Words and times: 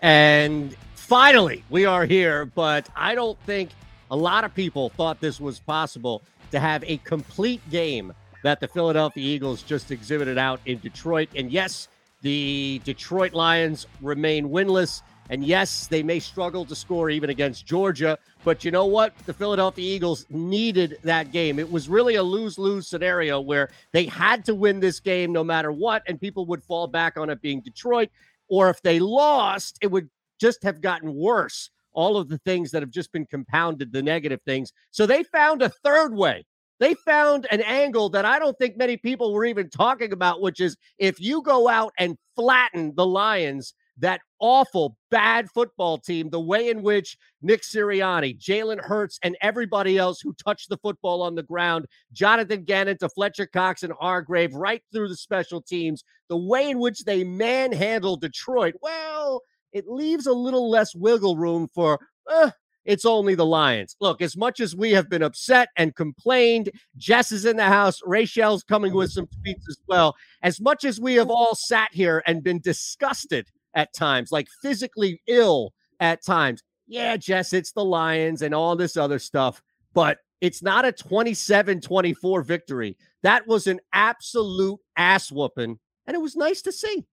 And 0.00 0.76
finally, 0.94 1.64
we 1.70 1.84
are 1.84 2.04
here, 2.04 2.44
but 2.44 2.88
I 2.94 3.14
don't 3.14 3.38
think 3.40 3.70
a 4.10 4.16
lot 4.16 4.44
of 4.44 4.54
people 4.54 4.90
thought 4.90 5.20
this 5.20 5.40
was 5.40 5.58
possible 5.58 6.22
to 6.50 6.60
have 6.60 6.84
a 6.84 6.98
complete 6.98 7.60
game 7.70 8.12
that 8.42 8.60
the 8.60 8.68
Philadelphia 8.68 9.24
Eagles 9.24 9.62
just 9.62 9.90
exhibited 9.90 10.38
out 10.38 10.60
in 10.66 10.78
Detroit. 10.78 11.28
And 11.34 11.50
yes, 11.50 11.88
the 12.22 12.80
Detroit 12.84 13.34
Lions 13.34 13.86
remain 14.00 14.48
winless. 14.48 15.02
And 15.30 15.44
yes, 15.44 15.88
they 15.88 16.02
may 16.02 16.20
struggle 16.20 16.64
to 16.64 16.74
score 16.74 17.10
even 17.10 17.28
against 17.28 17.66
Georgia. 17.66 18.16
But 18.44 18.64
you 18.64 18.70
know 18.70 18.86
what? 18.86 19.12
The 19.26 19.34
Philadelphia 19.34 19.84
Eagles 19.84 20.24
needed 20.30 20.98
that 21.02 21.32
game. 21.32 21.58
It 21.58 21.70
was 21.70 21.88
really 21.88 22.14
a 22.14 22.22
lose 22.22 22.58
lose 22.58 22.86
scenario 22.86 23.40
where 23.40 23.68
they 23.92 24.06
had 24.06 24.44
to 24.46 24.54
win 24.54 24.80
this 24.80 25.00
game 25.00 25.32
no 25.32 25.44
matter 25.44 25.70
what. 25.70 26.02
And 26.06 26.18
people 26.18 26.46
would 26.46 26.62
fall 26.62 26.86
back 26.86 27.18
on 27.18 27.28
it 27.28 27.42
being 27.42 27.60
Detroit. 27.60 28.08
Or 28.48 28.70
if 28.70 28.80
they 28.82 28.98
lost, 28.98 29.78
it 29.82 29.90
would 29.90 30.08
just 30.40 30.62
have 30.62 30.80
gotten 30.80 31.14
worse. 31.14 31.70
All 31.92 32.16
of 32.16 32.28
the 32.28 32.38
things 32.38 32.70
that 32.70 32.82
have 32.82 32.90
just 32.90 33.12
been 33.12 33.26
compounded, 33.26 33.92
the 33.92 34.02
negative 34.02 34.40
things. 34.44 34.72
So 34.90 35.06
they 35.06 35.24
found 35.24 35.62
a 35.62 35.68
third 35.68 36.14
way. 36.14 36.44
They 36.80 36.94
found 36.94 37.46
an 37.50 37.60
angle 37.62 38.08
that 38.10 38.24
I 38.24 38.38
don't 38.38 38.56
think 38.56 38.76
many 38.76 38.96
people 38.96 39.32
were 39.32 39.44
even 39.44 39.68
talking 39.68 40.12
about, 40.12 40.40
which 40.40 40.60
is 40.60 40.76
if 40.98 41.20
you 41.20 41.42
go 41.42 41.68
out 41.68 41.92
and 41.98 42.16
flatten 42.36 42.94
the 42.94 43.06
Lions, 43.06 43.74
that 43.98 44.20
awful, 44.40 44.96
bad 45.10 45.50
football 45.50 45.98
team, 45.98 46.30
the 46.30 46.40
way 46.40 46.68
in 46.68 46.82
which 46.82 47.16
Nick 47.42 47.62
Sirianni, 47.62 48.38
Jalen 48.38 48.80
Hurts, 48.80 49.18
and 49.22 49.36
everybody 49.40 49.98
else 49.98 50.20
who 50.20 50.32
touched 50.34 50.68
the 50.68 50.78
football 50.78 51.22
on 51.22 51.34
the 51.34 51.42
ground, 51.42 51.86
Jonathan 52.12 52.64
Gannon 52.64 52.98
to 52.98 53.08
Fletcher 53.08 53.46
Cox 53.46 53.82
and 53.82 53.92
Hargrave, 53.98 54.54
right 54.54 54.82
through 54.92 55.08
the 55.08 55.16
special 55.16 55.60
teams, 55.60 56.04
the 56.28 56.36
way 56.36 56.70
in 56.70 56.78
which 56.78 57.04
they 57.04 57.24
manhandled 57.24 58.20
Detroit, 58.20 58.74
well, 58.82 59.42
it 59.72 59.88
leaves 59.88 60.26
a 60.26 60.32
little 60.32 60.70
less 60.70 60.94
wiggle 60.94 61.36
room 61.36 61.68
for, 61.74 61.98
uh, 62.30 62.50
it's 62.84 63.04
only 63.04 63.34
the 63.34 63.44
Lions. 63.44 63.96
Look, 64.00 64.22
as 64.22 64.34
much 64.34 64.60
as 64.60 64.74
we 64.74 64.92
have 64.92 65.10
been 65.10 65.22
upset 65.22 65.68
and 65.76 65.94
complained, 65.94 66.70
Jess 66.96 67.32
is 67.32 67.44
in 67.44 67.58
the 67.58 67.64
house. 67.64 68.00
Rachel's 68.06 68.62
coming 68.62 68.94
with 68.94 69.10
some 69.10 69.26
tweets 69.26 69.68
as 69.68 69.76
well. 69.88 70.16
As 70.42 70.58
much 70.58 70.84
as 70.84 70.98
we 70.98 71.14
have 71.16 71.28
all 71.28 71.54
sat 71.54 71.90
here 71.92 72.22
and 72.26 72.42
been 72.42 72.60
disgusted 72.60 73.46
at 73.74 73.92
times, 73.94 74.32
like 74.32 74.48
physically 74.62 75.20
ill 75.26 75.72
at 76.00 76.24
times. 76.24 76.62
Yeah, 76.86 77.16
Jess, 77.16 77.52
it's 77.52 77.72
the 77.72 77.84
Lions 77.84 78.42
and 78.42 78.54
all 78.54 78.74
this 78.74 78.96
other 78.96 79.18
stuff, 79.18 79.62
but 79.92 80.18
it's 80.40 80.62
not 80.62 80.84
a 80.84 80.92
27 80.92 81.80
24 81.80 82.42
victory. 82.42 82.96
That 83.22 83.46
was 83.46 83.66
an 83.66 83.80
absolute 83.92 84.78
ass 84.96 85.30
whooping, 85.30 85.78
and 86.06 86.14
it 86.14 86.20
was 86.20 86.36
nice 86.36 86.62
to 86.62 86.72
see. 86.72 87.04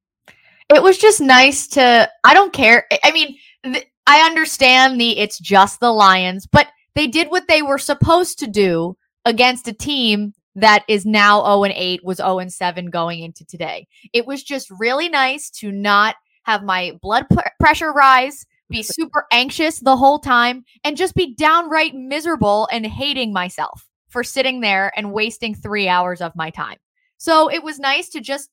It 0.74 0.82
was 0.82 0.98
just 0.98 1.22
nice 1.22 1.68
to, 1.70 2.10
I 2.24 2.34
don't 2.34 2.54
care. 2.54 2.88
I 3.04 3.12
mean, 3.12 3.38
th- 3.64 3.86
I 4.08 4.22
understand 4.22 5.00
the 5.00 5.18
it's 5.20 5.38
just 5.38 5.80
the 5.80 5.92
Lions, 5.92 6.48
but 6.48 6.68
they 6.96 7.08
did 7.08 7.30
what 7.30 7.48
they 7.48 7.62
were 7.62 7.78
supposed 7.78 8.40
to 8.40 8.48
do 8.48 8.98
against 9.26 9.68
a 9.68 9.74
team 9.74 10.34
that 10.56 10.84
is 10.88 11.06
now 11.06 11.44
0 11.44 11.66
and 11.66 11.74
8, 11.76 12.04
was 12.04 12.18
0 12.18 12.40
and 12.40 12.52
7 12.52 12.90
going 12.90 13.22
into 13.22 13.46
today. 13.46 13.88
It 14.14 14.26
was 14.26 14.44
just 14.44 14.72
really 14.72 15.10
nice 15.10 15.50
to 15.52 15.72
not 15.72 16.16
have 16.46 16.64
my 16.64 16.98
blood 17.02 17.26
pressure 17.60 17.92
rise, 17.92 18.46
be 18.70 18.84
super 18.84 19.26
anxious 19.32 19.80
the 19.80 19.98
whole 19.98 20.20
time, 20.20 20.64
and 20.84 20.98
just 20.98 21.16
be 21.16 21.36
downright 21.36 21.94
miserable 21.94 22.68
and 22.72 22.86
hating 22.86 23.34
myself 23.34 23.88
for 24.10 24.24
sitting 24.24 24.62
there 24.62 24.92
and 24.96 25.12
wasting 25.12 25.54
three 25.54 25.88
hours 25.88 26.22
of 26.22 26.36
my 26.36 26.50
time. 26.50 26.78
So 27.18 27.50
it 27.50 27.64
was 27.64 27.80
nice 27.80 28.10
to 28.10 28.22
just 28.22 28.50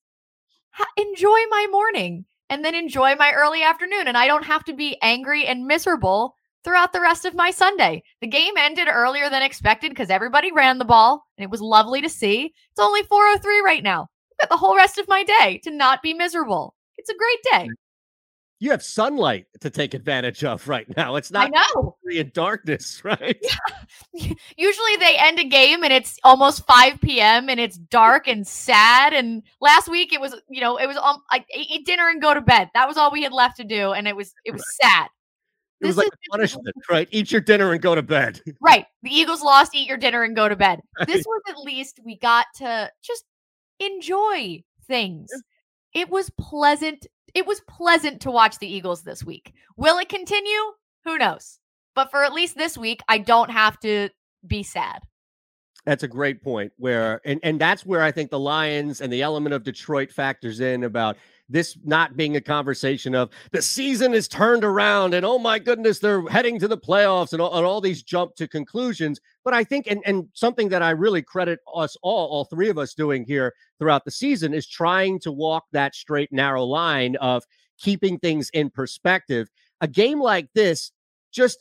ha- 0.70 0.86
enjoy 0.96 1.38
my 1.50 1.66
morning 1.70 2.24
and 2.50 2.64
then 2.64 2.74
enjoy 2.74 3.14
my 3.14 3.32
early 3.32 3.62
afternoon. 3.62 4.08
And 4.08 4.16
I 4.16 4.26
don't 4.26 4.44
have 4.44 4.64
to 4.64 4.74
be 4.74 4.98
angry 5.02 5.46
and 5.46 5.66
miserable 5.66 6.34
throughout 6.64 6.92
the 6.92 7.00
rest 7.00 7.24
of 7.24 7.34
my 7.34 7.50
Sunday. 7.50 8.02
The 8.20 8.26
game 8.26 8.54
ended 8.56 8.88
earlier 8.90 9.28
than 9.30 9.42
expected 9.42 9.90
because 9.90 10.10
everybody 10.10 10.52
ran 10.52 10.78
the 10.78 10.84
ball 10.84 11.24
and 11.36 11.44
it 11.44 11.50
was 11.50 11.60
lovely 11.60 12.00
to 12.02 12.08
see. 12.08 12.52
It's 12.70 12.80
only 12.80 13.02
403 13.02 13.60
right 13.60 13.82
now. 13.82 14.02
I've 14.40 14.48
got 14.48 14.54
the 14.54 14.58
whole 14.58 14.76
rest 14.76 14.98
of 14.98 15.08
my 15.08 15.24
day 15.24 15.60
to 15.64 15.70
not 15.70 16.02
be 16.02 16.14
miserable. 16.14 16.74
It's 16.96 17.10
a 17.10 17.16
great 17.16 17.38
day 17.52 17.68
you 18.62 18.70
have 18.70 18.82
sunlight 18.82 19.46
to 19.58 19.70
take 19.70 19.92
advantage 19.92 20.44
of 20.44 20.68
right 20.68 20.86
now. 20.96 21.16
It's 21.16 21.32
not 21.32 21.50
I 21.52 21.64
know. 21.74 21.96
in 22.08 22.30
darkness, 22.32 23.02
right? 23.04 23.36
Yeah. 23.42 24.34
Usually 24.56 24.96
they 25.00 25.16
end 25.18 25.40
a 25.40 25.44
game 25.44 25.82
and 25.82 25.92
it's 25.92 26.16
almost 26.22 26.64
5 26.66 27.00
p.m. 27.00 27.48
and 27.48 27.58
it's 27.58 27.76
dark 27.76 28.28
and 28.28 28.46
sad. 28.46 29.14
And 29.14 29.42
last 29.60 29.88
week 29.88 30.12
it 30.12 30.20
was, 30.20 30.40
you 30.48 30.60
know, 30.60 30.76
it 30.76 30.86
was 30.86 30.96
um, 30.98 31.24
I 31.32 31.44
eat 31.52 31.84
dinner 31.86 32.08
and 32.08 32.22
go 32.22 32.34
to 32.34 32.40
bed. 32.40 32.70
That 32.72 32.86
was 32.86 32.96
all 32.96 33.10
we 33.10 33.24
had 33.24 33.32
left 33.32 33.56
to 33.56 33.64
do, 33.64 33.94
and 33.94 34.06
it 34.06 34.14
was 34.14 34.32
it 34.44 34.52
was 34.52 34.64
right. 34.80 34.88
sad. 34.88 35.04
It 35.80 35.86
this 35.86 35.88
was 35.88 35.96
like 35.96 36.06
a 36.06 36.30
punishment, 36.30 36.76
right? 36.88 37.08
Eat 37.10 37.32
your 37.32 37.40
dinner 37.40 37.72
and 37.72 37.82
go 37.82 37.96
to 37.96 38.02
bed. 38.02 38.40
Right. 38.60 38.86
The 39.02 39.10
Eagles 39.10 39.42
lost. 39.42 39.74
Eat 39.74 39.88
your 39.88 39.98
dinner 39.98 40.22
and 40.22 40.36
go 40.36 40.48
to 40.48 40.54
bed. 40.54 40.80
Right. 41.00 41.08
This 41.08 41.24
was 41.26 41.42
at 41.48 41.58
least 41.58 41.98
we 42.04 42.16
got 42.16 42.46
to 42.58 42.92
just 43.02 43.24
enjoy 43.80 44.62
things. 44.86 45.30
It 45.94 46.08
was 46.08 46.30
pleasant 46.38 47.08
it 47.34 47.46
was 47.46 47.60
pleasant 47.68 48.20
to 48.22 48.30
watch 48.30 48.58
the 48.58 48.72
Eagles 48.72 49.02
this 49.02 49.24
week. 49.24 49.52
Will 49.76 49.98
it 49.98 50.08
continue? 50.08 50.60
Who 51.04 51.18
knows? 51.18 51.58
But 51.94 52.10
for 52.10 52.24
at 52.24 52.32
least 52.32 52.56
this 52.56 52.78
week, 52.78 53.00
I 53.08 53.18
don't 53.18 53.50
have 53.50 53.78
to 53.80 54.08
be 54.46 54.62
sad. 54.62 55.02
That's 55.84 56.04
a 56.04 56.08
great 56.08 56.42
point. 56.42 56.72
Where 56.76 57.20
and 57.24 57.40
and 57.42 57.60
that's 57.60 57.84
where 57.84 58.02
I 58.02 58.12
think 58.12 58.30
the 58.30 58.38
Lions 58.38 59.00
and 59.00 59.12
the 59.12 59.22
element 59.22 59.54
of 59.54 59.64
Detroit 59.64 60.12
factors 60.12 60.60
in 60.60 60.84
about 60.84 61.16
this 61.52 61.76
not 61.84 62.16
being 62.16 62.36
a 62.36 62.40
conversation 62.40 63.14
of 63.14 63.30
the 63.52 63.62
season 63.62 64.14
is 64.14 64.26
turned 64.26 64.64
around 64.64 65.14
and 65.14 65.24
oh 65.24 65.38
my 65.38 65.58
goodness 65.58 65.98
they're 65.98 66.26
heading 66.28 66.58
to 66.58 66.68
the 66.68 66.78
playoffs 66.78 67.32
and 67.32 67.40
all, 67.40 67.56
and 67.56 67.66
all 67.66 67.80
these 67.80 68.02
jump 68.02 68.34
to 68.36 68.48
conclusions. 68.48 69.20
But 69.44 69.54
i 69.54 69.62
think 69.64 69.86
and, 69.86 70.02
and 70.06 70.28
something 70.32 70.68
that 70.70 70.82
i 70.82 70.90
really 70.90 71.22
credit 71.22 71.60
us 71.74 71.96
all 72.02 72.28
all 72.28 72.44
three 72.44 72.68
of 72.68 72.78
us 72.78 72.94
doing 72.94 73.24
here 73.24 73.54
throughout 73.78 74.04
the 74.04 74.10
season 74.10 74.54
is 74.54 74.66
trying 74.66 75.18
to 75.20 75.32
walk 75.32 75.64
that 75.72 75.94
straight 75.94 76.32
narrow 76.32 76.64
line 76.64 77.16
of 77.16 77.44
keeping 77.78 78.18
things 78.18 78.48
in 78.50 78.70
perspective. 78.70 79.48
A 79.80 79.88
game 79.88 80.20
like 80.20 80.48
this 80.54 80.92
just 81.32 81.58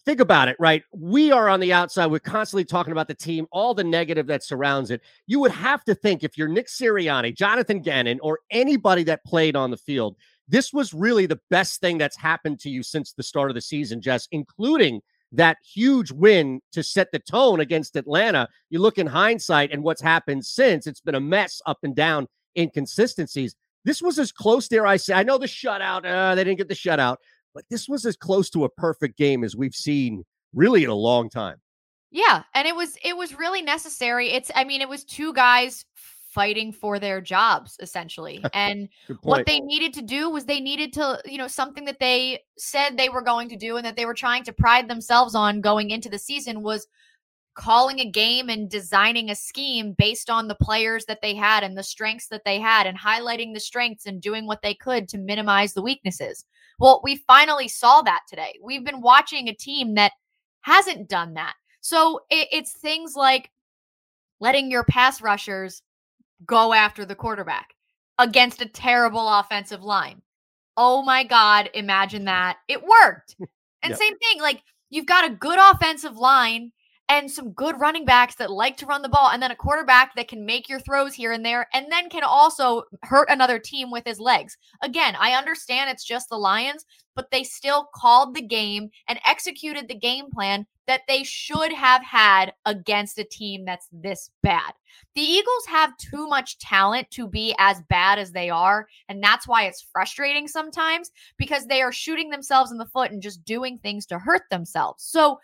think 0.00 0.20
about 0.20 0.48
it, 0.48 0.56
right? 0.58 0.82
We 0.92 1.30
are 1.32 1.48
on 1.48 1.60
the 1.60 1.72
outside. 1.72 2.06
We're 2.06 2.18
constantly 2.20 2.64
talking 2.64 2.92
about 2.92 3.08
the 3.08 3.14
team, 3.14 3.46
all 3.52 3.74
the 3.74 3.84
negative 3.84 4.26
that 4.26 4.42
surrounds 4.42 4.90
it. 4.90 5.02
You 5.26 5.40
would 5.40 5.52
have 5.52 5.84
to 5.84 5.94
think 5.94 6.22
if 6.22 6.36
you're 6.36 6.48
Nick 6.48 6.68
Sirianni, 6.68 7.36
Jonathan 7.36 7.80
Gannon, 7.80 8.20
or 8.22 8.40
anybody 8.50 9.04
that 9.04 9.24
played 9.24 9.56
on 9.56 9.70
the 9.70 9.76
field, 9.76 10.16
this 10.48 10.72
was 10.72 10.92
really 10.92 11.26
the 11.26 11.40
best 11.50 11.80
thing 11.80 11.98
that's 11.98 12.16
happened 12.16 12.58
to 12.60 12.70
you 12.70 12.82
since 12.82 13.12
the 13.12 13.22
start 13.22 13.50
of 13.50 13.54
the 13.54 13.60
season, 13.60 14.00
Jess, 14.00 14.26
including 14.32 15.00
that 15.32 15.58
huge 15.62 16.10
win 16.10 16.60
to 16.72 16.82
set 16.82 17.12
the 17.12 17.20
tone 17.20 17.60
against 17.60 17.94
Atlanta. 17.96 18.48
You 18.68 18.80
look 18.80 18.98
in 18.98 19.06
hindsight 19.06 19.70
and 19.70 19.82
what's 19.82 20.02
happened 20.02 20.44
since, 20.44 20.86
it's 20.86 21.00
been 21.00 21.14
a 21.14 21.20
mess 21.20 21.62
up 21.66 21.78
and 21.82 21.94
down 21.94 22.26
inconsistencies. 22.58 23.54
This 23.84 24.02
was 24.02 24.18
as 24.18 24.32
close, 24.32 24.68
dare 24.68 24.86
I 24.86 24.96
say. 24.96 25.14
I 25.14 25.22
know 25.22 25.38
the 25.38 25.46
shutout, 25.46 26.04
uh, 26.04 26.34
they 26.34 26.44
didn't 26.44 26.58
get 26.58 26.68
the 26.68 26.74
shutout, 26.74 27.16
but 27.54 27.64
this 27.70 27.88
was 27.88 28.06
as 28.06 28.16
close 28.16 28.50
to 28.50 28.64
a 28.64 28.68
perfect 28.68 29.16
game 29.16 29.44
as 29.44 29.56
we've 29.56 29.74
seen 29.74 30.24
really 30.54 30.84
in 30.84 30.90
a 30.90 30.94
long 30.94 31.28
time. 31.28 31.60
Yeah, 32.10 32.42
and 32.54 32.66
it 32.66 32.74
was 32.74 32.96
it 33.04 33.16
was 33.16 33.38
really 33.38 33.62
necessary. 33.62 34.30
It's 34.30 34.50
I 34.54 34.64
mean, 34.64 34.80
it 34.80 34.88
was 34.88 35.04
two 35.04 35.32
guys 35.32 35.84
fighting 36.30 36.72
for 36.72 36.98
their 36.98 37.20
jobs 37.20 37.76
essentially. 37.80 38.44
And 38.54 38.88
what 39.22 39.46
they 39.46 39.60
needed 39.60 39.92
to 39.94 40.02
do 40.02 40.30
was 40.30 40.44
they 40.44 40.60
needed 40.60 40.92
to, 40.94 41.20
you 41.24 41.38
know, 41.38 41.48
something 41.48 41.84
that 41.86 41.98
they 41.98 42.40
said 42.56 42.96
they 42.96 43.08
were 43.08 43.22
going 43.22 43.48
to 43.48 43.56
do 43.56 43.76
and 43.76 43.84
that 43.84 43.96
they 43.96 44.06
were 44.06 44.14
trying 44.14 44.44
to 44.44 44.52
pride 44.52 44.88
themselves 44.88 45.34
on 45.34 45.60
going 45.60 45.90
into 45.90 46.08
the 46.08 46.18
season 46.18 46.62
was 46.62 46.86
calling 47.54 48.00
a 48.00 48.10
game 48.10 48.48
and 48.48 48.70
designing 48.70 49.30
a 49.30 49.34
scheme 49.34 49.92
based 49.98 50.30
on 50.30 50.48
the 50.48 50.54
players 50.54 51.04
that 51.06 51.20
they 51.20 51.34
had 51.34 51.62
and 51.62 51.76
the 51.76 51.82
strengths 51.82 52.28
that 52.28 52.44
they 52.44 52.58
had 52.58 52.86
and 52.86 52.98
highlighting 52.98 53.52
the 53.52 53.60
strengths 53.60 54.06
and 54.06 54.22
doing 54.22 54.46
what 54.46 54.62
they 54.62 54.74
could 54.74 55.08
to 55.08 55.18
minimize 55.18 55.74
the 55.74 55.82
weaknesses. 55.82 56.44
Well, 56.80 57.00
we 57.04 57.16
finally 57.26 57.68
saw 57.68 58.00
that 58.02 58.22
today. 58.28 58.58
We've 58.62 58.84
been 58.84 59.02
watching 59.02 59.48
a 59.48 59.54
team 59.54 59.94
that 59.94 60.12
hasn't 60.62 61.08
done 61.08 61.34
that. 61.34 61.54
So 61.82 62.20
it, 62.30 62.48
it's 62.50 62.72
things 62.72 63.14
like 63.14 63.50
letting 64.40 64.70
your 64.70 64.84
pass 64.84 65.20
rushers 65.20 65.82
go 66.46 66.72
after 66.72 67.04
the 67.04 67.14
quarterback 67.14 67.74
against 68.18 68.62
a 68.62 68.68
terrible 68.68 69.28
offensive 69.28 69.82
line. 69.82 70.22
Oh 70.76 71.02
my 71.02 71.22
God, 71.22 71.68
imagine 71.74 72.24
that. 72.24 72.56
It 72.66 72.82
worked. 72.82 73.36
And 73.38 73.48
yep. 73.90 73.98
same 73.98 74.18
thing, 74.18 74.40
like 74.40 74.62
you've 74.88 75.06
got 75.06 75.30
a 75.30 75.34
good 75.34 75.58
offensive 75.58 76.16
line 76.16 76.72
and 77.10 77.28
some 77.28 77.50
good 77.50 77.78
running 77.80 78.04
backs 78.04 78.36
that 78.36 78.52
like 78.52 78.76
to 78.76 78.86
run 78.86 79.02
the 79.02 79.08
ball, 79.08 79.30
and 79.30 79.42
then 79.42 79.50
a 79.50 79.56
quarterback 79.56 80.14
that 80.14 80.28
can 80.28 80.46
make 80.46 80.68
your 80.68 80.78
throws 80.78 81.12
here 81.12 81.32
and 81.32 81.44
there, 81.44 81.66
and 81.74 81.90
then 81.90 82.08
can 82.08 82.22
also 82.22 82.84
hurt 83.02 83.28
another 83.28 83.58
team 83.58 83.90
with 83.90 84.04
his 84.06 84.20
legs. 84.20 84.56
Again, 84.80 85.16
I 85.18 85.32
understand 85.32 85.90
it's 85.90 86.04
just 86.04 86.28
the 86.28 86.38
Lions, 86.38 86.86
but 87.16 87.32
they 87.32 87.42
still 87.42 87.88
called 87.92 88.34
the 88.34 88.42
game 88.42 88.90
and 89.08 89.18
executed 89.26 89.88
the 89.88 89.94
game 89.96 90.30
plan 90.30 90.66
that 90.86 91.02
they 91.08 91.24
should 91.24 91.72
have 91.72 92.02
had 92.02 92.52
against 92.64 93.18
a 93.18 93.24
team 93.24 93.64
that's 93.64 93.88
this 93.92 94.30
bad. 94.42 94.72
The 95.14 95.20
Eagles 95.20 95.66
have 95.68 95.96
too 95.98 96.26
much 96.26 96.58
talent 96.58 97.10
to 97.12 97.28
be 97.28 97.54
as 97.58 97.80
bad 97.88 98.18
as 98.18 98.32
they 98.32 98.50
are. 98.50 98.88
And 99.08 99.22
that's 99.22 99.46
why 99.46 99.64
it's 99.64 99.86
frustrating 99.92 100.48
sometimes 100.48 101.12
because 101.36 101.66
they 101.66 101.80
are 101.82 101.92
shooting 101.92 102.30
themselves 102.30 102.72
in 102.72 102.78
the 102.78 102.86
foot 102.86 103.12
and 103.12 103.22
just 103.22 103.44
doing 103.44 103.78
things 103.78 104.04
to 104.06 104.18
hurt 104.18 104.42
themselves. 104.50 105.04
So 105.04 105.38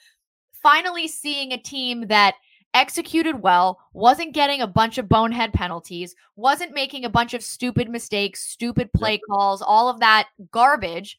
finally 0.62 1.08
seeing 1.08 1.52
a 1.52 1.58
team 1.58 2.08
that 2.08 2.34
executed 2.74 3.40
well, 3.40 3.80
wasn't 3.94 4.34
getting 4.34 4.60
a 4.60 4.66
bunch 4.66 4.98
of 4.98 5.08
bonehead 5.08 5.52
penalties, 5.52 6.14
wasn't 6.36 6.74
making 6.74 7.04
a 7.04 7.10
bunch 7.10 7.32
of 7.32 7.42
stupid 7.42 7.88
mistakes, 7.88 8.42
stupid 8.42 8.92
play 8.92 9.12
yep. 9.12 9.20
calls, 9.30 9.62
all 9.62 9.88
of 9.88 10.00
that 10.00 10.28
garbage. 10.50 11.18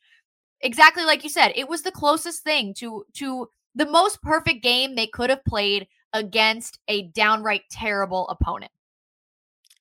Exactly 0.61 1.03
like 1.03 1.23
you 1.23 1.29
said, 1.29 1.51
it 1.55 1.67
was 1.67 1.81
the 1.81 1.91
closest 1.91 2.43
thing 2.43 2.73
to 2.75 3.05
to 3.13 3.49
the 3.75 3.85
most 3.85 4.21
perfect 4.21 4.63
game 4.63 4.95
they 4.95 5.07
could 5.07 5.29
have 5.29 5.43
played 5.45 5.87
against 6.13 6.79
a 6.87 7.03
downright 7.09 7.63
terrible 7.69 8.27
opponent. 8.29 8.71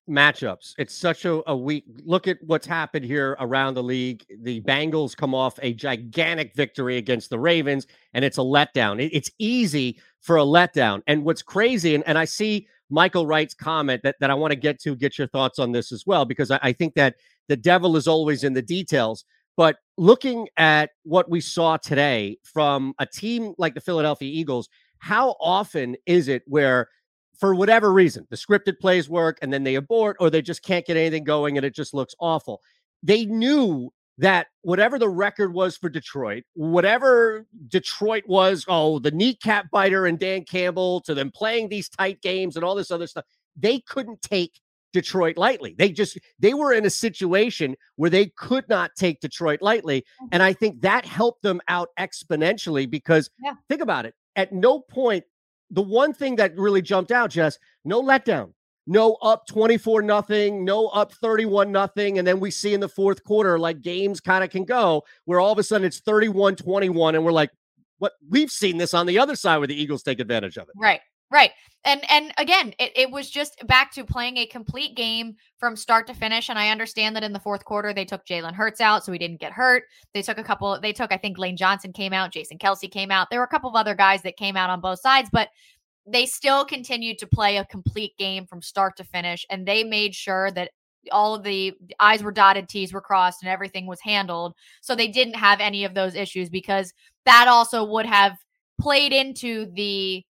Matchups. 0.08 0.74
It's 0.78 0.94
such 0.94 1.24
a, 1.24 1.42
a 1.50 1.56
weak 1.56 1.84
look 2.04 2.28
at 2.28 2.38
what's 2.42 2.66
happened 2.66 3.04
here 3.04 3.36
around 3.40 3.74
the 3.74 3.82
league. 3.82 4.24
The 4.42 4.60
Bengals 4.62 5.16
come 5.16 5.34
off 5.34 5.58
a 5.62 5.72
gigantic 5.72 6.54
victory 6.54 6.96
against 6.96 7.30
the 7.30 7.38
Ravens, 7.38 7.86
and 8.14 8.24
it's 8.24 8.38
a 8.38 8.42
letdown. 8.42 9.02
It, 9.02 9.12
it's 9.12 9.30
easy 9.38 9.98
for 10.20 10.36
a 10.38 10.44
letdown. 10.44 11.02
And 11.06 11.24
what's 11.24 11.42
crazy, 11.42 11.94
and, 11.94 12.04
and 12.06 12.16
I 12.16 12.24
see 12.24 12.68
Michael 12.88 13.26
Wright's 13.26 13.54
comment 13.54 14.02
that, 14.04 14.16
that 14.20 14.30
I 14.30 14.34
want 14.34 14.52
to 14.52 14.56
get 14.56 14.80
to, 14.82 14.94
get 14.94 15.18
your 15.18 15.26
thoughts 15.26 15.58
on 15.58 15.72
this 15.72 15.90
as 15.90 16.04
well, 16.06 16.24
because 16.24 16.50
I, 16.50 16.60
I 16.62 16.72
think 16.72 16.94
that 16.94 17.16
the 17.48 17.56
devil 17.56 17.96
is 17.96 18.06
always 18.06 18.44
in 18.44 18.52
the 18.52 18.62
details. 18.62 19.24
But 19.56 19.78
looking 19.96 20.48
at 20.56 20.90
what 21.02 21.30
we 21.30 21.40
saw 21.40 21.78
today 21.78 22.38
from 22.44 22.94
a 22.98 23.06
team 23.06 23.54
like 23.58 23.74
the 23.74 23.80
Philadelphia 23.80 24.30
Eagles, 24.30 24.68
how 24.98 25.36
often 25.40 25.96
is 26.06 26.28
it 26.28 26.42
where, 26.46 26.88
for 27.38 27.54
whatever 27.54 27.92
reason, 27.92 28.26
the 28.30 28.36
scripted 28.36 28.78
plays 28.80 29.08
work 29.08 29.38
and 29.42 29.52
then 29.52 29.64
they 29.64 29.74
abort 29.74 30.16
or 30.20 30.30
they 30.30 30.42
just 30.42 30.62
can't 30.62 30.86
get 30.86 30.96
anything 30.96 31.24
going 31.24 31.56
and 31.56 31.64
it 31.64 31.74
just 31.74 31.94
looks 31.94 32.14
awful? 32.18 32.60
They 33.02 33.24
knew 33.26 33.92
that 34.18 34.46
whatever 34.62 34.98
the 34.98 35.08
record 35.08 35.52
was 35.52 35.76
for 35.76 35.88
Detroit, 35.88 36.44
whatever 36.54 37.46
Detroit 37.68 38.24
was, 38.26 38.64
oh, 38.68 38.98
the 38.98 39.10
kneecap 39.10 39.70
biter 39.70 40.06
and 40.06 40.18
Dan 40.18 40.44
Campbell 40.44 41.00
to 41.02 41.14
them 41.14 41.30
playing 41.30 41.68
these 41.68 41.88
tight 41.88 42.22
games 42.22 42.56
and 42.56 42.64
all 42.64 42.74
this 42.74 42.90
other 42.90 43.06
stuff, 43.06 43.24
they 43.56 43.80
couldn't 43.80 44.22
take 44.22 44.60
Detroit 44.92 45.36
lightly. 45.36 45.74
They 45.76 45.90
just 45.90 46.18
they 46.38 46.54
were 46.54 46.72
in 46.72 46.86
a 46.86 46.90
situation 46.90 47.76
where 47.96 48.08
they 48.08 48.26
could 48.36 48.66
not 48.70 48.92
take 48.96 49.20
Detroit 49.20 49.60
lightly, 49.60 50.00
mm-hmm. 50.00 50.28
and 50.32 50.42
I 50.42 50.54
think 50.54 50.80
that 50.80 51.04
helped 51.04 51.42
them 51.42 51.60
out 51.68 51.90
exponentially 51.98 52.88
because 52.88 53.28
yeah. 53.44 53.54
think 53.68 53.82
about 53.82 54.06
it. 54.06 54.14
At 54.36 54.52
no 54.52 54.80
point, 54.80 55.24
the 55.70 55.82
one 55.82 56.12
thing 56.12 56.36
that 56.36 56.56
really 56.56 56.82
jumped 56.82 57.10
out, 57.10 57.30
just 57.30 57.58
no 57.84 58.02
letdown, 58.02 58.52
no 58.86 59.14
up 59.22 59.46
24 59.46 60.02
nothing, 60.02 60.64
no 60.64 60.88
up 60.88 61.12
31 61.12 61.72
nothing, 61.72 62.18
and 62.18 62.26
then 62.26 62.40
we 62.40 62.50
see 62.50 62.74
in 62.74 62.80
the 62.80 62.88
fourth 62.88 63.24
quarter 63.24 63.58
like 63.58 63.80
games 63.80 64.20
kind 64.20 64.44
of 64.44 64.50
can 64.50 64.64
go 64.64 65.02
where 65.24 65.40
all 65.40 65.52
of 65.52 65.58
a 65.58 65.62
sudden 65.62 65.86
it's 65.86 66.00
31 66.00 66.56
21 66.56 67.14
and 67.14 67.24
we're 67.24 67.32
like 67.32 67.50
what 67.98 68.12
we've 68.28 68.50
seen 68.50 68.76
this 68.76 68.94
on 68.94 69.06
the 69.06 69.18
other 69.18 69.34
side 69.34 69.58
where 69.58 69.66
the 69.66 69.80
Eagles 69.80 70.02
take 70.02 70.20
advantage 70.20 70.56
of 70.56 70.68
it. 70.68 70.74
Right. 70.76 71.00
Right. 71.30 71.50
And 71.84 72.02
and 72.10 72.32
again, 72.38 72.74
it, 72.78 72.92
it 72.96 73.10
was 73.10 73.30
just 73.30 73.64
back 73.66 73.92
to 73.92 74.04
playing 74.04 74.36
a 74.38 74.46
complete 74.46 74.96
game 74.96 75.36
from 75.58 75.76
start 75.76 76.06
to 76.08 76.14
finish. 76.14 76.48
And 76.48 76.58
I 76.58 76.70
understand 76.70 77.14
that 77.14 77.24
in 77.24 77.32
the 77.32 77.40
fourth 77.40 77.64
quarter 77.64 77.92
they 77.92 78.04
took 78.04 78.24
Jalen 78.26 78.54
Hurts 78.54 78.80
out, 78.80 79.04
so 79.04 79.12
he 79.12 79.18
didn't 79.18 79.40
get 79.40 79.52
hurt. 79.52 79.84
They 80.14 80.22
took 80.22 80.38
a 80.38 80.44
couple, 80.44 80.78
they 80.80 80.92
took, 80.92 81.12
I 81.12 81.16
think 81.16 81.38
Lane 81.38 81.56
Johnson 81.56 81.92
came 81.92 82.12
out, 82.12 82.32
Jason 82.32 82.58
Kelce 82.58 82.90
came 82.90 83.10
out. 83.10 83.28
There 83.30 83.40
were 83.40 83.44
a 83.44 83.48
couple 83.48 83.70
of 83.70 83.76
other 83.76 83.94
guys 83.94 84.22
that 84.22 84.36
came 84.36 84.56
out 84.56 84.70
on 84.70 84.80
both 84.80 85.00
sides, 85.00 85.28
but 85.32 85.48
they 86.06 86.26
still 86.26 86.64
continued 86.64 87.18
to 87.18 87.26
play 87.26 87.56
a 87.56 87.64
complete 87.64 88.16
game 88.16 88.46
from 88.46 88.62
start 88.62 88.96
to 88.96 89.04
finish. 89.04 89.44
And 89.50 89.66
they 89.66 89.82
made 89.84 90.14
sure 90.14 90.50
that 90.52 90.70
all 91.12 91.34
of 91.34 91.44
the 91.44 91.72
I's 92.00 92.22
were 92.22 92.32
dotted, 92.32 92.68
T's 92.68 92.92
were 92.92 93.00
crossed, 93.00 93.42
and 93.42 93.50
everything 93.50 93.86
was 93.86 94.00
handled. 94.00 94.54
So 94.80 94.94
they 94.94 95.08
didn't 95.08 95.34
have 95.34 95.60
any 95.60 95.84
of 95.84 95.94
those 95.94 96.14
issues 96.16 96.48
because 96.48 96.92
that 97.26 97.46
also 97.48 97.84
would 97.84 98.06
have 98.06 98.36
played 98.80 99.12
into 99.12 99.70
the 99.74 100.24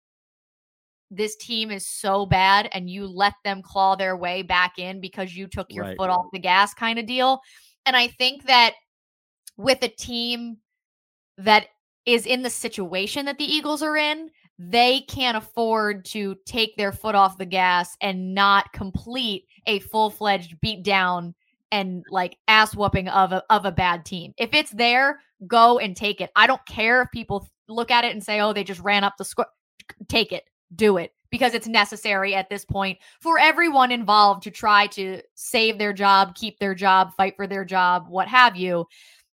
this 1.11 1.35
team 1.35 1.71
is 1.71 1.87
so 1.87 2.25
bad 2.25 2.69
and 2.73 2.89
you 2.89 3.07
let 3.07 3.33
them 3.43 3.61
claw 3.61 3.95
their 3.95 4.17
way 4.17 4.41
back 4.41 4.77
in 4.77 4.99
because 4.99 5.35
you 5.35 5.47
took 5.47 5.67
your 5.69 5.85
right. 5.85 5.97
foot 5.97 6.09
off 6.09 6.25
the 6.33 6.39
gas 6.39 6.73
kind 6.73 6.99
of 6.99 7.05
deal. 7.05 7.39
And 7.85 7.95
I 7.95 8.07
think 8.07 8.45
that 8.45 8.73
with 9.57 9.81
a 9.83 9.87
team 9.87 10.57
that 11.37 11.67
is 12.05 12.25
in 12.25 12.41
the 12.41 12.49
situation 12.49 13.25
that 13.25 13.37
the 13.37 13.45
Eagles 13.45 13.81
are 13.81 13.97
in, 13.97 14.29
they 14.57 15.01
can't 15.01 15.37
afford 15.37 16.05
to 16.05 16.35
take 16.45 16.75
their 16.77 16.91
foot 16.91 17.15
off 17.15 17.37
the 17.37 17.45
gas 17.45 17.95
and 18.01 18.33
not 18.33 18.71
complete 18.73 19.45
a 19.67 19.79
full-fledged 19.79 20.59
beat 20.61 20.83
down 20.83 21.35
and 21.71 22.05
like 22.09 22.37
ass 22.47 22.75
whooping 22.75 23.09
of 23.09 23.31
a, 23.33 23.43
of 23.49 23.65
a 23.65 23.71
bad 23.71 24.05
team. 24.05 24.33
If 24.37 24.53
it's 24.53 24.71
there, 24.71 25.19
go 25.47 25.79
and 25.79 25.95
take 25.95 26.21
it. 26.21 26.29
I 26.35 26.47
don't 26.47 26.65
care 26.67 27.01
if 27.01 27.11
people 27.11 27.47
look 27.67 27.91
at 27.91 28.05
it 28.05 28.13
and 28.13 28.23
say, 28.23 28.39
"Oh, 28.39 28.53
they 28.53 28.63
just 28.63 28.79
ran 28.79 29.03
up 29.03 29.15
the 29.17 29.25
score." 29.25 29.47
Take 30.07 30.31
it 30.31 30.45
do 30.73 30.97
it 30.97 31.13
because 31.29 31.53
it's 31.53 31.67
necessary 31.67 32.33
at 32.33 32.49
this 32.49 32.63
point 32.63 32.97
for 33.19 33.37
everyone 33.37 33.91
involved 33.91 34.43
to 34.43 34.51
try 34.51 34.87
to 34.87 35.21
save 35.33 35.77
their 35.77 35.93
job, 35.93 36.35
keep 36.35 36.59
their 36.59 36.75
job, 36.75 37.13
fight 37.15 37.35
for 37.35 37.47
their 37.47 37.65
job, 37.65 38.05
what 38.07 38.27
have 38.27 38.55
you. 38.55 38.85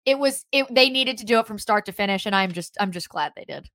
It 0.04 0.18
was 0.18 0.44
it 0.52 0.66
they 0.72 0.90
needed 0.90 1.18
to 1.18 1.24
do 1.24 1.38
it 1.38 1.46
from 1.46 1.58
start 1.58 1.86
to 1.86 1.92
finish 1.92 2.24
and 2.24 2.34
I'm 2.34 2.52
just 2.52 2.76
I'm 2.80 2.92
just 2.92 3.08
glad 3.08 3.32
they 3.34 3.44
did. 3.44 3.68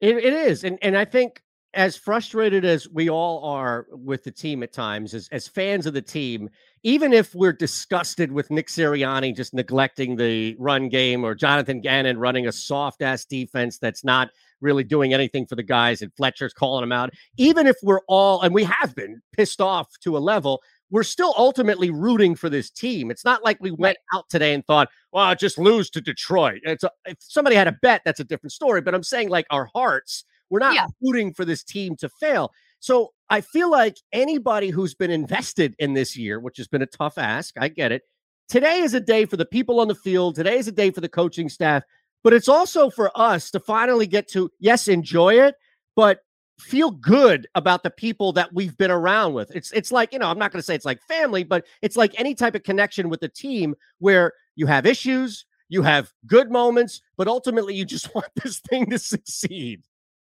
it, 0.00 0.16
it 0.16 0.32
is. 0.32 0.64
And 0.64 0.78
and 0.82 0.96
I 0.96 1.04
think 1.04 1.42
as 1.76 1.94
frustrated 1.94 2.64
as 2.64 2.88
we 2.88 3.10
all 3.10 3.44
are 3.44 3.86
with 3.90 4.24
the 4.24 4.30
team 4.30 4.62
at 4.62 4.72
times, 4.72 5.12
as, 5.12 5.28
as 5.30 5.46
fans 5.46 5.84
of 5.86 5.92
the 5.92 6.02
team, 6.02 6.48
even 6.82 7.12
if 7.12 7.34
we're 7.34 7.52
disgusted 7.52 8.32
with 8.32 8.50
Nick 8.50 8.68
Sirianni 8.68 9.36
just 9.36 9.52
neglecting 9.52 10.16
the 10.16 10.56
run 10.58 10.88
game 10.88 11.22
or 11.22 11.34
Jonathan 11.34 11.80
Gannon 11.80 12.18
running 12.18 12.46
a 12.46 12.52
soft 12.52 13.02
ass 13.02 13.26
defense 13.26 13.78
that's 13.78 14.04
not 14.04 14.30
really 14.60 14.84
doing 14.84 15.14
anything 15.14 15.46
for 15.46 15.56
the 15.56 15.62
guys, 15.62 16.02
and 16.02 16.12
Fletcher's 16.16 16.52
calling 16.52 16.82
them 16.82 16.92
out. 16.92 17.10
Even 17.36 17.66
if 17.66 17.76
we're 17.82 18.00
all, 18.08 18.42
and 18.42 18.54
we 18.54 18.64
have 18.64 18.94
been 18.94 19.20
pissed 19.32 19.60
off 19.60 19.88
to 20.00 20.16
a 20.16 20.20
level, 20.20 20.62
we're 20.90 21.02
still 21.02 21.34
ultimately 21.36 21.90
rooting 21.90 22.34
for 22.34 22.48
this 22.48 22.70
team. 22.70 23.10
It's 23.10 23.24
not 23.24 23.44
like 23.44 23.58
we 23.60 23.70
went 23.72 23.98
out 24.14 24.28
today 24.28 24.54
and 24.54 24.64
thought, 24.66 24.88
well, 25.12 25.24
i 25.24 25.34
just 25.34 25.58
lose 25.58 25.90
to 25.90 26.00
Detroit. 26.00 26.60
It's 26.62 26.84
a, 26.84 26.90
if 27.06 27.16
somebody 27.20 27.56
had 27.56 27.68
a 27.68 27.76
bet, 27.82 28.02
that's 28.04 28.20
a 28.20 28.24
different 28.24 28.52
story. 28.52 28.80
But 28.80 28.94
I'm 28.94 29.02
saying, 29.02 29.28
like, 29.28 29.46
our 29.50 29.68
hearts, 29.74 30.24
we're 30.48 30.60
not 30.60 30.74
yeah. 30.74 30.86
rooting 31.02 31.32
for 31.32 31.44
this 31.44 31.64
team 31.64 31.96
to 31.96 32.08
fail. 32.08 32.52
So 32.78 33.12
I 33.30 33.40
feel 33.40 33.70
like 33.70 33.96
anybody 34.12 34.70
who's 34.70 34.94
been 34.94 35.10
invested 35.10 35.74
in 35.78 35.94
this 35.94 36.16
year, 36.16 36.38
which 36.38 36.56
has 36.58 36.68
been 36.68 36.82
a 36.82 36.86
tough 36.86 37.18
ask, 37.18 37.54
I 37.58 37.68
get 37.68 37.90
it. 37.90 38.02
Today 38.48 38.78
is 38.78 38.94
a 38.94 39.00
day 39.00 39.24
for 39.24 39.36
the 39.36 39.44
people 39.44 39.80
on 39.80 39.88
the 39.88 39.94
field. 39.94 40.36
Today 40.36 40.58
is 40.58 40.68
a 40.68 40.72
day 40.72 40.92
for 40.92 41.00
the 41.00 41.08
coaching 41.08 41.48
staff 41.48 41.82
but 42.26 42.32
it's 42.32 42.48
also 42.48 42.90
for 42.90 43.12
us 43.14 43.52
to 43.52 43.60
finally 43.60 44.04
get 44.04 44.26
to, 44.26 44.50
yes, 44.58 44.88
enjoy 44.88 45.34
it, 45.34 45.54
but 45.94 46.24
feel 46.58 46.90
good 46.90 47.46
about 47.54 47.84
the 47.84 47.90
people 47.90 48.32
that 48.32 48.52
we've 48.52 48.76
been 48.76 48.90
around 48.90 49.32
with. 49.32 49.54
It's 49.54 49.70
it's 49.70 49.92
like, 49.92 50.12
you 50.12 50.18
know, 50.18 50.26
I'm 50.26 50.36
not 50.36 50.50
going 50.50 50.58
to 50.58 50.64
say 50.64 50.74
it's 50.74 50.84
like 50.84 51.00
family, 51.02 51.44
but 51.44 51.64
it's 51.82 51.96
like 51.96 52.18
any 52.18 52.34
type 52.34 52.56
of 52.56 52.64
connection 52.64 53.10
with 53.10 53.20
the 53.20 53.28
team 53.28 53.76
where 54.00 54.32
you 54.56 54.66
have 54.66 54.86
issues, 54.86 55.44
you 55.68 55.82
have 55.82 56.12
good 56.26 56.50
moments, 56.50 57.00
but 57.16 57.28
ultimately 57.28 57.76
you 57.76 57.84
just 57.84 58.12
want 58.16 58.26
this 58.42 58.58
thing 58.58 58.90
to 58.90 58.98
succeed. 58.98 59.84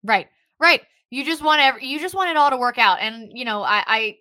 Right. 0.03 0.27
Right. 0.59 0.81
You 1.09 1.23
just 1.23 1.41
want 1.41 1.61
every, 1.61 1.85
you 1.85 2.01
just 2.01 2.15
want 2.15 2.29
it 2.29 2.35
all 2.35 2.49
to 2.49 2.57
work 2.57 2.77
out. 2.77 2.99
And 2.99 3.31
you 3.33 3.45
know, 3.45 3.63
I, 3.63 3.83
I 3.87 4.17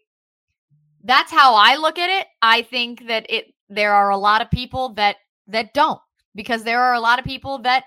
that's 1.03 1.33
how 1.33 1.57
I 1.57 1.75
look 1.75 1.99
at 1.99 2.11
it. 2.11 2.29
I 2.43 2.63
think 2.63 3.09
that 3.09 3.27
it 3.29 3.47
there 3.69 3.93
are 3.93 4.11
a 4.11 4.17
lot 4.17 4.41
of 4.41 4.53
people 4.53 4.91
that 4.91 5.17
that 5.49 5.75
don't 5.75 6.01
because 6.37 6.63
there 6.63 6.81
are 6.81 6.95
a 6.95 7.01
lot 7.01 7.19
of 7.19 7.25
people 7.25 7.59
that 7.59 7.85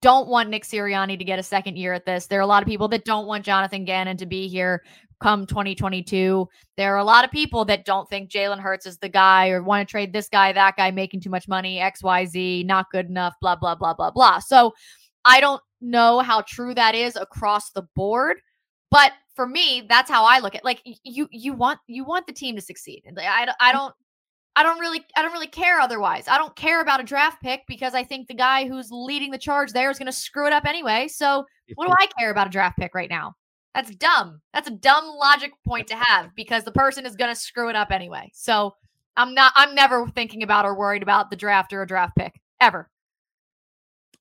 don't 0.00 0.28
want 0.28 0.50
Nick 0.50 0.64
Sirianni 0.64 1.18
to 1.18 1.24
get 1.24 1.38
a 1.38 1.42
second 1.42 1.76
year 1.76 1.92
at 1.92 2.04
this. 2.04 2.26
There 2.26 2.38
are 2.38 2.42
a 2.42 2.46
lot 2.46 2.62
of 2.62 2.68
people 2.68 2.88
that 2.88 3.04
don't 3.04 3.26
want 3.26 3.44
Jonathan 3.44 3.84
Gannon 3.84 4.16
to 4.18 4.26
be 4.26 4.48
here 4.48 4.82
come 5.20 5.46
2022. 5.46 6.48
There 6.76 6.94
are 6.94 6.98
a 6.98 7.04
lot 7.04 7.24
of 7.24 7.30
people 7.30 7.64
that 7.66 7.84
don't 7.84 8.08
think 8.08 8.30
Jalen 8.30 8.58
Hurts 8.58 8.86
is 8.86 8.98
the 8.98 9.08
guy 9.08 9.50
or 9.50 9.62
want 9.62 9.86
to 9.86 9.90
trade 9.90 10.12
this 10.12 10.28
guy, 10.28 10.52
that 10.52 10.76
guy 10.76 10.90
making 10.90 11.20
too 11.20 11.30
much 11.30 11.46
money, 11.46 11.78
XYZ, 11.78 12.64
not 12.66 12.86
good 12.90 13.06
enough, 13.06 13.34
blah, 13.40 13.56
blah, 13.56 13.74
blah, 13.74 13.94
blah, 13.94 14.10
blah. 14.10 14.38
So 14.38 14.72
I 15.24 15.40
don't 15.40 15.62
know 15.80 16.20
how 16.20 16.42
true 16.42 16.74
that 16.74 16.94
is 16.94 17.16
across 17.16 17.70
the 17.70 17.82
board. 17.94 18.38
But 18.90 19.12
for 19.36 19.46
me, 19.46 19.86
that's 19.88 20.10
how 20.10 20.24
I 20.24 20.40
look 20.40 20.54
at 20.54 20.64
like 20.64 20.82
you 20.84 21.28
you 21.30 21.52
want 21.52 21.78
you 21.86 22.04
want 22.04 22.26
the 22.26 22.32
team 22.32 22.56
to 22.56 22.62
succeed. 22.62 23.04
I, 23.16 23.46
I 23.60 23.70
mm. 23.70 23.72
don't 23.72 23.94
I 24.60 24.62
don't 24.62 24.78
really 24.78 25.02
I 25.16 25.22
don't 25.22 25.32
really 25.32 25.46
care 25.46 25.80
otherwise. 25.80 26.28
I 26.28 26.36
don't 26.36 26.54
care 26.54 26.82
about 26.82 27.00
a 27.00 27.02
draft 27.02 27.40
pick 27.40 27.62
because 27.66 27.94
I 27.94 28.04
think 28.04 28.28
the 28.28 28.34
guy 28.34 28.68
who's 28.68 28.90
leading 28.90 29.30
the 29.30 29.38
charge 29.38 29.72
there 29.72 29.90
is 29.90 29.98
going 29.98 30.04
to 30.04 30.12
screw 30.12 30.46
it 30.46 30.52
up 30.52 30.66
anyway. 30.66 31.08
So 31.08 31.46
what 31.76 31.86
do 31.86 31.94
I 31.98 32.06
care 32.18 32.30
about 32.30 32.46
a 32.46 32.50
draft 32.50 32.76
pick 32.78 32.94
right 32.94 33.08
now? 33.08 33.36
That's 33.74 33.94
dumb. 33.96 34.42
That's 34.52 34.68
a 34.68 34.72
dumb 34.72 35.06
logic 35.16 35.52
point 35.66 35.88
to 35.88 35.96
have 35.96 36.34
because 36.34 36.64
the 36.64 36.72
person 36.72 37.06
is 37.06 37.16
going 37.16 37.34
to 37.34 37.40
screw 37.40 37.70
it 37.70 37.76
up 37.76 37.90
anyway. 37.90 38.30
So 38.34 38.74
I'm 39.16 39.32
not 39.32 39.52
I'm 39.56 39.74
never 39.74 40.06
thinking 40.08 40.42
about 40.42 40.66
or 40.66 40.74
worried 40.74 41.02
about 41.02 41.30
the 41.30 41.36
draft 41.36 41.72
or 41.72 41.80
a 41.80 41.86
draft 41.86 42.14
pick 42.16 42.38
ever. 42.60 42.90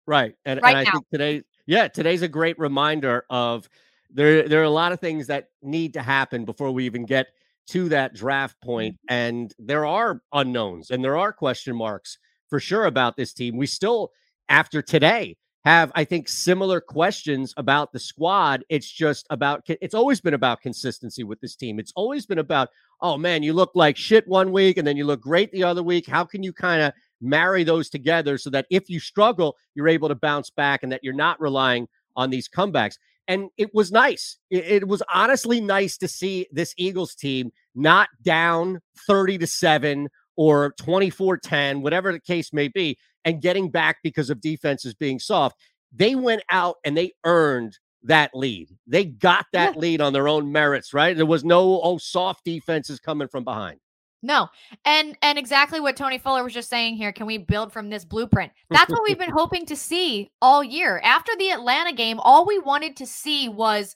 Right. 0.07 0.35
And, 0.45 0.61
right 0.63 0.77
and 0.77 0.87
I 0.87 0.89
think 0.89 1.03
today 1.11 1.43
yeah, 1.65 1.89
today's 1.89 2.21
a 2.21 2.29
great 2.29 2.57
reminder 2.57 3.25
of 3.29 3.67
there 4.09 4.47
there 4.47 4.61
are 4.61 4.63
a 4.63 4.69
lot 4.69 4.93
of 4.93 5.01
things 5.01 5.27
that 5.27 5.49
need 5.61 5.95
to 5.95 6.01
happen 6.01 6.45
before 6.45 6.71
we 6.71 6.85
even 6.85 7.03
get 7.03 7.27
to 7.69 7.89
that 7.89 8.13
draft 8.13 8.55
mm-hmm. 8.65 8.95
and 9.09 9.53
there 9.59 9.85
are 9.85 10.21
unknowns 10.33 10.91
and 10.91 11.03
there 11.03 11.17
are 11.17 11.31
question 11.31 11.75
marks 11.75 12.17
for 12.49 12.59
sure 12.59 12.85
about 12.85 13.15
this 13.15 13.33
team. 13.33 13.57
We 13.57 13.67
still, 13.67 14.11
after 14.49 14.81
today, 14.81 15.37
have 15.65 15.91
I 15.93 16.03
think 16.05 16.29
similar 16.29 16.79
questions 16.79 17.53
about 17.57 17.91
the 17.91 17.99
squad. 17.99 18.63
It's 18.69 18.89
just 18.89 19.27
about 19.29 19.63
it's 19.67 19.93
always 19.93 20.21
been 20.21 20.33
about 20.33 20.61
consistency 20.61 21.23
with 21.23 21.39
this 21.41 21.55
team. 21.55 21.79
It's 21.79 21.93
always 21.95 22.25
been 22.25 22.39
about 22.39 22.69
oh 23.01 23.17
man, 23.17 23.43
you 23.43 23.53
look 23.53 23.71
like 23.75 23.97
shit 23.97 24.27
one 24.27 24.51
week 24.51 24.77
and 24.77 24.87
then 24.87 24.97
you 24.97 25.05
look 25.05 25.21
great 25.21 25.51
the 25.51 25.63
other 25.63 25.83
week. 25.83 26.07
How 26.07 26.23
can 26.23 26.43
you 26.43 26.53
kind 26.53 26.81
of 26.81 26.93
marry 27.21 27.63
those 27.63 27.89
together 27.89 28.37
so 28.37 28.49
that 28.49 28.67
if 28.69 28.89
you 28.89 28.99
struggle, 28.99 29.57
you're 29.75 29.87
able 29.87 30.07
to 30.07 30.15
bounce 30.15 30.49
back 30.49 30.83
and 30.83 30.91
that 30.91 31.03
you're 31.03 31.13
not 31.13 31.39
relying 31.41 31.87
on 32.15 32.29
these 32.29 32.47
comebacks? 32.47 32.97
And 33.29 33.49
it 33.57 33.69
was 33.75 33.91
nice. 33.91 34.39
It, 34.49 34.65
it 34.65 34.87
was 34.87 35.03
honestly 35.13 35.61
nice 35.61 35.97
to 35.97 36.07
see 36.07 36.47
this 36.51 36.73
Eagles 36.77 37.13
team 37.13 37.51
not 37.75 38.09
down 38.23 38.81
30 39.07 39.37
to 39.37 39.47
7 39.47 40.09
or 40.35 40.73
24 40.79 41.37
10, 41.37 41.81
whatever 41.81 42.11
the 42.11 42.19
case 42.19 42.51
may 42.51 42.67
be, 42.67 42.97
and 43.25 43.41
getting 43.41 43.69
back 43.69 43.97
because 44.03 44.29
of 44.29 44.41
defenses 44.41 44.95
being 44.95 45.19
soft. 45.19 45.55
They 45.93 46.15
went 46.15 46.41
out 46.49 46.77
and 46.83 46.97
they 46.97 47.13
earned 47.23 47.77
that 48.03 48.31
lead. 48.33 48.69
They 48.87 49.05
got 49.05 49.45
that 49.53 49.75
yeah. 49.75 49.79
lead 49.79 50.01
on 50.01 50.13
their 50.13 50.27
own 50.27 50.51
merits, 50.51 50.93
right? 50.93 51.15
There 51.15 51.25
was 51.25 51.43
no 51.43 51.81
oh 51.83 51.97
soft 51.97 52.45
defenses 52.45 52.99
coming 52.99 53.27
from 53.27 53.43
behind. 53.43 53.79
No. 54.21 54.49
And 54.85 55.17
and 55.21 55.37
exactly 55.37 55.79
what 55.79 55.95
Tony 55.95 56.17
Fuller 56.17 56.43
was 56.43 56.53
just 56.53 56.69
saying 56.69 56.95
here, 56.95 57.13
can 57.13 57.25
we 57.25 57.37
build 57.37 57.71
from 57.71 57.89
this 57.89 58.03
blueprint? 58.03 58.51
That's 58.69 58.91
what 58.91 59.03
we've 59.07 59.17
been 59.17 59.29
hoping 59.35 59.65
to 59.67 59.75
see 59.75 60.29
all 60.41 60.63
year. 60.63 60.99
After 61.03 61.31
the 61.37 61.51
Atlanta 61.51 61.93
game, 61.93 62.19
all 62.19 62.45
we 62.45 62.59
wanted 62.59 62.97
to 62.97 63.05
see 63.05 63.47
was 63.47 63.95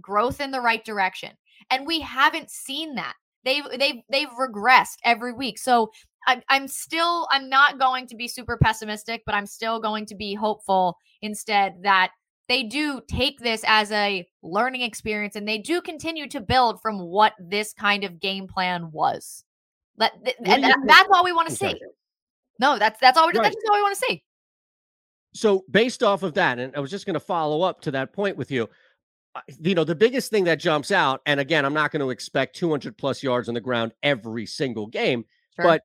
growth 0.00 0.40
in 0.40 0.50
the 0.50 0.60
right 0.60 0.84
direction. 0.84 1.30
And 1.70 1.86
we 1.86 2.00
haven't 2.00 2.50
seen 2.50 2.96
that. 2.96 3.14
They've 3.44 3.64
they've 3.78 4.02
they've 4.10 4.28
regressed 4.30 4.98
every 5.04 5.32
week. 5.32 5.58
So 5.58 5.92
I, 6.26 6.42
I'm 6.48 6.66
still 6.66 7.28
I'm 7.30 7.48
not 7.48 7.78
going 7.78 8.06
to 8.08 8.16
be 8.16 8.26
super 8.28 8.58
pessimistic, 8.60 9.22
but 9.24 9.34
I'm 9.34 9.46
still 9.46 9.80
going 9.80 10.06
to 10.06 10.16
be 10.16 10.34
hopeful 10.34 10.96
instead 11.22 11.74
that 11.82 12.10
they 12.48 12.64
do 12.64 13.00
take 13.08 13.38
this 13.38 13.62
as 13.66 13.92
a 13.92 14.26
learning 14.42 14.80
experience 14.80 15.36
and 15.36 15.46
they 15.46 15.58
do 15.58 15.80
continue 15.80 16.28
to 16.28 16.40
build 16.40 16.82
from 16.82 16.98
what 16.98 17.34
this 17.38 17.72
kind 17.72 18.02
of 18.02 18.18
game 18.18 18.48
plan 18.48 18.90
was. 18.90 19.44
Let 19.96 20.24
th- 20.24 20.36
and 20.44 20.64
that, 20.64 20.78
that's 20.86 21.08
all 21.12 21.24
we 21.24 21.32
want 21.32 21.48
to 21.48 21.54
see. 21.54 21.74
No, 22.58 22.78
that's 22.78 23.00
that's 23.00 23.18
all. 23.18 23.26
Right. 23.26 23.42
That's 23.42 23.56
all 23.68 23.76
we 23.76 23.82
want 23.82 23.96
to 23.96 24.04
see. 24.08 24.22
So 25.32 25.64
based 25.70 26.02
off 26.02 26.22
of 26.22 26.34
that, 26.34 26.58
and 26.58 26.74
I 26.74 26.80
was 26.80 26.90
just 26.90 27.06
going 27.06 27.14
to 27.14 27.20
follow 27.20 27.62
up 27.62 27.80
to 27.82 27.90
that 27.92 28.12
point 28.12 28.36
with 28.36 28.50
you. 28.50 28.68
You 29.60 29.76
know, 29.76 29.84
the 29.84 29.94
biggest 29.94 30.30
thing 30.30 30.44
that 30.44 30.58
jumps 30.58 30.90
out, 30.90 31.20
and 31.24 31.38
again, 31.38 31.64
I'm 31.64 31.74
not 31.74 31.92
going 31.92 32.00
to 32.00 32.10
expect 32.10 32.56
200 32.56 32.98
plus 32.98 33.22
yards 33.22 33.48
on 33.48 33.54
the 33.54 33.60
ground 33.60 33.92
every 34.02 34.44
single 34.44 34.88
game, 34.88 35.24
sure. 35.54 35.64
but 35.64 35.82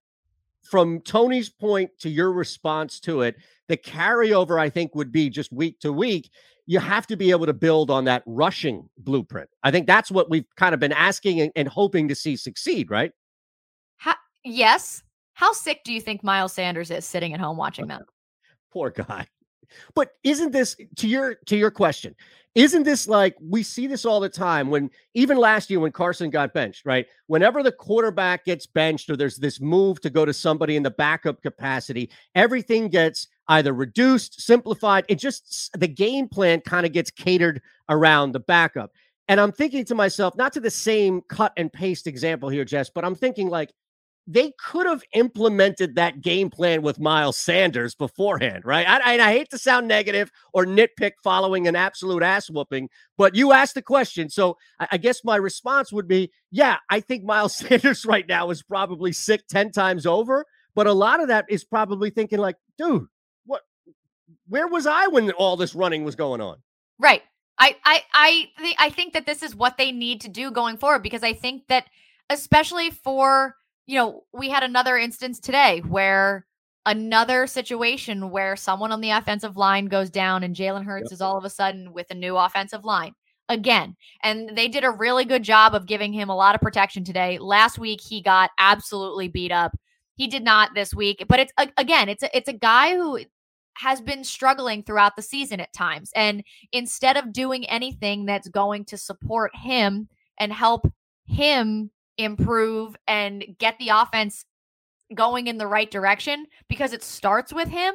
from 0.63 0.99
Tony's 1.01 1.49
point 1.49 1.91
to 1.99 2.09
your 2.09 2.31
response 2.31 2.99
to 3.01 3.21
it, 3.21 3.35
the 3.67 3.77
carryover 3.77 4.59
I 4.59 4.69
think 4.69 4.95
would 4.95 5.11
be 5.11 5.29
just 5.29 5.53
week 5.53 5.79
to 5.81 5.93
week. 5.93 6.31
You 6.65 6.79
have 6.79 7.05
to 7.07 7.15
be 7.15 7.29
able 7.29 7.45
to 7.45 7.53
build 7.53 7.91
on 7.91 8.05
that 8.05 8.23
rushing 8.25 8.89
blueprint. 8.97 9.49
I 9.61 9.69
think 9.69 9.85
that's 9.85 10.09
what 10.09 10.31
we've 10.31 10.47
kind 10.55 10.73
of 10.73 10.79
been 10.79 10.91
asking 10.91 11.39
and, 11.41 11.51
and 11.55 11.67
hoping 11.67 12.07
to 12.07 12.15
see 12.15 12.35
succeed, 12.35 12.89
right? 12.89 13.11
Yes. 14.45 15.03
How 15.33 15.51
sick 15.51 15.83
do 15.83 15.91
you 15.91 15.99
think 15.99 16.23
Miles 16.23 16.53
Sanders 16.53 16.91
is 16.91 17.05
sitting 17.05 17.33
at 17.33 17.39
home 17.39 17.57
watching 17.57 17.87
them? 17.87 18.05
Poor 18.71 18.89
guy. 18.89 19.27
But 19.95 20.11
isn't 20.23 20.51
this 20.51 20.77
to 20.97 21.07
your 21.07 21.35
to 21.47 21.57
your 21.57 21.71
question? 21.71 22.15
Isn't 22.53 22.83
this 22.83 23.07
like 23.07 23.35
we 23.41 23.63
see 23.63 23.87
this 23.87 24.05
all 24.05 24.19
the 24.21 24.29
time 24.29 24.69
when 24.69 24.89
even 25.13 25.37
last 25.37 25.69
year 25.69 25.79
when 25.79 25.91
Carson 25.91 26.29
got 26.29 26.53
benched, 26.53 26.85
right? 26.85 27.05
Whenever 27.27 27.63
the 27.63 27.71
quarterback 27.71 28.45
gets 28.45 28.65
benched 28.65 29.09
or 29.09 29.17
there's 29.17 29.37
this 29.37 29.59
move 29.59 29.99
to 30.01 30.09
go 30.09 30.23
to 30.23 30.33
somebody 30.33 30.77
in 30.77 30.83
the 30.83 30.91
backup 30.91 31.41
capacity, 31.41 32.09
everything 32.35 32.87
gets 32.87 33.27
either 33.49 33.73
reduced, 33.73 34.41
simplified. 34.41 35.03
It 35.09 35.15
just 35.15 35.77
the 35.77 35.87
game 35.87 36.29
plan 36.29 36.61
kind 36.61 36.85
of 36.85 36.93
gets 36.93 37.11
catered 37.11 37.61
around 37.89 38.31
the 38.31 38.39
backup. 38.39 38.91
And 39.27 39.39
I'm 39.39 39.51
thinking 39.51 39.83
to 39.85 39.95
myself, 39.95 40.37
not 40.37 40.53
to 40.53 40.59
the 40.59 40.71
same 40.71 41.21
cut 41.27 41.51
and 41.57 41.73
paste 41.73 42.07
example 42.07 42.47
here, 42.47 42.63
Jess, 42.63 42.89
but 42.89 43.03
I'm 43.03 43.15
thinking 43.15 43.49
like 43.49 43.71
they 44.27 44.51
could 44.59 44.87
have 44.87 45.03
implemented 45.13 45.95
that 45.95 46.21
game 46.21 46.49
plan 46.49 46.81
with 46.81 46.99
Miles 46.99 47.37
Sanders 47.37 47.93
beforehand, 47.93 48.65
right? 48.65 48.87
I, 48.87 49.17
I, 49.17 49.19
I, 49.19 49.31
hate 49.33 49.51
to 49.51 49.57
sound 49.57 49.87
negative 49.87 50.31
or 50.51 50.65
nitpick 50.65 51.11
following 51.23 51.67
an 51.67 51.75
absolute 51.75 52.23
ass 52.23 52.49
whooping, 52.49 52.89
but 53.17 53.35
you 53.35 53.51
asked 53.51 53.75
the 53.75 53.83
question. 53.83 54.29
So 54.29 54.57
I, 54.79 54.87
I 54.93 54.97
guess 54.97 55.23
my 55.23 55.35
response 55.35 55.93
would 55.93 56.07
be 56.07 56.31
yeah, 56.49 56.77
I 56.89 57.01
think 57.01 57.23
Miles 57.23 57.55
Sanders 57.57 58.05
right 58.05 58.27
now 58.27 58.49
is 58.49 58.63
probably 58.63 59.11
sick 59.11 59.45
10 59.47 59.71
times 59.71 60.05
over, 60.05 60.45
but 60.73 60.87
a 60.87 60.93
lot 60.93 61.21
of 61.21 61.27
that 61.27 61.45
is 61.49 61.63
probably 61.63 62.09
thinking, 62.09 62.39
like, 62.39 62.55
dude, 62.77 63.05
what, 63.45 63.61
where 64.47 64.67
was 64.67 64.87
I 64.87 65.07
when 65.07 65.31
all 65.31 65.55
this 65.55 65.75
running 65.75 66.03
was 66.03 66.15
going 66.15 66.41
on? 66.41 66.57
Right. 66.97 67.21
I, 67.57 67.75
I, 67.85 68.03
I, 68.13 68.49
th- 68.57 68.75
I 68.79 68.89
think 68.89 69.13
that 69.13 69.25
this 69.25 69.43
is 69.43 69.55
what 69.55 69.77
they 69.77 69.91
need 69.91 70.21
to 70.21 70.29
do 70.29 70.51
going 70.51 70.77
forward 70.77 71.03
because 71.03 71.23
I 71.23 71.33
think 71.33 71.67
that, 71.67 71.85
especially 72.29 72.89
for, 72.89 73.55
you 73.85 73.97
know, 73.97 74.23
we 74.33 74.49
had 74.49 74.63
another 74.63 74.97
instance 74.97 75.39
today 75.39 75.81
where 75.87 76.45
another 76.85 77.47
situation 77.47 78.29
where 78.29 78.55
someone 78.55 78.91
on 78.91 79.01
the 79.01 79.11
offensive 79.11 79.57
line 79.57 79.85
goes 79.85 80.09
down 80.09 80.43
and 80.43 80.55
Jalen 80.55 80.85
Hurts 80.85 81.09
yep. 81.09 81.13
is 81.13 81.21
all 81.21 81.37
of 81.37 81.45
a 81.45 81.49
sudden 81.49 81.93
with 81.93 82.07
a 82.11 82.15
new 82.15 82.37
offensive 82.37 82.85
line 82.85 83.13
again. 83.49 83.95
And 84.23 84.55
they 84.55 84.67
did 84.67 84.83
a 84.83 84.91
really 84.91 85.25
good 85.25 85.43
job 85.43 85.75
of 85.75 85.85
giving 85.85 86.13
him 86.13 86.29
a 86.29 86.35
lot 86.35 86.55
of 86.55 86.61
protection 86.61 87.03
today. 87.03 87.37
Last 87.37 87.79
week 87.79 88.01
he 88.01 88.21
got 88.21 88.51
absolutely 88.57 89.27
beat 89.27 89.51
up. 89.51 89.77
He 90.15 90.27
did 90.27 90.43
not 90.43 90.73
this 90.73 90.93
week, 90.93 91.25
but 91.27 91.39
it's 91.39 91.53
again, 91.77 92.07
it's 92.07 92.23
a, 92.23 92.37
it's 92.37 92.49
a 92.49 92.53
guy 92.53 92.95
who 92.95 93.19
has 93.77 93.99
been 93.99 94.23
struggling 94.23 94.81
throughout 94.81 95.15
the 95.15 95.21
season 95.21 95.59
at 95.59 95.73
times. 95.73 96.11
And 96.15 96.43
instead 96.71 97.17
of 97.17 97.33
doing 97.33 97.65
anything 97.65 98.25
that's 98.25 98.47
going 98.47 98.85
to 98.85 98.97
support 98.97 99.51
him 99.53 100.07
and 100.39 100.53
help 100.53 100.89
him 101.27 101.91
improve 102.17 102.95
and 103.07 103.45
get 103.57 103.77
the 103.79 103.89
offense 103.89 104.45
going 105.13 105.47
in 105.47 105.57
the 105.57 105.67
right 105.67 105.89
direction 105.89 106.45
because 106.67 106.93
it 106.93 107.03
starts 107.03 107.53
with 107.53 107.67
him. 107.67 107.93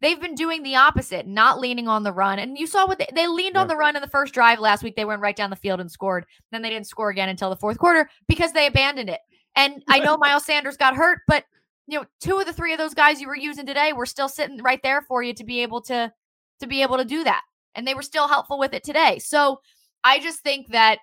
They've 0.00 0.20
been 0.20 0.34
doing 0.34 0.62
the 0.62 0.76
opposite, 0.76 1.26
not 1.26 1.60
leaning 1.60 1.86
on 1.86 2.04
the 2.04 2.12
run. 2.12 2.38
And 2.38 2.56
you 2.56 2.66
saw 2.66 2.86
what 2.86 2.98
they, 2.98 3.08
they 3.14 3.26
leaned 3.26 3.54
yeah. 3.54 3.62
on 3.62 3.68
the 3.68 3.76
run 3.76 3.96
in 3.96 4.02
the 4.02 4.08
first 4.08 4.32
drive 4.32 4.58
last 4.58 4.82
week. 4.82 4.96
They 4.96 5.04
went 5.04 5.20
right 5.20 5.36
down 5.36 5.50
the 5.50 5.56
field 5.56 5.80
and 5.80 5.90
scored. 5.90 6.24
Then 6.52 6.62
they 6.62 6.70
didn't 6.70 6.86
score 6.86 7.10
again 7.10 7.28
until 7.28 7.50
the 7.50 7.56
fourth 7.56 7.78
quarter 7.78 8.08
because 8.26 8.52
they 8.52 8.66
abandoned 8.66 9.10
it. 9.10 9.20
And 9.56 9.82
I 9.88 9.98
know 9.98 10.16
Miles 10.20 10.46
Sanders 10.46 10.76
got 10.76 10.96
hurt, 10.96 11.20
but 11.26 11.44
you 11.86 11.98
know, 11.98 12.06
two 12.20 12.38
of 12.38 12.46
the 12.46 12.52
three 12.52 12.72
of 12.72 12.78
those 12.78 12.94
guys 12.94 13.20
you 13.20 13.26
were 13.26 13.36
using 13.36 13.66
today 13.66 13.92
were 13.92 14.06
still 14.06 14.28
sitting 14.28 14.62
right 14.62 14.82
there 14.82 15.02
for 15.02 15.22
you 15.22 15.34
to 15.34 15.44
be 15.44 15.60
able 15.60 15.82
to 15.82 16.12
to 16.60 16.66
be 16.66 16.82
able 16.82 16.96
to 16.96 17.04
do 17.04 17.24
that. 17.24 17.42
And 17.74 17.86
they 17.86 17.94
were 17.94 18.02
still 18.02 18.28
helpful 18.28 18.58
with 18.58 18.72
it 18.74 18.84
today. 18.84 19.18
So 19.18 19.60
I 20.04 20.20
just 20.20 20.40
think 20.40 20.68
that 20.68 20.98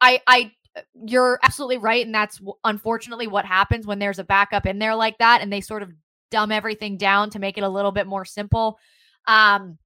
I 0.00 0.20
I 0.26 0.52
you're 1.06 1.38
absolutely 1.42 1.78
right 1.78 2.04
and 2.04 2.14
that's 2.14 2.40
unfortunately 2.64 3.26
what 3.26 3.44
happens 3.44 3.86
when 3.86 3.98
there's 3.98 4.18
a 4.18 4.24
backup 4.24 4.66
in 4.66 4.78
there 4.78 4.94
like 4.94 5.18
that 5.18 5.40
and 5.40 5.52
they 5.52 5.60
sort 5.60 5.82
of 5.82 5.92
dumb 6.30 6.50
everything 6.50 6.96
down 6.96 7.30
to 7.30 7.38
make 7.38 7.56
it 7.56 7.64
a 7.64 7.68
little 7.68 7.92
bit 7.92 8.06
more 8.06 8.24
simple. 8.24 8.78
Um 9.26 9.78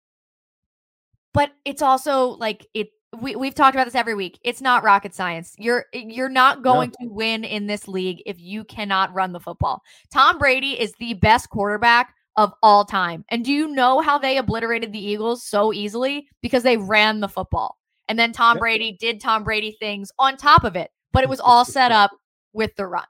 but 1.35 1.52
it's 1.64 1.83
also 1.83 2.28
like 2.28 2.66
it 2.75 2.88
we, 3.21 3.37
we've 3.37 3.54
talked 3.54 3.75
about 3.75 3.85
this 3.85 3.95
every 3.95 4.14
week. 4.14 4.38
It's 4.45 4.61
not 4.61 4.83
rocket 4.83 5.14
science. 5.14 5.54
You're 5.59 5.87
you're 5.92 6.28
not 6.28 6.62
going 6.62 6.92
no. 7.00 7.07
to 7.07 7.12
win 7.12 7.45
in 7.45 7.66
this 7.66 7.88
league 7.88 8.23
if 8.26 8.38
you 8.38 8.64
cannot 8.64 9.14
run 9.14 9.33
the 9.33 9.40
football. 9.40 9.83
Tom 10.12 10.38
Brady 10.38 10.78
is 10.78 10.92
the 10.99 11.14
best 11.14 11.49
quarterback 11.49 12.14
of 12.37 12.52
all 12.62 12.85
time. 12.85 13.25
And 13.30 13.45
do 13.45 13.52
you 13.52 13.68
know 13.68 14.00
how 14.00 14.18
they 14.18 14.37
obliterated 14.37 14.92
the 14.92 15.04
Eagles 15.04 15.45
so 15.45 15.73
easily? 15.73 16.28
Because 16.42 16.62
they 16.62 16.76
ran 16.76 17.21
the 17.21 17.28
football. 17.28 17.77
And 18.08 18.18
then 18.18 18.32
Tom 18.32 18.56
yep. 18.56 18.60
Brady 18.60 18.96
did 18.98 19.20
Tom 19.20 19.44
Brady 19.44 19.76
things 19.78 20.10
on 20.18 20.36
top 20.36 20.64
of 20.64 20.76
it, 20.76 20.90
but 21.12 21.22
it 21.22 21.28
was 21.28 21.40
all 21.40 21.64
set 21.64 21.92
up 21.92 22.10
with 22.52 22.74
the 22.76 22.86
run. 22.86 23.06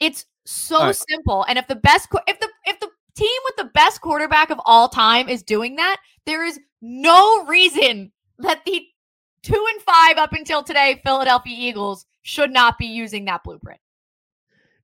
It's 0.00 0.24
so 0.44 0.78
right. 0.78 0.96
simple. 0.96 1.44
And 1.48 1.58
if 1.58 1.66
the 1.68 1.76
best 1.76 2.08
if 2.26 2.40
the 2.40 2.48
if 2.66 2.80
the 2.80 2.88
team 3.14 3.40
with 3.44 3.56
the 3.56 3.70
best 3.72 4.00
quarterback 4.00 4.50
of 4.50 4.60
all 4.64 4.88
time 4.88 5.28
is 5.28 5.42
doing 5.42 5.76
that, 5.76 5.98
there 6.26 6.44
is 6.44 6.58
no 6.80 7.44
reason 7.44 8.12
that 8.38 8.64
the 8.64 8.84
two 9.42 9.66
and 9.72 9.82
five 9.82 10.18
up 10.18 10.32
until 10.32 10.62
today 10.62 11.00
Philadelphia 11.04 11.54
Eagles 11.56 12.06
should 12.22 12.52
not 12.52 12.78
be 12.78 12.86
using 12.86 13.24
that 13.26 13.42
blueprint. 13.44 13.80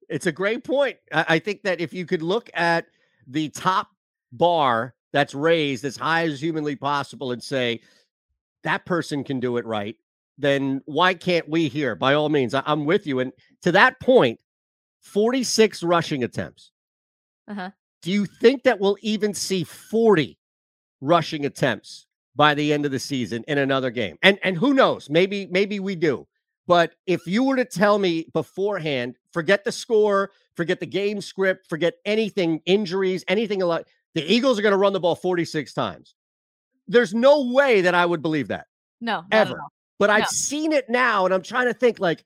It's 0.08 0.26
a 0.26 0.32
great 0.32 0.64
point. 0.64 0.96
I 1.12 1.38
think 1.38 1.62
that 1.62 1.80
if 1.80 1.92
you 1.92 2.06
could 2.06 2.22
look 2.22 2.50
at 2.54 2.86
the 3.26 3.50
top 3.50 3.88
bar 4.32 4.94
that's 5.12 5.34
raised 5.34 5.84
as 5.84 5.96
high 5.96 6.24
as 6.24 6.40
humanly 6.40 6.76
possible 6.76 7.32
and 7.32 7.42
say 7.42 7.80
that 8.64 8.86
person 8.86 9.24
can 9.24 9.40
do 9.40 9.56
it 9.56 9.66
right, 9.66 9.96
then 10.36 10.82
why 10.86 11.14
can't 11.14 11.48
we 11.48 11.68
here? 11.68 11.94
By 11.94 12.14
all 12.14 12.28
means, 12.28 12.54
I'm 12.54 12.84
with 12.84 13.06
you. 13.06 13.20
And 13.20 13.32
to 13.62 13.72
that 13.72 14.00
point, 14.00 14.40
46 15.00 15.82
rushing 15.82 16.24
attempts. 16.24 16.72
Uh-huh. 17.48 17.70
Do 18.02 18.12
you 18.12 18.26
think 18.26 18.62
that 18.64 18.78
we'll 18.78 18.98
even 19.00 19.34
see 19.34 19.64
40 19.64 20.38
rushing 21.00 21.46
attempts 21.46 22.06
by 22.38 22.54
the 22.54 22.72
end 22.72 22.84
of 22.86 22.92
the 22.92 22.98
season 22.98 23.44
in 23.48 23.58
another 23.58 23.90
game. 23.90 24.16
And 24.22 24.38
and 24.42 24.56
who 24.56 24.72
knows? 24.72 25.10
Maybe 25.10 25.46
maybe 25.50 25.80
we 25.80 25.96
do. 25.96 26.26
But 26.66 26.94
if 27.06 27.26
you 27.26 27.42
were 27.44 27.56
to 27.56 27.64
tell 27.64 27.98
me 27.98 28.26
beforehand, 28.32 29.16
forget 29.32 29.64
the 29.64 29.72
score, 29.72 30.30
forget 30.54 30.80
the 30.80 30.86
game 30.86 31.20
script, 31.20 31.66
forget 31.68 31.94
anything, 32.04 32.60
injuries, 32.66 33.24
anything 33.26 33.60
like 33.60 33.86
the 34.14 34.22
Eagles 34.32 34.58
are 34.58 34.62
going 34.62 34.72
to 34.72 34.78
run 34.78 34.92
the 34.92 35.00
ball 35.00 35.14
46 35.14 35.72
times. 35.72 36.14
There's 36.88 37.14
no 37.14 37.52
way 37.52 37.82
that 37.82 37.94
I 37.94 38.04
would 38.04 38.22
believe 38.22 38.48
that. 38.48 38.66
No, 39.00 39.24
ever. 39.30 39.60
But 39.98 40.08
no. 40.08 40.14
I've 40.14 40.28
seen 40.28 40.72
it 40.72 40.88
now, 40.88 41.24
and 41.24 41.34
I'm 41.34 41.42
trying 41.42 41.66
to 41.66 41.74
think 41.74 42.00
like 42.00 42.24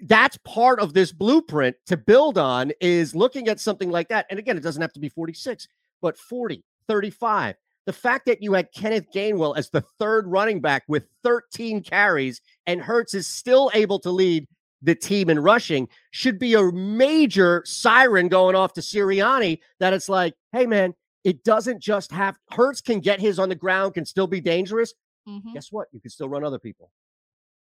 that's 0.00 0.38
part 0.44 0.80
of 0.80 0.92
this 0.94 1.12
blueprint 1.12 1.76
to 1.86 1.96
build 1.96 2.38
on 2.38 2.72
is 2.80 3.14
looking 3.14 3.48
at 3.48 3.60
something 3.60 3.90
like 3.90 4.08
that. 4.08 4.26
And 4.30 4.38
again, 4.38 4.56
it 4.56 4.62
doesn't 4.62 4.82
have 4.82 4.92
to 4.94 5.00
be 5.00 5.08
46, 5.08 5.68
but 6.02 6.18
40, 6.18 6.64
35, 6.88 7.56
the 7.86 7.92
fact 7.92 8.26
that 8.26 8.42
you 8.42 8.52
had 8.54 8.72
Kenneth 8.74 9.06
Gainwell 9.14 9.56
as 9.56 9.70
the 9.70 9.82
third 9.98 10.26
running 10.26 10.60
back 10.60 10.84
with 10.88 11.06
13 11.22 11.82
carries 11.82 12.40
and 12.66 12.80
Hurts 12.80 13.14
is 13.14 13.26
still 13.26 13.70
able 13.74 13.98
to 14.00 14.10
lead 14.10 14.46
the 14.82 14.94
team 14.94 15.30
in 15.30 15.38
rushing 15.38 15.88
should 16.10 16.38
be 16.38 16.54
a 16.54 16.72
major 16.72 17.62
siren 17.64 18.28
going 18.28 18.54
off 18.54 18.74
to 18.74 18.80
Sirianni 18.80 19.60
that 19.80 19.92
it's 19.92 20.08
like, 20.08 20.34
hey, 20.52 20.66
man, 20.66 20.94
it 21.24 21.42
doesn't 21.42 21.80
just 21.80 22.12
have 22.12 22.38
Hurts 22.52 22.80
can 22.80 23.00
get 23.00 23.20
his 23.20 23.38
on 23.38 23.48
the 23.48 23.54
ground, 23.54 23.94
can 23.94 24.04
still 24.04 24.26
be 24.26 24.40
dangerous. 24.40 24.94
Mm-hmm. 25.28 25.54
Guess 25.54 25.72
what? 25.72 25.88
You 25.92 26.00
can 26.00 26.10
still 26.10 26.28
run 26.28 26.44
other 26.44 26.58
people. 26.58 26.90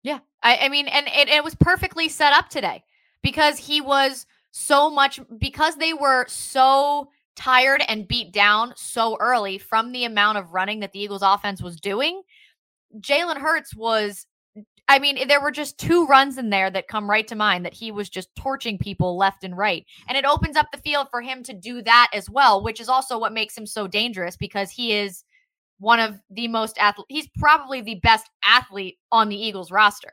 Yeah. 0.03 0.19
I, 0.41 0.57
I 0.57 0.69
mean, 0.69 0.87
and 0.87 1.07
it, 1.07 1.29
it 1.29 1.43
was 1.43 1.53
perfectly 1.55 2.09
set 2.09 2.33
up 2.33 2.49
today 2.49 2.83
because 3.21 3.57
he 3.57 3.81
was 3.81 4.25
so 4.51 4.89
much, 4.89 5.19
because 5.37 5.75
they 5.75 5.93
were 5.93 6.25
so 6.27 7.09
tired 7.35 7.83
and 7.87 8.07
beat 8.07 8.31
down 8.31 8.73
so 8.75 9.17
early 9.19 9.57
from 9.57 9.91
the 9.91 10.05
amount 10.05 10.37
of 10.37 10.53
running 10.53 10.79
that 10.79 10.91
the 10.91 10.99
Eagles 10.99 11.21
offense 11.21 11.61
was 11.61 11.79
doing. 11.79 12.21
Jalen 12.99 13.37
Hurts 13.37 13.75
was, 13.75 14.25
I 14.91 14.99
mean, 14.99 15.25
there 15.29 15.39
were 15.39 15.51
just 15.51 15.77
two 15.77 16.05
runs 16.05 16.37
in 16.37 16.49
there 16.49 16.69
that 16.69 16.89
come 16.89 17.09
right 17.09 17.25
to 17.29 17.35
mind 17.35 17.65
that 17.65 17.73
he 17.73 17.91
was 17.91 18.09
just 18.09 18.35
torching 18.35 18.77
people 18.77 19.17
left 19.17 19.45
and 19.45 19.57
right. 19.57 19.85
And 20.09 20.17
it 20.17 20.25
opens 20.25 20.57
up 20.57 20.67
the 20.71 20.81
field 20.81 21.07
for 21.09 21.21
him 21.21 21.43
to 21.43 21.53
do 21.53 21.81
that 21.83 22.09
as 22.13 22.29
well, 22.29 22.61
which 22.61 22.81
is 22.81 22.89
also 22.89 23.17
what 23.17 23.31
makes 23.31 23.57
him 23.57 23.65
so 23.65 23.87
dangerous 23.87 24.35
because 24.35 24.69
he 24.69 24.91
is 24.91 25.23
one 25.79 26.01
of 26.01 26.19
the 26.29 26.49
most 26.49 26.77
athlete. 26.77 27.05
He's 27.07 27.29
probably 27.39 27.79
the 27.79 28.01
best 28.03 28.29
athlete 28.43 28.97
on 29.13 29.29
the 29.29 29.41
Eagles 29.41 29.71
roster. 29.71 30.11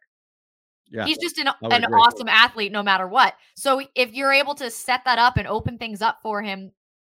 Yeah, 0.90 1.06
he's 1.06 1.18
just 1.18 1.38
an, 1.38 1.48
an 1.62 1.84
awesome 1.86 2.28
athlete 2.28 2.70
no 2.70 2.84
matter 2.84 3.08
what. 3.08 3.34
So 3.56 3.82
if 3.96 4.14
you're 4.14 4.32
able 4.32 4.54
to 4.54 4.70
set 4.70 5.04
that 5.06 5.18
up 5.18 5.36
and 5.36 5.48
open 5.48 5.76
things 5.76 6.00
up 6.02 6.20
for 6.22 6.40
him 6.40 6.70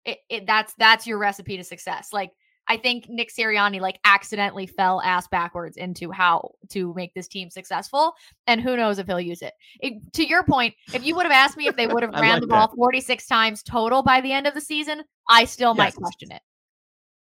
it, 0.05 0.19
it, 0.29 0.47
that's 0.47 0.73
that's 0.75 1.05
your 1.05 1.17
recipe 1.17 1.57
to 1.57 1.63
success. 1.63 2.09
Like 2.13 2.31
I 2.69 2.77
think 2.77 3.09
Nick 3.09 3.33
Sirianni 3.33 3.81
like 3.81 3.99
accidentally 4.05 4.67
fell 4.67 5.01
ass 5.01 5.27
backwards 5.27 5.75
into 5.75 6.11
how 6.11 6.51
to 6.69 6.93
make 6.93 7.13
this 7.15 7.27
team 7.27 7.49
successful, 7.49 8.13
and 8.45 8.61
who 8.61 8.77
knows 8.77 8.99
if 8.99 9.07
he'll 9.07 9.19
use 9.19 9.41
it. 9.41 9.53
it 9.81 9.95
to 10.13 10.25
your 10.25 10.43
point, 10.43 10.75
if 10.93 11.03
you 11.03 11.15
would 11.15 11.25
have 11.25 11.31
asked 11.31 11.57
me 11.57 11.67
if 11.67 11.75
they 11.75 11.87
would 11.91 12.03
have 12.03 12.13
ran 12.13 12.33
like 12.33 12.41
the 12.41 12.47
ball 12.47 12.67
that. 12.67 12.75
46 12.75 13.25
times 13.25 13.63
total 13.63 14.03
by 14.03 14.21
the 14.21 14.31
end 14.31 14.45
of 14.45 14.53
the 14.53 14.61
season, 14.61 15.03
I 15.27 15.45
still 15.45 15.71
yes. 15.71 15.77
might 15.77 15.95
question 15.95 16.31
it. 16.31 16.41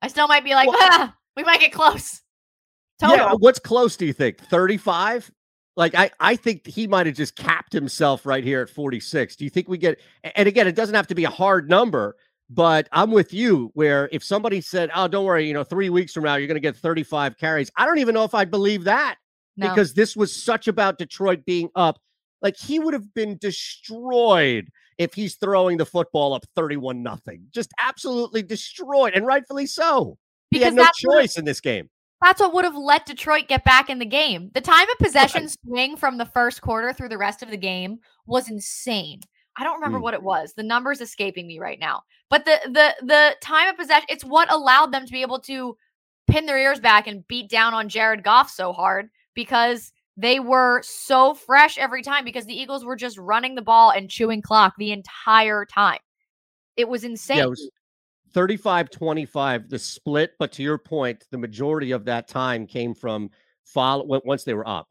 I 0.04 0.08
still 0.08 0.28
might 0.28 0.44
be 0.44 0.54
like, 0.54 0.68
well, 0.68 0.78
ah, 0.80 1.16
we 1.36 1.44
might 1.44 1.60
get 1.60 1.74
close. 1.74 2.22
Total. 3.00 3.18
Yeah, 3.18 3.34
what's 3.34 3.60
close? 3.60 3.98
Do 3.98 4.06
you 4.06 4.14
think 4.14 4.40
35? 4.40 5.32
Like 5.76 5.96
I, 5.96 6.12
I 6.20 6.36
think 6.36 6.68
he 6.68 6.86
might 6.86 7.08
have 7.08 7.16
just 7.16 7.36
capped 7.36 7.74
himself 7.74 8.28
right 8.28 8.44
here 8.44 8.62
at 8.62 8.70
46. 8.70 9.38
Do 9.38 9.44
you 9.44 9.50
think 9.50 9.68
we 9.68 9.80
get? 9.80 10.00
And 10.36 10.48
again, 10.48 10.68
it 10.68 10.76
doesn't 10.76 10.94
have 10.94 11.08
to 11.08 11.16
be 11.16 11.24
a 11.24 11.30
hard 11.30 11.68
number 11.68 12.16
but 12.54 12.90
I'm 12.92 13.12
with 13.12 13.34
you 13.34 13.72
where 13.76 14.10
if 14.12 14.24
somebody 14.24 14.60
said, 14.60 14.92
Oh, 14.94 15.08
don't 15.08 15.26
worry, 15.26 15.48
you 15.48 15.54
know, 15.54 15.64
three 15.64 15.90
weeks 15.90 16.12
from 16.12 16.26
now, 16.26 16.36
you're 16.36 16.48
going 16.48 16.56
to 16.56 16.62
get 16.62 16.76
35 16.76 17.38
carries. 17.38 17.72
I 17.78 17.86
don't 17.86 18.00
even 18.00 18.14
know 18.14 18.26
if 18.26 18.36
I'd 18.36 18.52
believe 18.52 18.84
that 18.84 19.16
no. 19.56 19.70
because 19.70 19.94
this 19.94 20.18
was 20.18 20.36
such 20.36 20.68
about 20.68 20.98
Detroit 20.98 21.46
being 21.46 21.70
up. 21.76 22.00
Like 22.42 22.58
he 22.58 22.80
would 22.80 22.94
have 22.94 23.14
been 23.14 23.38
destroyed 23.38 24.70
if 24.98 25.14
he's 25.14 25.36
throwing 25.36 25.78
the 25.78 25.86
football 25.86 26.34
up 26.34 26.44
31 26.56 27.02
nothing. 27.02 27.46
Just 27.52 27.72
absolutely 27.80 28.44
destroyed 28.44 29.14
and 29.14 29.26
rightfully 29.26 29.66
so. 29.66 30.18
Because 30.50 30.74
he 30.74 30.80
had 30.80 30.94
no 31.06 31.14
choice 31.14 31.38
in 31.38 31.46
this 31.46 31.62
game. 31.62 31.90
That's 32.22 32.42
what 32.42 32.54
would 32.54 32.66
have 32.66 32.76
let 32.76 33.06
Detroit 33.06 33.48
get 33.48 33.64
back 33.64 33.90
in 33.90 33.98
the 33.98 34.06
game. 34.06 34.52
The 34.54 34.62
time 34.62 34.88
of 34.90 34.98
possession 35.00 35.48
swing 35.48 35.96
from 35.96 36.18
the 36.18 36.26
first 36.26 36.62
quarter 36.62 36.94
through 36.94 37.10
the 37.10 37.18
rest 37.18 37.42
of 37.42 37.50
the 37.50 37.58
game 37.58 38.00
was 38.28 38.50
insane. 38.50 39.22
I 39.58 39.64
don't 39.64 39.76
remember 39.76 40.00
mm. 40.00 40.04
what 40.04 40.14
it 40.14 40.24
was. 40.24 40.54
The 40.54 40.64
numbers 40.64 41.02
escaping 41.02 41.48
me 41.48 41.60
right 41.60 41.80
now. 41.80 42.04
But 42.30 42.46
the 42.46 42.60
the 42.66 42.96
the 43.06 43.36
time 43.42 43.70
of 43.70 43.78
possession, 43.78 44.06
it's 44.10 44.24
what 44.24 44.52
allowed 44.52 44.92
them 44.92 45.06
to 45.06 45.12
be 45.12 45.22
able 45.22 45.40
to 45.42 45.78
pin 46.28 46.46
their 46.46 46.58
ears 46.58 46.80
back 46.80 47.08
and 47.08 47.28
beat 47.28 47.50
down 47.50 47.74
on 47.74 47.90
Jared 47.90 48.24
Goff 48.24 48.50
so 48.50 48.72
hard 48.72 49.10
because 49.34 49.92
they 50.18 50.40
were 50.40 50.82
so 50.84 51.34
fresh 51.34 51.78
every 51.78 52.04
time 52.04 52.24
because 52.24 52.46
the 52.46 52.58
Eagles 52.58 52.86
were 52.86 52.96
just 52.96 53.18
running 53.18 53.56
the 53.56 53.62
ball 53.62 53.92
and 53.92 54.10
chewing 54.10 54.42
clock 54.42 54.74
the 54.78 54.92
entire 54.92 55.66
time. 55.66 56.00
It 56.78 56.88
was 56.88 57.04
insane. 57.04 57.38
Yeah, 57.38 57.44
it 57.46 57.50
was 57.50 57.70
35 58.34 58.90
25 58.90 59.70
the 59.70 59.80
split, 59.80 60.32
but 60.40 60.52
to 60.54 60.64
your 60.64 60.78
point, 60.78 61.26
the 61.32 61.38
majority 61.38 61.92
of 61.92 62.06
that 62.06 62.28
time 62.28 62.66
came 62.66 62.94
from 62.94 63.30
follow 63.64 64.22
once 64.26 64.44
they 64.44 64.54
were 64.54 64.68
up 64.68 64.88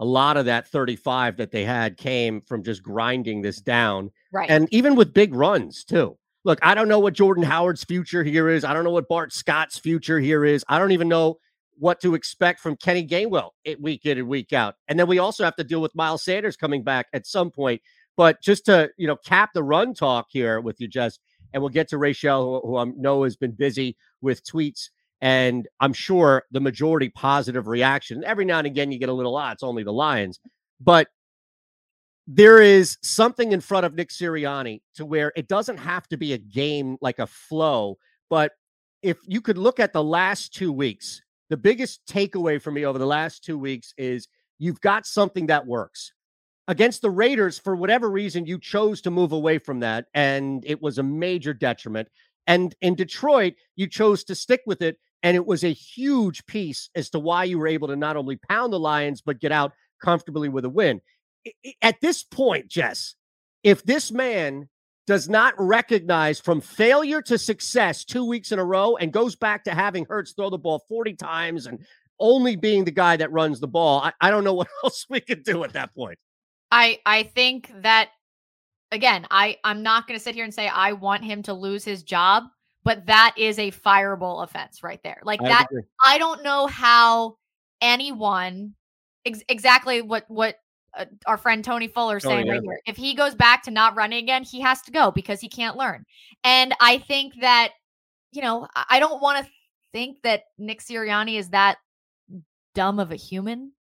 a 0.00 0.04
lot 0.04 0.38
of 0.38 0.46
that 0.46 0.66
35 0.66 1.36
that 1.36 1.50
they 1.50 1.64
had 1.64 1.98
came 1.98 2.40
from 2.40 2.64
just 2.64 2.82
grinding 2.82 3.42
this 3.42 3.60
down. 3.60 4.10
Right. 4.32 4.50
And 4.50 4.66
even 4.72 4.96
with 4.96 5.12
big 5.12 5.34
runs, 5.34 5.84
too. 5.84 6.16
Look, 6.42 6.58
I 6.62 6.74
don't 6.74 6.88
know 6.88 6.98
what 6.98 7.12
Jordan 7.12 7.44
Howard's 7.44 7.84
future 7.84 8.24
here 8.24 8.48
is. 8.48 8.64
I 8.64 8.72
don't 8.72 8.82
know 8.82 8.90
what 8.90 9.08
Boston 9.08 9.30
Scott's 9.30 9.78
future 9.78 10.18
here 10.18 10.42
is. 10.46 10.64
I 10.68 10.78
don't 10.78 10.92
even 10.92 11.06
know 11.06 11.36
what 11.76 12.00
to 12.00 12.14
expect 12.14 12.60
from 12.60 12.76
Kenny 12.76 13.06
Gainwell 13.06 13.50
week 13.78 14.06
in 14.06 14.16
and 14.16 14.26
week 14.26 14.54
out. 14.54 14.76
And 14.88 14.98
then 14.98 15.06
we 15.06 15.18
also 15.18 15.44
have 15.44 15.56
to 15.56 15.64
deal 15.64 15.82
with 15.82 15.94
Miles 15.94 16.24
Sanders 16.24 16.56
coming 16.56 16.82
back 16.82 17.08
at 17.12 17.26
some 17.26 17.50
point. 17.50 17.82
But 18.16 18.42
just 18.42 18.64
to, 18.66 18.90
you 18.96 19.06
know, 19.06 19.16
cap 19.16 19.50
the 19.52 19.62
run 19.62 19.92
talk 19.92 20.28
here 20.30 20.62
with 20.62 20.80
you, 20.80 20.88
Jess, 20.88 21.18
and 21.52 21.62
we'll 21.62 21.70
get 21.70 21.88
to 21.88 21.98
Rachel, 21.98 22.62
who, 22.62 22.68
who 22.68 22.76
I 22.78 22.84
know 22.96 23.24
has 23.24 23.36
been 23.36 23.52
busy 23.52 23.98
with 24.22 24.44
tweets 24.44 24.88
and 25.20 25.68
I'm 25.80 25.92
sure 25.92 26.44
the 26.50 26.60
majority 26.60 27.10
positive 27.10 27.66
reaction. 27.68 28.24
Every 28.24 28.44
now 28.44 28.58
and 28.58 28.66
again, 28.66 28.90
you 28.92 28.98
get 28.98 29.08
a 29.08 29.12
little, 29.12 29.36
ah, 29.36 29.52
it's 29.52 29.62
only 29.62 29.82
the 29.82 29.92
Lions. 29.92 30.40
But 30.80 31.08
there 32.26 32.62
is 32.62 32.96
something 33.02 33.52
in 33.52 33.60
front 33.60 33.84
of 33.84 33.94
Nick 33.94 34.10
Sirianni 34.10 34.82
to 34.94 35.04
where 35.04 35.32
it 35.36 35.48
doesn't 35.48 35.78
have 35.78 36.06
to 36.08 36.16
be 36.16 36.32
a 36.32 36.38
game 36.38 36.96
like 37.00 37.18
a 37.18 37.26
flow. 37.26 37.98
But 38.28 38.52
if 39.02 39.18
you 39.26 39.40
could 39.40 39.58
look 39.58 39.80
at 39.80 39.92
the 39.92 40.04
last 40.04 40.54
two 40.54 40.72
weeks, 40.72 41.20
the 41.48 41.56
biggest 41.56 42.06
takeaway 42.06 42.62
for 42.62 42.70
me 42.70 42.84
over 42.84 42.98
the 42.98 43.06
last 43.06 43.42
two 43.42 43.58
weeks 43.58 43.92
is 43.98 44.28
you've 44.58 44.80
got 44.80 45.06
something 45.06 45.46
that 45.46 45.66
works. 45.66 46.12
against 46.70 47.02
the 47.02 47.10
Raiders, 47.10 47.58
for 47.58 47.74
whatever 47.74 48.08
reason, 48.08 48.46
you 48.46 48.56
chose 48.56 49.00
to 49.02 49.10
move 49.10 49.32
away 49.32 49.58
from 49.58 49.80
that, 49.80 50.06
and 50.14 50.64
it 50.64 50.80
was 50.80 50.98
a 50.98 51.02
major 51.02 51.52
detriment. 51.52 52.08
And 52.46 52.74
in 52.80 52.94
Detroit, 52.94 53.54
you 53.74 53.88
chose 53.88 54.22
to 54.24 54.36
stick 54.36 54.60
with 54.66 54.80
it, 54.80 54.96
and 55.22 55.36
it 55.36 55.46
was 55.46 55.64
a 55.64 55.72
huge 55.72 56.44
piece 56.46 56.90
as 56.94 57.10
to 57.10 57.18
why 57.18 57.44
you 57.44 57.58
were 57.58 57.68
able 57.68 57.88
to 57.88 57.96
not 57.96 58.16
only 58.16 58.38
pound 58.48 58.72
the 58.72 58.78
Lions, 58.78 59.20
but 59.20 59.40
get 59.40 59.52
out 59.52 59.72
comfortably 60.02 60.48
with 60.48 60.64
a 60.64 60.68
win. 60.68 61.00
At 61.82 62.00
this 62.00 62.22
point, 62.22 62.68
Jess, 62.68 63.14
if 63.62 63.82
this 63.84 64.10
man 64.10 64.68
does 65.06 65.28
not 65.28 65.54
recognize 65.58 66.38
from 66.38 66.60
failure 66.60 67.20
to 67.22 67.36
success 67.36 68.04
two 68.04 68.24
weeks 68.24 68.52
in 68.52 68.58
a 68.58 68.64
row 68.64 68.96
and 68.96 69.12
goes 69.12 69.34
back 69.34 69.64
to 69.64 69.74
having 69.74 70.04
Hurts 70.04 70.32
throw 70.32 70.50
the 70.50 70.58
ball 70.58 70.84
40 70.88 71.14
times 71.14 71.66
and 71.66 71.84
only 72.20 72.54
being 72.54 72.84
the 72.84 72.90
guy 72.90 73.16
that 73.16 73.32
runs 73.32 73.60
the 73.60 73.66
ball, 73.66 74.00
I, 74.00 74.12
I 74.20 74.30
don't 74.30 74.44
know 74.44 74.54
what 74.60 74.68
else 74.84 75.06
we 75.08 75.20
could 75.20 75.42
do 75.42 75.64
at 75.64 75.72
that 75.72 75.94
point. 75.94 76.18
I 76.70 77.00
I 77.04 77.24
think 77.24 77.72
that 77.82 78.10
again, 78.92 79.26
I 79.30 79.56
I'm 79.64 79.82
not 79.82 80.06
going 80.06 80.18
to 80.18 80.22
sit 80.22 80.34
here 80.34 80.44
and 80.44 80.54
say 80.54 80.68
I 80.68 80.92
want 80.92 81.24
him 81.24 81.42
to 81.44 81.54
lose 81.54 81.84
his 81.84 82.02
job, 82.02 82.44
but 82.84 83.06
that 83.06 83.34
is 83.36 83.58
a 83.58 83.70
fireable 83.70 84.42
offense 84.42 84.82
right 84.82 85.00
there. 85.02 85.20
Like 85.24 85.42
I 85.42 85.48
that 85.48 85.66
agree. 85.70 85.82
I 86.04 86.18
don't 86.18 86.42
know 86.42 86.66
how 86.66 87.36
anyone 87.80 88.74
ex- 89.24 89.44
exactly 89.48 90.02
what 90.02 90.24
what 90.28 90.56
uh, 90.96 91.04
our 91.26 91.36
friend 91.36 91.64
Tony 91.64 91.88
Fuller 91.88 92.16
oh, 92.16 92.18
saying 92.18 92.46
yeah. 92.46 92.52
right 92.54 92.62
here. 92.62 92.80
If 92.86 92.96
he 92.96 93.14
goes 93.14 93.34
back 93.34 93.62
to 93.64 93.70
not 93.70 93.96
running 93.96 94.22
again, 94.22 94.42
he 94.42 94.60
has 94.60 94.82
to 94.82 94.90
go 94.90 95.10
because 95.10 95.40
he 95.40 95.48
can't 95.48 95.76
learn. 95.76 96.04
And 96.44 96.74
I 96.80 96.98
think 96.98 97.34
that 97.40 97.72
you 98.32 98.42
know, 98.42 98.66
I 98.88 99.00
don't 99.00 99.20
want 99.20 99.44
to 99.44 99.52
think 99.92 100.22
that 100.22 100.44
Nick 100.56 100.80
Sirianni 100.80 101.36
is 101.36 101.50
that 101.50 101.78
dumb 102.74 103.00
of 103.00 103.10
a 103.10 103.16
human 103.16 103.72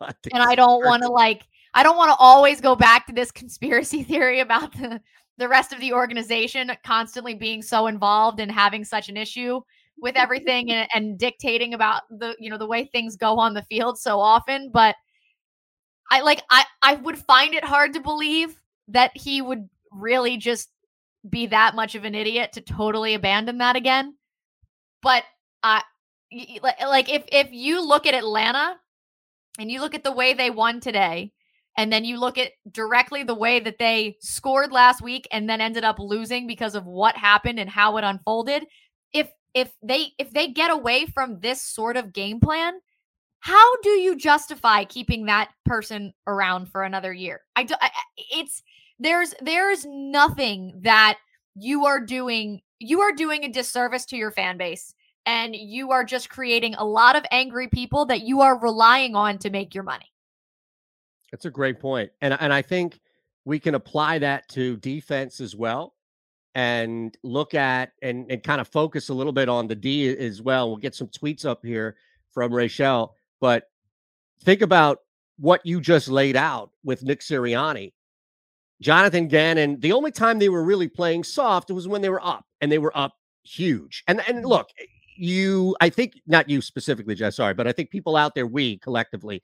and 0.00 0.42
I 0.42 0.54
don't 0.54 0.84
want 0.84 1.02
to 1.02 1.08
like 1.08 1.42
I 1.74 1.82
don't 1.82 1.96
want 1.96 2.10
to 2.10 2.16
always 2.18 2.60
go 2.60 2.74
back 2.74 3.06
to 3.06 3.12
this 3.12 3.30
conspiracy 3.30 4.02
theory 4.04 4.40
about 4.40 4.72
the 4.72 5.00
the 5.38 5.48
rest 5.48 5.72
of 5.72 5.80
the 5.80 5.92
organization 5.92 6.70
constantly 6.84 7.34
being 7.34 7.62
so 7.62 7.86
involved 7.86 8.40
and 8.40 8.50
having 8.50 8.84
such 8.84 9.08
an 9.08 9.16
issue 9.16 9.60
with 10.00 10.16
everything 10.16 10.70
and, 10.70 10.88
and 10.94 11.18
dictating 11.18 11.74
about 11.74 12.02
the 12.10 12.36
you 12.38 12.50
know 12.50 12.58
the 12.58 12.66
way 12.66 12.84
things 12.84 13.16
go 13.16 13.38
on 13.38 13.54
the 13.54 13.62
field 13.62 13.98
so 13.98 14.20
often. 14.20 14.70
But 14.70 14.96
I 16.10 16.20
like 16.20 16.42
I 16.50 16.64
I 16.82 16.94
would 16.94 17.18
find 17.18 17.54
it 17.54 17.64
hard 17.64 17.94
to 17.94 18.00
believe 18.00 18.60
that 18.88 19.16
he 19.16 19.40
would 19.40 19.68
really 19.92 20.36
just 20.36 20.70
be 21.28 21.46
that 21.46 21.74
much 21.74 21.94
of 21.94 22.04
an 22.04 22.14
idiot 22.14 22.52
to 22.52 22.60
totally 22.60 23.14
abandon 23.14 23.58
that 23.58 23.76
again. 23.76 24.14
But 25.02 25.24
I 25.62 25.82
like 26.86 27.08
if 27.08 27.24
if 27.32 27.52
you 27.52 27.86
look 27.86 28.06
at 28.06 28.14
Atlanta 28.14 28.76
and 29.58 29.70
you 29.70 29.80
look 29.80 29.94
at 29.94 30.04
the 30.04 30.12
way 30.12 30.34
they 30.34 30.50
won 30.50 30.80
today, 30.80 31.32
and 31.78 31.92
then 31.92 32.04
you 32.04 32.18
look 32.18 32.36
at 32.38 32.50
directly 32.72 33.22
the 33.22 33.36
way 33.36 33.60
that 33.60 33.78
they 33.78 34.16
scored 34.20 34.72
last 34.72 35.00
week 35.00 35.28
and 35.30 35.48
then 35.48 35.60
ended 35.60 35.84
up 35.84 36.00
losing 36.00 36.48
because 36.48 36.74
of 36.74 36.84
what 36.84 37.16
happened 37.16 37.60
and 37.60 37.70
how 37.70 37.96
it 37.96 38.04
unfolded, 38.04 38.66
if 39.12 39.30
if 39.54 39.70
they 39.80 40.08
if 40.18 40.32
they 40.32 40.48
get 40.48 40.72
away 40.72 41.06
from 41.06 41.38
this 41.38 41.62
sort 41.62 41.96
of 41.96 42.12
game 42.12 42.40
plan, 42.40 42.74
how 43.38 43.76
do 43.82 43.90
you 43.90 44.16
justify 44.16 44.82
keeping 44.82 45.26
that 45.26 45.50
person 45.64 46.12
around 46.26 46.66
for 46.68 46.82
another 46.82 47.12
year? 47.12 47.42
I 47.54 47.62
do 47.62 47.76
I, 47.80 47.90
it's 48.32 48.60
there's 48.98 49.32
there's 49.40 49.86
nothing 49.88 50.80
that 50.82 51.16
you 51.54 51.86
are 51.86 52.04
doing 52.04 52.60
you 52.80 53.02
are 53.02 53.12
doing 53.12 53.44
a 53.44 53.52
disservice 53.52 54.04
to 54.06 54.16
your 54.16 54.32
fan 54.32 54.58
base 54.58 54.94
and 55.26 55.54
you 55.54 55.92
are 55.92 56.02
just 56.02 56.28
creating 56.28 56.74
a 56.74 56.84
lot 56.84 57.14
of 57.14 57.24
angry 57.30 57.68
people 57.68 58.04
that 58.06 58.22
you 58.22 58.40
are 58.40 58.58
relying 58.58 59.14
on 59.14 59.38
to 59.38 59.50
make 59.50 59.76
your 59.76 59.84
money. 59.84 60.10
That's 61.30 61.44
a 61.44 61.50
great 61.50 61.78
point. 61.80 62.10
And 62.20 62.36
and 62.40 62.52
I 62.52 62.62
think 62.62 63.00
we 63.44 63.58
can 63.58 63.74
apply 63.74 64.18
that 64.18 64.48
to 64.48 64.76
defense 64.76 65.40
as 65.40 65.56
well 65.56 65.94
and 66.54 67.16
look 67.22 67.54
at 67.54 67.92
and, 68.02 68.30
and 68.30 68.42
kind 68.42 68.60
of 68.60 68.68
focus 68.68 69.08
a 69.08 69.14
little 69.14 69.32
bit 69.32 69.48
on 69.48 69.66
the 69.66 69.74
D 69.74 70.08
as 70.08 70.42
well. 70.42 70.68
We'll 70.68 70.76
get 70.78 70.94
some 70.94 71.08
tweets 71.08 71.44
up 71.44 71.64
here 71.64 71.96
from 72.32 72.52
Rachel, 72.52 73.14
but 73.40 73.64
think 74.42 74.62
about 74.62 75.00
what 75.38 75.64
you 75.64 75.80
just 75.80 76.08
laid 76.08 76.36
out 76.36 76.70
with 76.84 77.02
Nick 77.02 77.20
Sirianni. 77.20 77.92
Jonathan 78.80 79.28
Gannon, 79.28 79.80
the 79.80 79.92
only 79.92 80.10
time 80.10 80.38
they 80.38 80.48
were 80.48 80.62
really 80.62 80.88
playing 80.88 81.24
soft 81.24 81.70
was 81.70 81.88
when 81.88 82.02
they 82.02 82.10
were 82.10 82.24
up 82.24 82.44
and 82.60 82.70
they 82.70 82.78
were 82.78 82.96
up 82.96 83.14
huge. 83.42 84.04
And 84.06 84.22
and 84.28 84.44
look, 84.44 84.68
you, 85.16 85.76
I 85.80 85.90
think, 85.90 86.20
not 86.26 86.48
you 86.48 86.60
specifically, 86.60 87.14
Jess, 87.14 87.36
sorry, 87.36 87.54
but 87.54 87.66
I 87.66 87.72
think 87.72 87.90
people 87.90 88.16
out 88.16 88.34
there, 88.34 88.46
we 88.46 88.78
collectively, 88.78 89.42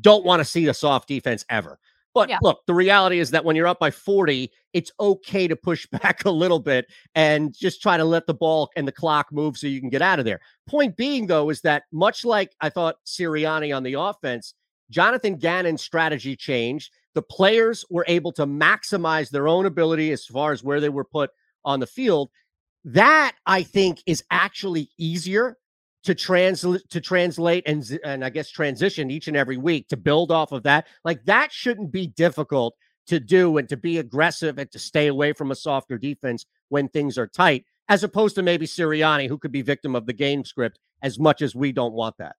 don't 0.00 0.24
want 0.24 0.40
to 0.40 0.44
see 0.44 0.66
a 0.66 0.74
soft 0.74 1.08
defense 1.08 1.44
ever. 1.48 1.78
But 2.16 2.30
yeah. 2.30 2.38
look, 2.40 2.64
the 2.66 2.72
reality 2.72 3.18
is 3.18 3.30
that 3.32 3.44
when 3.44 3.56
you're 3.56 3.66
up 3.66 3.78
by 3.78 3.90
40, 3.90 4.50
it's 4.72 4.90
okay 4.98 5.46
to 5.46 5.54
push 5.54 5.86
back 6.02 6.24
a 6.24 6.30
little 6.30 6.58
bit 6.58 6.86
and 7.14 7.54
just 7.54 7.82
try 7.82 7.98
to 7.98 8.06
let 8.06 8.26
the 8.26 8.32
ball 8.32 8.70
and 8.74 8.88
the 8.88 8.92
clock 8.92 9.30
move 9.30 9.58
so 9.58 9.66
you 9.66 9.80
can 9.80 9.90
get 9.90 10.00
out 10.00 10.18
of 10.18 10.24
there. 10.24 10.40
Point 10.66 10.96
being, 10.96 11.26
though, 11.26 11.50
is 11.50 11.60
that 11.60 11.82
much 11.92 12.24
like 12.24 12.56
I 12.62 12.70
thought 12.70 12.96
Sirianni 13.04 13.76
on 13.76 13.82
the 13.82 13.94
offense, 13.94 14.54
Jonathan 14.88 15.36
Gannon's 15.36 15.82
strategy 15.82 16.36
changed. 16.36 16.90
The 17.14 17.20
players 17.20 17.84
were 17.90 18.06
able 18.08 18.32
to 18.32 18.46
maximize 18.46 19.28
their 19.28 19.46
own 19.46 19.66
ability 19.66 20.10
as 20.10 20.24
far 20.24 20.52
as 20.52 20.64
where 20.64 20.80
they 20.80 20.88
were 20.88 21.04
put 21.04 21.30
on 21.66 21.80
the 21.80 21.86
field. 21.86 22.30
That 22.82 23.34
I 23.44 23.62
think 23.62 24.02
is 24.06 24.24
actually 24.30 24.88
easier 24.96 25.58
to 26.06 26.14
translate 26.14 26.88
to 26.88 27.00
translate 27.00 27.64
and 27.66 27.98
and 28.04 28.24
I 28.24 28.30
guess 28.30 28.48
transition 28.48 29.10
each 29.10 29.26
and 29.26 29.36
every 29.36 29.56
week 29.56 29.88
to 29.88 29.96
build 29.96 30.30
off 30.30 30.52
of 30.52 30.62
that. 30.62 30.86
Like 31.04 31.24
that 31.24 31.52
shouldn't 31.52 31.90
be 31.90 32.06
difficult 32.06 32.76
to 33.08 33.18
do 33.18 33.58
and 33.58 33.68
to 33.68 33.76
be 33.76 33.98
aggressive 33.98 34.58
and 34.58 34.70
to 34.70 34.78
stay 34.78 35.08
away 35.08 35.32
from 35.32 35.50
a 35.50 35.56
softer 35.56 35.98
defense 35.98 36.46
when 36.68 36.88
things 36.88 37.18
are 37.18 37.26
tight, 37.26 37.64
as 37.88 38.04
opposed 38.04 38.36
to 38.36 38.42
maybe 38.42 38.66
Sirianni, 38.66 39.28
who 39.28 39.36
could 39.36 39.52
be 39.52 39.62
victim 39.62 39.96
of 39.96 40.06
the 40.06 40.12
game 40.12 40.44
script 40.44 40.78
as 41.02 41.18
much 41.18 41.42
as 41.42 41.56
we 41.56 41.72
don't 41.72 41.92
want 41.92 42.16
that. 42.18 42.36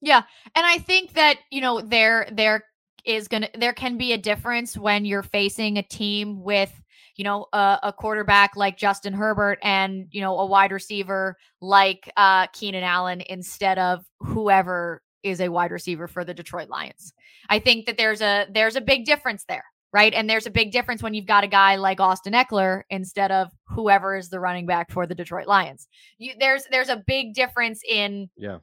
Yeah, 0.00 0.22
and 0.54 0.66
I 0.66 0.78
think 0.78 1.12
that 1.12 1.38
you 1.50 1.60
know 1.60 1.82
there 1.82 2.26
there 2.32 2.64
is 3.04 3.28
gonna 3.28 3.50
there 3.54 3.74
can 3.74 3.98
be 3.98 4.14
a 4.14 4.18
difference 4.18 4.78
when 4.78 5.04
you're 5.04 5.22
facing 5.22 5.76
a 5.76 5.82
team 5.82 6.42
with 6.42 6.72
you 7.20 7.24
know, 7.24 7.48
a, 7.52 7.78
a, 7.82 7.92
quarterback 7.92 8.56
like 8.56 8.78
Justin 8.78 9.12
Herbert 9.12 9.58
and, 9.62 10.06
you 10.10 10.22
know, 10.22 10.38
a 10.38 10.46
wide 10.46 10.72
receiver 10.72 11.36
like 11.60 12.10
uh, 12.16 12.46
Keenan 12.54 12.82
Allen 12.82 13.22
instead 13.28 13.78
of 13.78 14.06
whoever 14.20 15.02
is 15.22 15.38
a 15.42 15.50
wide 15.50 15.70
receiver 15.70 16.08
for 16.08 16.24
the 16.24 16.32
Detroit 16.32 16.70
Lions. 16.70 17.12
I 17.50 17.58
think 17.58 17.84
that 17.84 17.98
there's 17.98 18.22
a 18.22 18.46
there's 18.50 18.74
a 18.74 18.80
big 18.80 19.04
difference 19.04 19.44
there, 19.46 19.66
right? 19.92 20.14
And 20.14 20.30
there's 20.30 20.46
a 20.46 20.50
big 20.50 20.72
difference 20.72 21.02
when 21.02 21.12
you've 21.12 21.26
got 21.26 21.44
a 21.44 21.46
guy 21.46 21.76
like 21.76 22.00
Austin 22.00 22.32
Ekeler 22.32 22.84
instead 22.88 23.30
of 23.30 23.48
whoever 23.68 24.16
is 24.16 24.30
the 24.30 24.40
running 24.40 24.64
back 24.64 24.90
for 24.90 25.06
the 25.06 25.14
Detroit 25.14 25.46
Lions. 25.46 25.88
You, 26.16 26.32
there's 26.40 26.64
there's 26.70 26.88
a 26.88 27.02
big 27.06 27.34
difference 27.34 27.82
in 27.86 28.30
yeah 28.34 28.60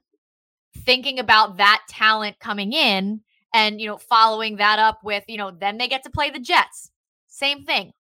thinking 0.78 1.20
about 1.20 1.58
that 1.58 1.84
talent 1.88 2.40
coming 2.40 2.74
in 2.74 3.22
and 3.54 3.80
you 3.80 3.86
know 3.86 3.98
following 3.98 4.56
that 4.56 4.80
up 4.80 5.04
with 5.04 5.24
you 5.28 5.38
know 5.38 5.52
then 5.52 5.78
they 5.78 5.88
get 5.88 6.02
to 6.06 6.10
play 6.10 6.32
the 6.32 6.40
Jets. 6.40 6.90
Same 7.28 7.64
thing 7.64 7.92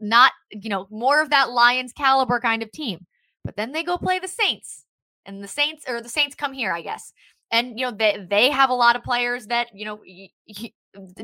not, 0.00 0.32
you 0.50 0.70
know, 0.70 0.86
more 0.90 1.20
of 1.20 1.30
that 1.30 1.50
Lions 1.50 1.92
caliber 1.92 2.40
kind 2.40 2.62
of 2.62 2.70
team. 2.72 3.06
But 3.44 3.56
then 3.56 3.72
they 3.72 3.82
go 3.82 3.98
play 3.98 4.18
the 4.18 4.28
Saints. 4.28 4.84
And 5.26 5.42
the 5.42 5.48
Saints 5.48 5.84
or 5.88 6.00
the 6.00 6.08
Saints 6.08 6.34
come 6.34 6.52
here, 6.52 6.72
I 6.72 6.82
guess. 6.82 7.12
And 7.50 7.78
you 7.78 7.86
know, 7.86 7.92
they 7.92 8.26
they 8.28 8.50
have 8.50 8.70
a 8.70 8.74
lot 8.74 8.96
of 8.96 9.02
players 9.02 9.46
that, 9.46 9.68
you 9.74 9.84
know, 9.84 10.00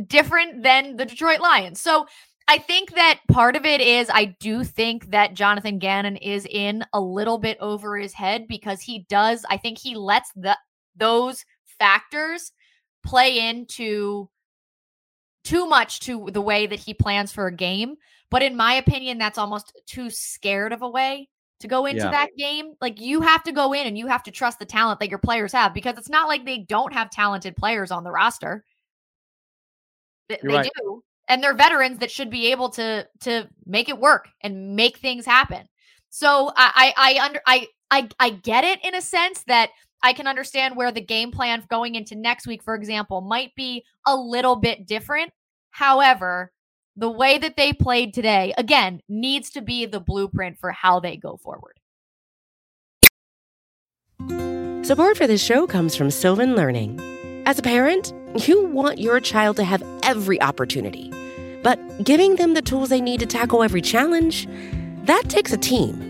different 0.07 0.63
than 0.63 0.97
the 0.97 1.05
Detroit 1.05 1.41
Lions. 1.41 1.81
So 1.81 2.07
I 2.49 2.59
think 2.59 2.95
that 2.95 3.21
part 3.31 3.57
of 3.57 3.65
it 3.65 3.81
is 3.81 4.11
I 4.13 4.37
do 4.41 4.65
think 4.65 5.11
that 5.11 5.35
Jonathan 5.35 5.79
Gannon 5.79 6.17
is 6.17 6.47
in 6.51 6.85
a 6.93 7.01
little 7.01 7.39
bit 7.39 7.57
over 7.61 7.97
his 7.97 8.13
head 8.13 8.47
because 8.49 8.81
he 8.81 9.07
does 9.09 9.45
I 9.49 9.57
think 9.57 9.79
he 9.79 9.95
lets 9.95 10.33
the 10.35 10.57
those 10.97 11.45
factors 11.79 12.53
play 13.05 13.49
into 13.49 14.29
too 15.45 15.67
much 15.67 16.01
to 16.01 16.29
the 16.33 16.41
way 16.41 16.67
that 16.67 16.79
he 16.79 16.95
plans 16.95 17.33
for 17.33 17.47
a 17.47 17.55
game 17.55 17.97
but 18.31 18.43
in 18.43 18.57
my 18.57 18.75
opinion, 18.75 19.19
that's 19.19 19.39
almost 19.39 19.73
too 19.87 20.09
scared 20.09 20.73
of 20.73 20.83
a 20.83 20.89
way 20.89 21.29
to 21.59 21.69
go 21.69 21.87
into 21.87 22.05
yeah. 22.05 22.11
that 22.11 22.31
game. 22.39 22.75
Like 22.81 23.01
you 23.01 23.21
have 23.21 23.43
to 23.43 23.53
go 23.53 23.73
in 23.73 23.87
and 23.87 23.99
you 23.99 24.07
have 24.07 24.23
to 24.23 24.31
trust 24.31 24.61
the 24.61 24.65
talent 24.65 25.01
that 25.01 25.11
your 25.11 25.19
players 25.19 25.53
have 25.53 25.75
because 25.75 25.99
it's 25.99 26.09
not 26.09 26.29
like 26.29 26.45
they 26.45 26.59
don't 26.59 26.93
have 26.93 27.11
talented 27.11 27.57
players 27.57 27.91
on 27.91 28.05
the 28.05 28.11
roster. 28.11 28.65
They, 30.29 30.39
they 30.43 30.55
right. 30.55 30.71
do. 30.77 31.03
And 31.29 31.43
they're 31.43 31.55
veterans 31.55 31.99
that 31.99 32.11
should 32.11 32.31
be 32.31 32.51
able 32.51 32.71
to 32.71 33.07
to 33.21 33.49
make 33.67 33.89
it 33.89 33.99
work 33.99 34.29
and 34.43 34.75
make 34.75 34.99
things 34.99 35.27
happen. 35.27 35.69
So 36.09 36.53
I 36.57 36.93
I, 36.97 37.15
I 37.19 37.25
under 37.25 37.41
I 37.47 37.67
I 37.91 38.09
I 38.19 38.31
get 38.31 38.65
it 38.65 38.85
in 38.85 38.95
a 38.95 39.03
sense 39.03 39.45
that 39.47 39.71
I 40.03 40.13
can 40.13 40.27
understand 40.27 40.77
where 40.77 40.93
the 40.93 41.01
game 41.01 41.31
plan 41.31 41.63
going 41.69 41.95
into 41.95 42.15
next 42.15 42.47
week, 42.47 42.63
for 42.63 42.75
example, 42.75 43.21
might 43.21 43.55
be 43.55 43.85
a 44.07 44.17
little 44.17 44.57
bit 44.57 44.87
different. 44.87 45.33
However, 45.71 46.53
the 46.97 47.11
way 47.11 47.39
that 47.39 47.57
they 47.57 47.73
played 47.73 48.15
today, 48.15 48.55
again, 48.59 49.01
needs 49.09 49.51
to 49.51 49.61
be 49.61 49.87
the 49.87 50.01
blueprint 50.01 50.59
for 50.59 50.73
how 50.73 51.01
they 51.01 51.17
go 51.17 51.37
forward. 51.37 51.77
Support 54.87 55.17
for 55.17 55.27
this 55.27 55.43
show 55.43 55.67
comes 55.67 55.95
from 55.95 56.11
Sylvan 56.11 56.57
Learning. 56.57 56.99
As 57.47 57.59
a 57.59 57.63
parent, 57.63 58.13
You 58.37 58.67
want 58.67 59.01
your 59.01 59.19
child 59.19 59.57
to 59.57 59.65
have 59.65 59.83
every 60.05 60.41
opportunity, 60.41 61.13
but 61.65 62.05
giving 62.05 62.37
them 62.37 62.55
the 62.55 62.63
tools 62.63 62.89
they 62.89 63.01
need 63.01 63.19
to 63.21 63.27
tackle 63.27 63.65
every 63.65 63.83
challenge, 63.83 64.47
that 65.05 65.25
takes 65.29 65.53
a 65.53 65.57
team. 65.57 66.10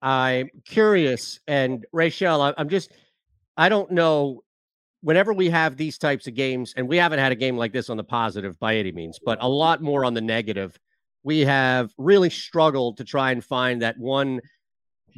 I'm 0.00 0.50
curious, 0.64 1.40
and 1.46 1.84
Rachel, 1.92 2.54
I'm 2.56 2.68
just, 2.68 2.92
I 3.56 3.68
don't 3.68 3.90
know. 3.90 4.42
Whenever 5.00 5.32
we 5.32 5.50
have 5.50 5.76
these 5.76 5.98
types 5.98 6.26
of 6.26 6.34
games, 6.34 6.74
and 6.76 6.88
we 6.88 6.96
haven't 6.96 7.20
had 7.20 7.32
a 7.32 7.36
game 7.36 7.56
like 7.56 7.72
this 7.72 7.88
on 7.88 7.96
the 7.96 8.04
positive 8.04 8.58
by 8.58 8.76
any 8.76 8.92
means, 8.92 9.18
but 9.24 9.38
a 9.40 9.48
lot 9.48 9.82
more 9.82 10.04
on 10.04 10.14
the 10.14 10.20
negative, 10.20 10.78
we 11.22 11.40
have 11.40 11.92
really 11.98 12.30
struggled 12.30 12.96
to 12.96 13.04
try 13.04 13.30
and 13.32 13.44
find 13.44 13.82
that 13.82 13.98
one 13.98 14.40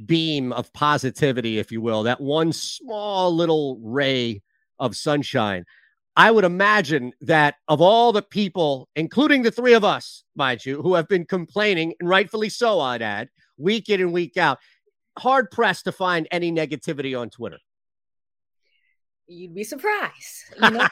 beam 0.06 0.52
of 0.52 0.72
positivity, 0.72 1.58
if 1.58 1.70
you 1.70 1.80
will, 1.80 2.02
that 2.04 2.20
one 2.20 2.52
small 2.52 3.34
little 3.34 3.78
ray 3.82 4.42
of 4.78 4.96
sunshine. 4.96 5.64
I 6.16 6.30
would 6.30 6.44
imagine 6.44 7.12
that 7.20 7.54
of 7.68 7.80
all 7.80 8.12
the 8.12 8.22
people, 8.22 8.88
including 8.96 9.42
the 9.42 9.50
three 9.50 9.74
of 9.74 9.84
us, 9.84 10.24
mind 10.34 10.64
you, 10.66 10.82
who 10.82 10.94
have 10.94 11.08
been 11.08 11.24
complaining, 11.24 11.94
and 12.00 12.08
rightfully 12.08 12.48
so, 12.48 12.80
I'd 12.80 13.02
add, 13.02 13.28
week 13.61 13.88
in 13.88 14.01
and 14.01 14.12
week 14.12 14.37
out, 14.37 14.59
hard 15.18 15.51
pressed 15.51 15.85
to 15.85 15.92
find 15.92 16.27
any 16.31 16.51
negativity 16.51 17.18
on 17.18 17.31
Twitter. 17.31 17.59
You'd 19.33 19.55
be 19.55 19.62
surprised. 19.62 20.55
You 20.61 20.70
know? 20.70 20.88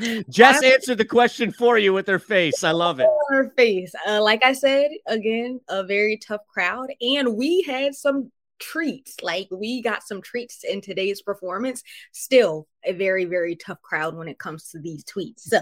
Jess 0.28 0.62
answered 0.64 0.98
the 0.98 1.04
question 1.04 1.52
for 1.52 1.78
you 1.78 1.92
with 1.92 2.08
her 2.08 2.18
face. 2.18 2.64
I 2.64 2.72
love 2.72 2.98
it. 2.98 3.06
Her 3.28 3.52
face. 3.56 3.92
Uh, 4.06 4.20
like 4.20 4.44
I 4.44 4.52
said, 4.52 4.90
again, 5.06 5.60
a 5.68 5.84
very 5.84 6.16
tough 6.16 6.40
crowd. 6.52 6.88
And 7.00 7.36
we 7.36 7.62
had 7.62 7.94
some 7.94 8.32
treats. 8.58 9.22
Like 9.22 9.48
we 9.52 9.80
got 9.80 10.02
some 10.02 10.20
treats 10.22 10.64
in 10.64 10.80
today's 10.80 11.22
performance. 11.22 11.84
Still 12.10 12.66
a 12.84 12.92
very, 12.92 13.24
very 13.24 13.54
tough 13.54 13.80
crowd 13.82 14.16
when 14.16 14.26
it 14.26 14.40
comes 14.40 14.70
to 14.70 14.80
these 14.80 15.04
tweets. 15.04 15.40
So 15.40 15.60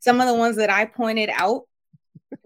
some 0.00 0.20
of 0.20 0.28
the 0.28 0.34
ones 0.34 0.56
that 0.56 0.70
I 0.70 0.84
pointed 0.84 1.30
out, 1.32 1.62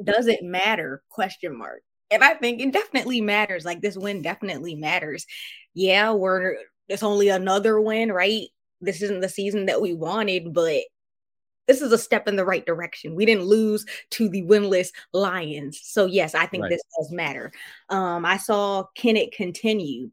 does 0.03 0.27
it 0.27 0.43
matter? 0.43 1.03
Question 1.09 1.57
mark. 1.57 1.83
And 2.11 2.23
I 2.23 2.35
think 2.35 2.61
it 2.61 2.73
definitely 2.73 3.21
matters. 3.21 3.65
Like 3.65 3.81
this 3.81 3.97
win 3.97 4.23
definitely 4.23 4.75
matters. 4.75 5.27
Yeah, 5.75 6.13
we're 6.13 6.57
it's 6.89 7.03
only 7.03 7.29
another 7.29 7.81
win, 7.81 8.13
right? 8.13 8.49
This 8.81 9.01
isn't 9.03 9.21
the 9.21 9.29
season 9.29 9.67
that 9.67 9.81
we 9.81 9.95
wanted, 9.95 10.53
but 10.53 10.83
this 11.67 11.81
is 11.81 11.93
a 11.93 11.99
step 11.99 12.29
in 12.29 12.37
the 12.37 12.45
right 12.45 12.67
direction. 12.67 13.15
We 13.15 13.25
didn't 13.25 13.45
lose 13.45 13.87
to 14.11 14.29
the 14.29 14.43
winless 14.43 14.89
Lions. 15.13 15.81
So 15.83 16.07
yes, 16.07 16.35
I 16.35 16.47
think 16.47 16.65
right. 16.65 16.71
this 16.71 16.83
does 16.99 17.11
matter. 17.13 17.53
Um, 17.89 18.25
I 18.27 18.37
saw 18.37 18.85
Kenneth 18.97 19.31
continue 19.33 20.11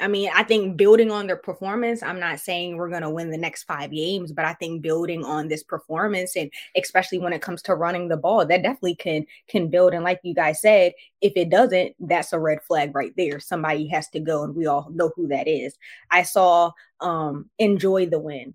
I 0.00 0.08
mean, 0.08 0.30
I 0.34 0.42
think 0.42 0.76
building 0.76 1.10
on 1.10 1.26
their 1.26 1.36
performance, 1.36 2.02
I'm 2.02 2.18
not 2.18 2.40
saying 2.40 2.76
we're 2.76 2.88
going 2.88 3.02
to 3.02 3.10
win 3.10 3.30
the 3.30 3.36
next 3.36 3.64
five 3.64 3.90
games, 3.90 4.32
but 4.32 4.44
I 4.44 4.54
think 4.54 4.82
building 4.82 5.24
on 5.24 5.48
this 5.48 5.62
performance 5.62 6.36
and 6.36 6.50
especially 6.76 7.18
when 7.18 7.32
it 7.32 7.42
comes 7.42 7.62
to 7.62 7.74
running 7.74 8.08
the 8.08 8.16
ball, 8.16 8.46
that 8.46 8.62
definitely 8.62 8.96
can 8.96 9.26
can 9.48 9.68
build. 9.68 9.94
And 9.94 10.04
like 10.04 10.20
you 10.22 10.34
guys 10.34 10.60
said, 10.60 10.92
if 11.20 11.32
it 11.36 11.50
doesn't, 11.50 11.94
that's 12.00 12.32
a 12.32 12.38
red 12.38 12.62
flag 12.62 12.94
right 12.94 13.12
there. 13.16 13.38
Somebody 13.40 13.86
has 13.88 14.08
to 14.10 14.20
go, 14.20 14.42
and 14.42 14.54
we 14.54 14.66
all 14.66 14.88
know 14.90 15.12
who 15.14 15.28
that 15.28 15.46
is. 15.46 15.76
I 16.10 16.22
saw 16.22 16.72
um 17.00 17.50
enjoy 17.58 18.06
the 18.06 18.18
win. 18.18 18.54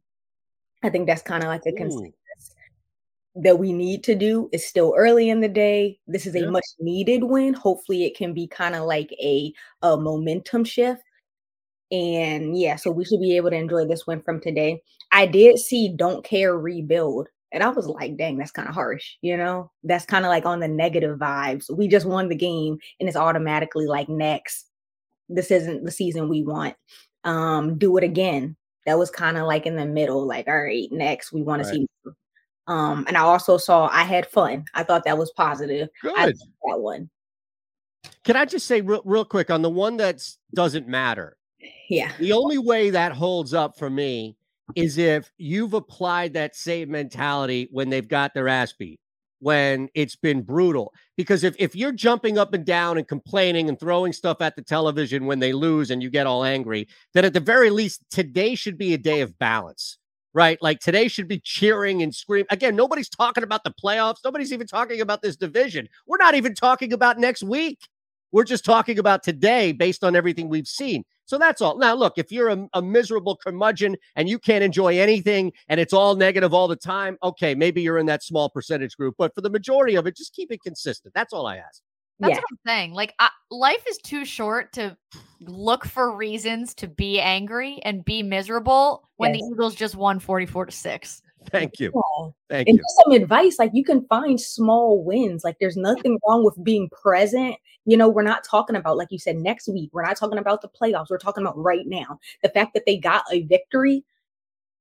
I 0.83 0.89
think 0.89 1.07
that's 1.07 1.21
kind 1.21 1.43
of 1.43 1.49
like 1.49 1.63
a 1.65 1.71
consensus 1.71 2.13
that 3.35 3.59
we 3.59 3.73
need 3.73 4.03
to 4.05 4.15
do. 4.15 4.49
It's 4.53 4.65
still 4.65 4.93
early 4.97 5.29
in 5.29 5.41
the 5.41 5.49
day. 5.49 5.99
This 6.07 6.25
is 6.25 6.35
a 6.35 6.41
yeah. 6.41 6.49
much 6.49 6.65
needed 6.79 7.23
win. 7.23 7.53
Hopefully, 7.53 8.05
it 8.05 8.15
can 8.15 8.33
be 8.33 8.47
kind 8.47 8.75
of 8.75 8.85
like 8.85 9.11
a, 9.13 9.53
a 9.81 9.97
momentum 9.97 10.63
shift 10.63 11.03
and 11.91 12.57
yeah, 12.57 12.75
so 12.75 12.91
we 12.91 13.05
should 13.05 13.19
be 13.19 13.35
able 13.37 13.49
to 13.51 13.55
enjoy 13.55 13.85
this 13.85 14.07
win 14.07 14.21
from 14.21 14.41
today. 14.41 14.81
I 15.11 15.25
did 15.25 15.59
see 15.59 15.93
Don't 15.95 16.23
Care 16.23 16.57
Rebuild. 16.57 17.27
And 17.51 17.63
I 17.63 17.69
was 17.69 17.87
like, 17.87 18.17
dang, 18.17 18.37
that's 18.37 18.51
kind 18.51 18.67
of 18.67 18.73
harsh, 18.73 19.13
you 19.21 19.37
know? 19.37 19.71
That's 19.83 20.05
kind 20.05 20.25
of 20.25 20.29
like 20.29 20.45
on 20.45 20.59
the 20.59 20.67
negative 20.67 21.17
vibes. 21.17 21.73
We 21.73 21.87
just 21.87 22.05
won 22.05 22.27
the 22.27 22.35
game 22.35 22.77
and 22.99 23.07
it's 23.07 23.17
automatically 23.17 23.85
like 23.85 24.09
next. 24.09 24.65
This 25.29 25.51
isn't 25.51 25.85
the 25.85 25.91
season 25.91 26.27
we 26.27 26.43
want. 26.43 26.75
Um, 27.23 27.77
do 27.77 27.95
it 27.97 28.03
again. 28.03 28.57
That 28.85 28.99
was 28.99 29.09
kind 29.09 29.37
of 29.37 29.47
like 29.47 29.65
in 29.65 29.77
the 29.77 29.85
middle, 29.85 30.27
like, 30.27 30.47
all 30.47 30.61
right, 30.61 30.91
next, 30.91 31.31
we 31.31 31.43
want 31.43 31.63
right. 31.63 31.71
to 31.71 31.75
see. 31.75 31.87
Um, 32.67 33.05
and 33.07 33.15
I 33.15 33.21
also 33.21 33.57
saw 33.57 33.87
I 33.91 34.03
had 34.03 34.27
fun. 34.27 34.65
I 34.73 34.83
thought 34.83 35.05
that 35.05 35.17
was 35.17 35.31
positive. 35.31 35.87
Good. 36.01 36.35
that 36.35 36.79
one. 36.79 37.09
Can 38.23 38.35
I 38.35 38.45
just 38.45 38.67
say 38.67 38.81
real, 38.81 39.01
real 39.05 39.25
quick 39.25 39.49
on 39.49 39.61
the 39.61 39.69
one 39.69 39.97
that 39.97 40.21
doesn't 40.53 40.87
matter? 40.87 41.37
Yeah. 41.89 42.11
The 42.19 42.33
only 42.33 42.57
way 42.57 42.89
that 42.89 43.11
holds 43.11 43.53
up 43.53 43.77
for 43.77 43.89
me 43.89 44.35
is 44.75 44.97
if 44.97 45.31
you've 45.37 45.73
applied 45.73 46.33
that 46.33 46.55
same 46.55 46.91
mentality 46.91 47.67
when 47.71 47.89
they've 47.89 48.07
got 48.07 48.33
their 48.33 48.47
ass 48.47 48.73
beat, 48.73 48.99
when 49.39 49.89
it's 49.93 50.15
been 50.15 50.41
brutal. 50.41 50.93
Because 51.17 51.43
if, 51.43 51.55
if 51.59 51.75
you're 51.75 51.91
jumping 51.91 52.37
up 52.37 52.53
and 52.53 52.65
down 52.65 52.97
and 52.97 53.07
complaining 53.07 53.69
and 53.69 53.79
throwing 53.79 54.11
stuff 54.11 54.41
at 54.41 54.55
the 54.55 54.61
television 54.61 55.25
when 55.25 55.39
they 55.39 55.53
lose 55.53 55.91
and 55.91 56.01
you 56.01 56.09
get 56.09 56.25
all 56.25 56.43
angry, 56.43 56.87
then 57.13 57.25
at 57.25 57.33
the 57.33 57.39
very 57.39 57.69
least, 57.69 58.01
today 58.09 58.55
should 58.55 58.77
be 58.77 58.93
a 58.93 58.97
day 58.97 59.21
of 59.21 59.37
balance. 59.37 59.97
Right. 60.33 60.57
Like 60.61 60.79
today 60.79 61.07
should 61.07 61.29
be 61.29 61.39
cheering 61.39 62.01
and 62.01 62.13
screaming. 62.13 62.47
Again, 62.49 62.75
nobody's 62.75 63.07
talking 63.07 63.43
about 63.43 63.63
the 63.63 63.73
playoffs. 63.81 64.17
Nobody's 64.25 64.51
even 64.51 64.67
talking 64.67 64.99
about 64.99 65.21
this 65.21 65.37
division. 65.37 65.87
We're 66.07 66.17
not 66.17 66.35
even 66.35 66.53
talking 66.53 66.91
about 66.91 67.19
next 67.19 67.41
week. 67.41 67.79
We're 68.35 68.43
just 68.43 68.65
talking 68.65 68.99
about 68.99 69.23
today 69.23 69.71
based 69.71 70.03
on 70.03 70.13
everything 70.13 70.49
we've 70.49 70.67
seen. 70.67 71.05
So 71.23 71.37
that's 71.37 71.61
all. 71.61 71.77
Now, 71.77 71.95
look, 71.95 72.17
if 72.17 72.33
you're 72.33 72.49
a, 72.49 72.67
a, 72.73 72.81
miserable 72.81 73.37
curmudgeon 73.37 73.95
and 74.17 74.27
you 74.27 74.39
can't 74.39 74.61
enjoy 74.61 74.99
anything 74.99 75.53
and 75.69 75.79
it's 75.79 75.93
all 75.93 76.17
negative 76.17 76.53
all 76.53 76.67
the 76.67 76.75
time, 76.75 77.17
okay, 77.23 77.55
maybe 77.55 77.81
you're 77.81 77.97
in 77.97 78.07
that 78.07 78.23
small 78.23 78.49
percentage 78.49 78.97
group. 78.97 79.15
But 79.17 79.33
for 79.33 79.39
the 79.39 79.49
majority 79.49 79.95
of 79.95 80.05
it, 80.05 80.17
just 80.17 80.33
keep 80.33 80.51
it 80.51 80.61
consistent. 80.61 81.13
That's 81.13 81.31
all 81.31 81.47
I 81.47 81.55
ask. 81.55 81.81
That's 82.19 82.31
yeah. 82.31 82.35
what 82.35 82.43
I'm 82.51 82.59
saying. 82.67 82.91
Like, 82.91 83.13
uh, 83.19 83.29
life 83.51 83.85
is 83.87 83.99
too 83.99 84.25
short 84.25 84.73
to 84.73 84.97
look 85.39 85.85
for 85.85 86.13
reasons 86.13 86.73
to 86.75 86.89
be 86.89 87.21
angry 87.21 87.79
and 87.83 88.03
be 88.03 88.21
miserable 88.21 89.07
when 89.15 89.33
yes. 89.33 89.43
the 89.43 89.53
Eagles 89.53 89.75
just 89.75 89.95
won 89.95 90.19
44 90.19 90.65
to 90.65 90.71
6. 90.73 91.21
Thank 91.51 91.79
you. 91.79 91.91
Yeah. 91.93 92.29
Thank 92.49 92.67
and 92.67 92.77
you. 92.77 92.83
some 93.03 93.13
advice 93.13 93.57
like 93.59 93.71
you 93.73 93.83
can 93.83 94.05
find 94.07 94.39
small 94.39 95.03
wins. 95.03 95.43
Like 95.43 95.57
there's 95.59 95.77
nothing 95.77 96.19
wrong 96.27 96.43
with 96.43 96.61
being 96.63 96.89
present. 96.89 97.55
You 97.85 97.97
know, 97.97 98.09
we're 98.09 98.23
not 98.23 98.43
talking 98.43 98.75
about, 98.75 98.97
like 98.97 99.11
you 99.11 99.19
said, 99.19 99.37
next 99.37 99.67
week. 99.67 99.91
We're 99.93 100.03
not 100.03 100.17
talking 100.17 100.39
about 100.39 100.61
the 100.61 100.69
playoffs. 100.69 101.09
We're 101.09 101.19
talking 101.19 101.43
about 101.43 101.57
right 101.57 101.85
now. 101.85 102.19
The 102.41 102.49
fact 102.49 102.73
that 102.73 102.85
they 102.85 102.97
got 102.97 103.23
a 103.31 103.43
victory 103.43 104.03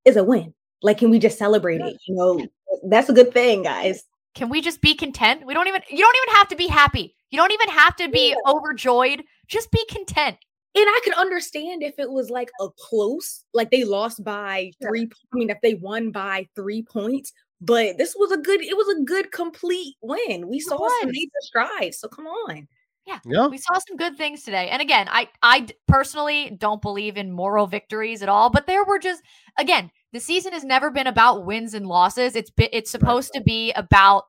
is 0.05 0.17
a 0.17 0.25
win. 0.25 0.55
Like, 0.83 0.99
can 0.99 1.11
we 1.11 1.19
just 1.19 1.39
celebrate 1.39 1.81
it? 1.81 1.99
You 2.07 2.15
know, 2.15 2.47
that's 2.85 3.09
a 3.09 3.13
good 3.13 3.33
thing, 3.33 3.63
guys. 3.63 4.05
Can 4.35 4.49
we 4.49 4.61
just 4.61 4.81
be 4.81 4.95
content? 4.95 5.47
We 5.47 5.55
don't 5.55 5.69
even, 5.69 5.83
you 5.91 5.99
don't 5.99 6.17
even 6.25 6.35
have 6.37 6.49
to 6.49 6.57
be 6.57 6.67
happy. 6.67 7.15
You 7.31 7.39
don't 7.39 7.53
even 7.53 7.69
have 7.69 7.97
to 7.97 8.09
be 8.09 8.31
yeah. 8.31 8.51
overjoyed. 8.51 9.23
Just 9.49 9.71
be 9.71 9.85
content. 9.89 10.37
And 10.77 10.87
I 10.89 11.01
could 11.05 11.15
understand 11.15 11.83
if 11.83 11.99
it 11.99 12.11
was 12.11 12.31
like 12.31 12.51
a 12.61 12.69
close, 12.79 13.45
like 13.55 13.71
they 13.71 13.85
lost 13.85 14.25
by 14.25 14.73
three. 14.83 15.09
I 15.33 15.37
mean, 15.37 15.51
if 15.51 15.59
they 15.63 15.75
won 15.75 16.11
by 16.11 16.49
three 16.57 16.83
points, 16.83 17.33
but 17.61 17.97
this 17.97 18.17
was 18.19 18.33
a 18.33 18.37
good, 18.37 18.61
it 18.61 18.77
was 18.77 18.89
a 18.97 19.05
good 19.05 19.31
complete 19.31 19.95
win. 20.03 20.49
We 20.49 20.59
saw 20.59 20.89
some 21.01 21.11
major 21.11 21.31
strides. 21.41 22.01
So 22.01 22.09
come 22.09 22.27
on. 22.27 22.67
Yeah. 23.07 23.19
Yeah. 23.25 23.47
We 23.49 23.59
saw 23.59 23.79
some 23.87 23.97
good 23.97 24.17
things 24.17 24.43
today. 24.43 24.69
And 24.71 24.81
again, 24.81 25.09
I 25.11 25.29
I 25.43 25.67
personally 25.87 26.57
don't 26.59 26.81
believe 26.81 27.17
in 27.17 27.31
moral 27.31 27.67
victories 27.67 28.23
at 28.23 28.29
all, 28.29 28.51
but 28.51 28.67
there 28.67 28.85
were 28.85 28.99
just 28.99 29.23
again, 29.59 29.91
the 30.13 30.21
season 30.21 30.53
has 30.55 30.65
never 30.65 30.91
been 30.91 31.07
about 31.07 31.45
wins 31.45 31.75
and 31.75 31.87
losses. 31.87 32.35
It's 32.35 32.51
been, 32.51 32.71
it's 32.73 32.91
supposed 32.91 33.33
to 33.35 33.43
be 33.43 33.73
about 33.73 34.25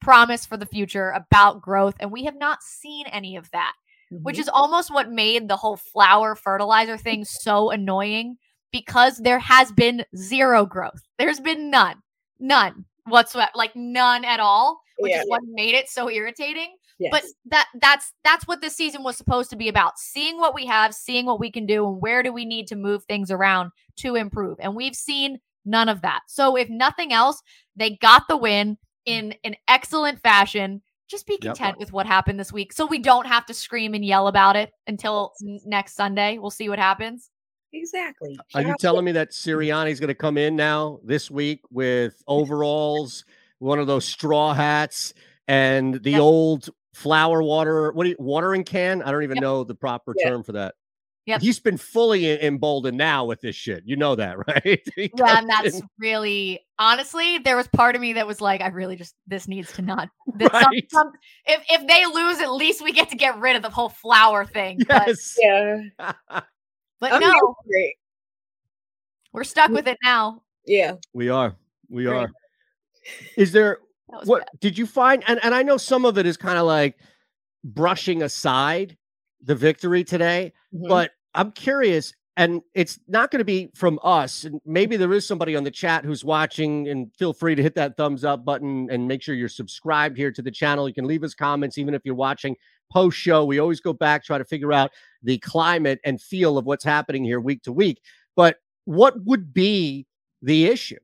promise 0.00 0.44
for 0.44 0.56
the 0.56 0.66
future, 0.66 1.10
about 1.10 1.62
growth, 1.62 1.94
and 1.98 2.12
we 2.12 2.24
have 2.24 2.36
not 2.36 2.62
seen 2.62 3.06
any 3.06 3.36
of 3.36 3.50
that, 3.52 3.72
which 4.10 4.36
Mhm. 4.36 4.40
is 4.40 4.48
almost 4.48 4.92
what 4.92 5.10
made 5.10 5.48
the 5.48 5.56
whole 5.56 5.76
flower 5.76 6.34
fertilizer 6.34 6.96
thing 6.96 7.24
so 7.24 7.70
annoying 7.70 8.36
because 8.72 9.18
there 9.18 9.38
has 9.38 9.72
been 9.72 10.04
zero 10.16 10.66
growth. 10.66 11.02
There's 11.18 11.40
been 11.40 11.70
none. 11.70 12.02
None 12.38 12.84
whatsoever, 13.06 13.50
like 13.54 13.74
none 13.74 14.24
at 14.24 14.40
all, 14.40 14.80
which 14.98 15.10
Yeah. 15.12 15.22
is 15.22 15.28
what 15.28 15.42
made 15.44 15.74
it 15.74 15.88
so 15.88 16.08
irritating 16.10 16.76
Yes. 16.98 17.10
but 17.12 17.24
that 17.46 17.66
that's 17.80 18.12
that's 18.24 18.46
what 18.46 18.60
this 18.60 18.76
season 18.76 19.02
was 19.02 19.16
supposed 19.16 19.48
to 19.50 19.56
be 19.56 19.68
about 19.68 19.98
seeing 19.98 20.38
what 20.38 20.54
we 20.54 20.66
have 20.66 20.94
seeing 20.94 21.24
what 21.24 21.40
we 21.40 21.50
can 21.50 21.64
do 21.64 21.86
and 21.88 22.00
where 22.02 22.22
do 22.22 22.30
we 22.30 22.44
need 22.44 22.66
to 22.68 22.76
move 22.76 23.02
things 23.04 23.30
around 23.30 23.70
to 23.96 24.16
improve 24.16 24.58
and 24.60 24.76
we've 24.76 24.94
seen 24.94 25.40
none 25.64 25.88
of 25.88 26.02
that 26.02 26.20
so 26.26 26.56
if 26.56 26.68
nothing 26.68 27.10
else 27.10 27.42
they 27.74 27.96
got 27.96 28.28
the 28.28 28.36
win 28.36 28.76
in 29.06 29.34
an 29.44 29.56
excellent 29.66 30.20
fashion 30.20 30.82
just 31.10 31.26
be 31.26 31.34
Yep. 31.42 31.56
content 31.56 31.78
with 31.78 31.92
what 31.92 32.06
happened 32.06 32.38
this 32.38 32.52
week 32.52 32.72
so 32.72 32.86
we 32.86 32.98
don't 32.98 33.26
have 33.26 33.44
to 33.46 33.54
scream 33.54 33.94
and 33.94 34.04
yell 34.04 34.28
about 34.28 34.54
it 34.56 34.70
until 34.86 35.32
n- 35.42 35.58
next 35.66 35.94
sunday 35.96 36.38
we'll 36.38 36.50
see 36.50 36.68
what 36.68 36.78
happens 36.78 37.30
exactly. 37.72 38.38
Are 38.54 38.62
you 38.62 38.68
out 38.70 38.78
to- 38.78 38.82
telling 38.82 39.04
me 39.04 39.12
that 39.12 39.30
Sirianni's 39.30 40.00
going 40.00 40.08
to 40.08 40.14
come 40.14 40.36
in 40.38 40.56
now 40.56 40.98
this 41.04 41.30
week 41.30 41.60
with 41.70 42.20
overalls, 42.26 43.24
one 43.60 43.78
of 43.78 43.86
those 43.86 44.04
straw 44.04 44.52
hats, 44.54 45.14
and 45.46 45.94
the 46.02 46.12
Yep. 46.12 46.20
old 46.20 46.70
flower 46.94 47.40
water? 47.42 47.92
What 47.92 48.02
do 48.04 48.10
you, 48.10 48.16
watering 48.18 48.64
can? 48.64 49.02
I 49.02 49.12
don't 49.12 49.22
even 49.22 49.36
Yep. 49.36 49.42
know 49.42 49.62
the 49.64 49.76
proper 49.76 50.14
Yeah. 50.18 50.30
term 50.30 50.42
for 50.42 50.52
that. 50.52 50.74
Yep. 51.26 51.42
He's 51.42 51.60
been 51.60 51.76
fully 51.76 52.42
emboldened 52.42 52.96
now 52.96 53.24
with 53.26 53.40
this 53.40 53.54
shit. 53.54 53.82
You 53.84 53.94
know 53.96 54.14
that, 54.16 54.36
right? 54.48 54.80
Yeah 54.96 55.38
and 55.38 55.48
that's 55.48 55.78
in- 55.78 55.88
really 55.98 56.60
honestly 56.78 57.38
there 57.38 57.56
was 57.56 57.68
part 57.68 57.94
of 57.94 58.00
me 58.00 58.14
that 58.14 58.26
was 58.26 58.40
like 58.40 58.62
i 58.62 58.68
really 58.68 58.96
just 58.96 59.14
this 59.26 59.46
needs 59.46 59.70
to 59.74 59.82
not 59.82 60.08
this, 60.34 60.50
some- 60.50 60.62
Right. 60.64 60.90
some- 60.90 61.12
if 61.46 61.62
if 61.70 61.86
they 61.86 62.06
lose 62.06 62.40
at 62.40 62.50
least 62.52 62.82
we 62.82 62.92
get 62.92 63.10
to 63.10 63.16
get 63.16 63.38
rid 63.38 63.54
of 63.54 63.62
the 63.62 63.68
whole 63.70 63.90
flower 63.90 64.44
thing 64.46 64.78
but 64.88 65.06
yes. 65.08 65.36
Yeah. 65.38 65.82
But 67.00 67.12
I'm 67.12 67.20
no, 67.20 67.54
here 67.70 67.92
we're 69.32 69.44
stuck 69.44 69.70
with 69.70 69.86
it 69.88 69.96
now. 70.02 70.42
Yeah. 70.66 70.94
we 71.14 71.28
are. 71.30 71.54
We 71.88 72.04
Great. 72.04 72.16
are. 72.16 72.30
Is 73.36 73.52
there 73.52 73.78
what 74.24 74.40
bad. 74.40 74.60
did 74.60 74.76
you 74.78 74.86
find 74.86 75.22
and, 75.28 75.38
and 75.44 75.54
i 75.54 75.62
know 75.62 75.76
some 75.76 76.04
of 76.04 76.18
it 76.18 76.26
is 76.26 76.36
kind 76.36 76.58
of 76.58 76.66
like 76.66 76.96
brushing 77.64 78.22
aside 78.22 78.96
the 79.42 79.54
victory 79.54 80.04
today 80.04 80.52
Mhm. 80.74 80.88
but 80.88 81.12
i'm 81.34 81.52
curious 81.52 82.12
and 82.36 82.62
it's 82.74 82.98
not 83.08 83.30
going 83.30 83.40
to 83.40 83.44
be 83.44 83.70
from 83.74 83.98
us 84.02 84.44
and 84.44 84.60
maybe 84.64 84.96
there 84.96 85.12
is 85.12 85.26
somebody 85.26 85.56
on 85.56 85.64
the 85.64 85.70
chat 85.70 86.04
who's 86.04 86.24
watching 86.24 86.88
and 86.88 87.14
feel 87.16 87.32
free 87.32 87.54
to 87.54 87.62
hit 87.62 87.74
that 87.74 87.96
thumbs 87.96 88.24
up 88.24 88.44
button 88.44 88.88
and 88.90 89.06
make 89.06 89.20
sure 89.20 89.34
you're 89.34 89.48
subscribed 89.48 90.16
here 90.16 90.30
to 90.30 90.40
the 90.40 90.50
channel. 90.50 90.88
You 90.88 90.94
can 90.94 91.06
leave 91.06 91.24
us 91.24 91.34
comments 91.34 91.76
even 91.76 91.92
if 91.92 92.02
you're 92.04 92.14
watching 92.14 92.56
post 92.90 93.18
show 93.18 93.44
we 93.44 93.58
always 93.58 93.80
go 93.80 93.92
back 93.92 94.24
try 94.24 94.38
to 94.38 94.44
figure 94.44 94.72
out 94.72 94.90
the 95.22 95.38
climate 95.38 96.00
and 96.04 96.20
feel 96.20 96.56
of 96.56 96.64
what's 96.66 96.84
happening 96.84 97.24
here 97.24 97.40
week 97.40 97.62
to 97.64 97.72
week. 97.72 98.00
But 98.36 98.56
what 98.84 99.22
would 99.24 99.52
be 99.52 100.06
the 100.40 100.66
issue 100.66 100.98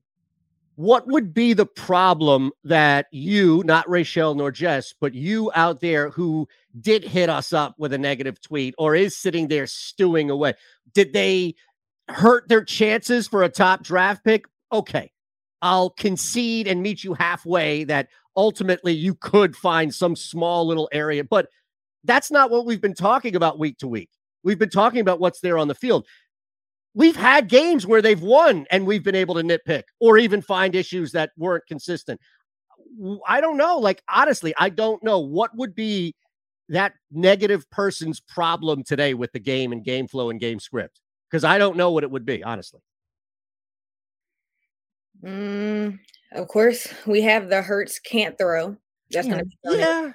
what 0.76 1.06
would 1.06 1.32
be 1.32 1.54
the 1.54 1.66
problem 1.66 2.52
that 2.64 3.06
you, 3.10 3.62
not 3.64 3.88
Rachel 3.88 4.34
nor 4.34 4.50
Jess, 4.50 4.94
but 5.00 5.14
you 5.14 5.50
out 5.54 5.80
there 5.80 6.10
who 6.10 6.46
did 6.80 7.02
hit 7.02 7.30
us 7.30 7.54
up 7.54 7.74
with 7.78 7.94
a 7.94 7.98
negative 7.98 8.40
tweet 8.40 8.74
or 8.76 8.94
is 8.94 9.16
sitting 9.16 9.48
there 9.48 9.66
stewing 9.66 10.30
away? 10.30 10.52
Did 10.92 11.14
they 11.14 11.54
hurt 12.08 12.48
their 12.48 12.62
chances 12.62 13.26
for 13.26 13.42
a 13.42 13.48
top 13.48 13.82
draft 13.82 14.22
pick? 14.22 14.44
Okay. 14.70 15.10
I'll 15.62 15.90
concede 15.90 16.68
and 16.68 16.82
meet 16.82 17.02
you 17.02 17.14
halfway 17.14 17.84
that 17.84 18.08
ultimately 18.36 18.92
you 18.92 19.14
could 19.14 19.56
find 19.56 19.92
some 19.94 20.14
small 20.14 20.66
little 20.66 20.90
area, 20.92 21.24
but 21.24 21.48
that's 22.04 22.30
not 22.30 22.50
what 22.50 22.66
we've 22.66 22.82
been 22.82 22.94
talking 22.94 23.34
about 23.34 23.58
week 23.58 23.78
to 23.78 23.88
week. 23.88 24.10
We've 24.44 24.58
been 24.58 24.68
talking 24.68 25.00
about 25.00 25.20
what's 25.20 25.40
there 25.40 25.56
on 25.56 25.68
the 25.68 25.74
field 25.74 26.06
we've 26.96 27.14
had 27.14 27.46
games 27.48 27.86
where 27.86 28.00
they've 28.00 28.22
won 28.22 28.66
and 28.70 28.86
we've 28.86 29.04
been 29.04 29.14
able 29.14 29.34
to 29.34 29.42
nitpick 29.42 29.82
or 30.00 30.16
even 30.16 30.40
find 30.40 30.74
issues 30.74 31.12
that 31.12 31.30
weren't 31.36 31.66
consistent. 31.68 32.18
I 33.28 33.42
don't 33.42 33.58
know. 33.58 33.78
Like, 33.78 34.02
honestly, 34.08 34.54
I 34.58 34.70
don't 34.70 35.04
know 35.04 35.20
what 35.20 35.54
would 35.54 35.74
be 35.74 36.14
that 36.70 36.94
negative 37.12 37.68
person's 37.70 38.18
problem 38.20 38.82
today 38.82 39.12
with 39.12 39.30
the 39.32 39.38
game 39.38 39.72
and 39.72 39.84
game 39.84 40.08
flow 40.08 40.30
and 40.30 40.40
game 40.40 40.58
script 40.58 41.00
because 41.30 41.44
I 41.44 41.58
don't 41.58 41.76
know 41.76 41.92
what 41.92 42.02
it 42.02 42.10
would 42.10 42.24
be, 42.24 42.42
honestly. 42.42 42.80
Mm, 45.22 45.98
of 46.32 46.48
course, 46.48 46.88
we 47.06 47.20
have 47.22 47.50
the 47.50 47.60
Hurts 47.60 47.98
can't 47.98 48.38
throw. 48.38 48.76
That's 49.10 49.28
gonna 49.28 49.44
be. 49.44 49.56
Yeah. 49.64 50.12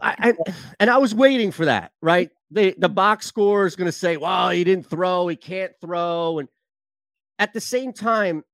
I, 0.00 0.14
I, 0.18 0.52
and 0.80 0.90
I 0.90 0.98
was 0.98 1.14
waiting 1.14 1.50
for 1.50 1.64
that, 1.64 1.92
right? 2.00 2.30
The 2.50 2.74
the 2.78 2.88
box 2.88 3.26
score 3.26 3.66
is 3.66 3.76
going 3.76 3.86
to 3.86 3.92
say, 3.92 4.16
"Well, 4.16 4.50
he 4.50 4.64
didn't 4.64 4.86
throw, 4.86 5.28
he 5.28 5.36
can't 5.36 5.72
throw," 5.80 6.38
and 6.38 6.48
at 7.38 7.52
the 7.52 7.60
same 7.60 7.92
time, 7.92 8.44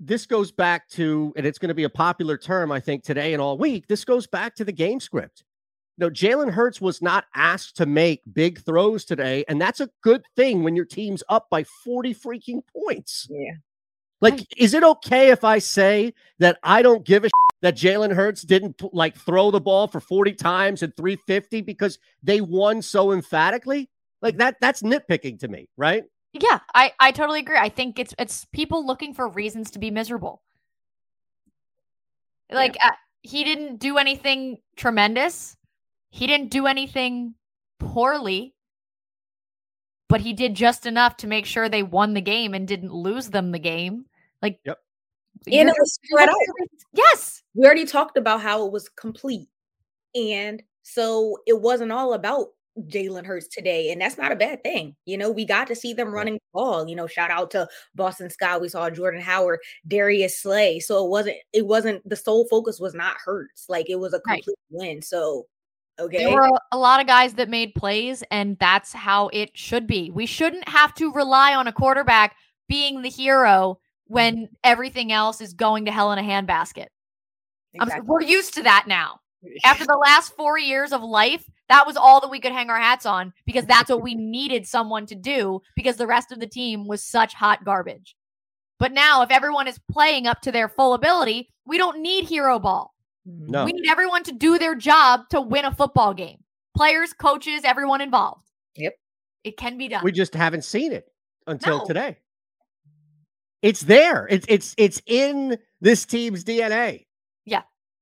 this 0.00 0.26
goes 0.26 0.50
back 0.50 0.88
to, 0.90 1.32
and 1.36 1.46
it's 1.46 1.58
going 1.58 1.68
to 1.68 1.74
be 1.74 1.84
a 1.84 1.90
popular 1.90 2.36
term, 2.36 2.72
I 2.72 2.80
think, 2.80 3.04
today 3.04 3.32
and 3.32 3.42
all 3.42 3.58
week. 3.58 3.86
This 3.88 4.04
goes 4.04 4.26
back 4.26 4.54
to 4.56 4.64
the 4.64 4.72
game 4.72 5.00
script. 5.00 5.44
No, 5.98 6.08
Jalen 6.08 6.52
Hurts 6.52 6.80
was 6.80 7.02
not 7.02 7.24
asked 7.34 7.76
to 7.76 7.86
make 7.86 8.22
big 8.32 8.60
throws 8.60 9.04
today, 9.04 9.44
and 9.48 9.60
that's 9.60 9.80
a 9.80 9.90
good 10.02 10.22
thing 10.36 10.62
when 10.62 10.76
your 10.76 10.84
team's 10.84 11.22
up 11.28 11.48
by 11.50 11.64
forty 11.64 12.14
freaking 12.14 12.62
points. 12.72 13.26
Yeah. 13.30 13.54
Like, 14.20 14.46
is 14.56 14.74
it 14.74 14.82
okay 14.82 15.30
if 15.30 15.44
I 15.44 15.58
say 15.58 16.14
that 16.38 16.58
I 16.62 16.82
don't 16.82 17.04
give 17.04 17.24
a 17.24 17.30
that 17.60 17.76
Jalen 17.76 18.14
Hurts 18.14 18.42
didn't 18.42 18.80
like 18.92 19.16
throw 19.16 19.50
the 19.50 19.60
ball 19.60 19.88
for 19.88 20.00
40 20.00 20.34
times 20.34 20.82
and 20.82 20.96
350 20.96 21.60
because 21.62 21.98
they 22.22 22.40
won 22.40 22.82
so 22.82 23.12
emphatically? 23.12 23.90
Like 24.22 24.38
that 24.38 24.56
that's 24.60 24.82
nitpicking 24.82 25.38
to 25.40 25.48
me, 25.48 25.68
right? 25.76 26.04
Yeah, 26.32 26.58
I 26.74 26.92
I 27.00 27.10
totally 27.12 27.40
agree. 27.40 27.56
I 27.56 27.68
think 27.68 27.98
it's 27.98 28.14
it's 28.18 28.44
people 28.46 28.86
looking 28.86 29.14
for 29.14 29.28
reasons 29.28 29.70
to 29.72 29.78
be 29.78 29.90
miserable. 29.90 30.42
Like 32.50 32.76
uh, 32.82 32.92
he 33.22 33.44
didn't 33.44 33.76
do 33.76 33.98
anything 33.98 34.58
tremendous. 34.76 35.56
He 36.10 36.26
didn't 36.26 36.50
do 36.50 36.66
anything 36.66 37.34
poorly. 37.78 38.54
But 40.08 40.22
he 40.22 40.32
did 40.32 40.54
just 40.54 40.86
enough 40.86 41.18
to 41.18 41.26
make 41.26 41.44
sure 41.44 41.68
they 41.68 41.82
won 41.82 42.14
the 42.14 42.22
game 42.22 42.54
and 42.54 42.66
didn't 42.66 42.94
lose 42.94 43.28
them 43.28 43.52
the 43.52 43.58
game. 43.58 44.06
Like 44.40 44.58
Yep. 44.64 44.78
And 45.46 45.54
you're- 45.54 45.70
it 45.70 45.76
was 45.78 45.92
spread 45.92 46.28
out. 46.30 46.34
Yes. 46.92 47.37
We 47.58 47.66
already 47.66 47.86
talked 47.86 48.16
about 48.16 48.40
how 48.40 48.64
it 48.64 48.70
was 48.70 48.88
complete. 48.88 49.48
And 50.14 50.62
so 50.84 51.38
it 51.44 51.60
wasn't 51.60 51.90
all 51.90 52.14
about 52.14 52.50
Jalen 52.82 53.26
Hurts 53.26 53.48
today. 53.48 53.90
And 53.90 54.00
that's 54.00 54.16
not 54.16 54.30
a 54.30 54.36
bad 54.36 54.62
thing. 54.62 54.94
You 55.06 55.18
know, 55.18 55.28
we 55.28 55.44
got 55.44 55.66
to 55.66 55.74
see 55.74 55.92
them 55.92 56.14
running 56.14 56.34
the 56.34 56.40
ball. 56.54 56.88
You 56.88 56.94
know, 56.94 57.08
shout 57.08 57.32
out 57.32 57.50
to 57.50 57.66
Boston 57.96 58.30
Scott. 58.30 58.60
We 58.60 58.68
saw 58.68 58.88
Jordan 58.90 59.20
Howard, 59.20 59.58
Darius 59.88 60.38
Slay. 60.38 60.78
So 60.78 61.04
it 61.04 61.10
wasn't, 61.10 61.36
it 61.52 61.66
wasn't 61.66 62.08
the 62.08 62.14
sole 62.14 62.46
focus 62.48 62.78
was 62.78 62.94
not 62.94 63.16
Hurts. 63.24 63.64
Like 63.68 63.90
it 63.90 63.98
was 63.98 64.14
a 64.14 64.20
Right. 64.24 64.36
complete 64.36 64.58
win. 64.70 65.02
So 65.02 65.46
okay. 65.98 66.18
There 66.18 66.32
were 66.32 66.46
a- 66.46 66.76
a 66.76 66.78
lot 66.78 67.00
of 67.00 67.08
guys 67.08 67.34
that 67.34 67.48
made 67.48 67.74
plays, 67.74 68.22
and 68.30 68.56
that's 68.60 68.92
how 68.92 69.30
it 69.32 69.50
should 69.58 69.88
be. 69.88 70.12
We 70.12 70.26
shouldn't 70.26 70.68
have 70.68 70.94
to 70.94 71.12
rely 71.12 71.56
on 71.56 71.66
a 71.66 71.72
quarterback 71.72 72.36
being 72.68 73.02
the 73.02 73.10
hero 73.10 73.80
mm-hmm. 73.80 74.14
when 74.14 74.48
everything 74.62 75.10
else 75.10 75.40
is 75.40 75.54
going 75.54 75.86
to 75.86 75.90
hell 75.90 76.12
in 76.12 76.20
a 76.20 76.22
handbasket. 76.22 76.86
I'm- 77.78 77.88
Exactly. 77.88 78.06
we're 78.08 78.22
used 78.22 78.54
to 78.54 78.62
that 78.62 78.84
now. 78.86 79.20
After 79.64 79.84
the 79.86 79.96
last 79.96 80.34
four 80.36 80.58
years 80.58 80.92
of 80.92 81.02
life, 81.02 81.44
that 81.68 81.86
was 81.86 81.96
all 81.96 82.20
that 82.20 82.30
we 82.30 82.40
could 82.40 82.52
hang 82.52 82.70
our 82.70 82.78
hats 82.80 83.06
on 83.06 83.32
because 83.46 83.66
that's 83.66 83.90
what 83.90 84.02
we 84.02 84.14
needed 84.14 84.66
someone 84.66 85.06
to 85.06 85.14
do 85.14 85.60
because 85.76 85.96
the 85.96 86.06
rest 86.06 86.32
of 86.32 86.40
the 86.40 86.46
team 86.46 86.86
was 86.88 87.04
such 87.04 87.34
hot 87.34 87.64
garbage. 87.64 88.16
But 88.80 88.92
now, 88.92 89.22
if 89.22 89.30
everyone 89.30 89.66
is 89.68 89.78
playing 89.90 90.26
up 90.26 90.40
to 90.42 90.52
their 90.52 90.68
full 90.68 90.94
ability, 90.94 91.50
we 91.66 91.78
don't 91.78 92.00
need 92.00 92.24
hero 92.24 92.58
ball. 92.58 92.94
Mm-hmm. 93.28 93.50
No. 93.50 93.64
We 93.64 93.72
need 93.72 93.88
everyone 93.90 94.22
to 94.24 94.32
do 94.32 94.58
their 94.58 94.74
job 94.74 95.28
to 95.30 95.40
win 95.40 95.64
a 95.64 95.74
football 95.74 96.14
game. 96.14 96.38
Players, 96.76 97.12
coaches, 97.12 97.62
everyone 97.64 98.00
involved. 98.00 98.44
Yep. 98.76 98.94
It 99.44 99.56
can 99.56 99.76
be 99.78 99.88
done. 99.88 100.02
We 100.04 100.12
just 100.12 100.34
haven't 100.34 100.64
seen 100.64 100.92
it 100.92 101.06
until 101.46 101.78
No. 101.78 101.84
today. 101.86 102.18
It's 103.62 103.80
there. 103.80 104.26
It's 104.30 104.46
it's 104.48 104.74
it's 104.78 105.02
in 105.06 105.58
this 105.80 106.04
team's 106.06 106.44
DNA. 106.44 107.06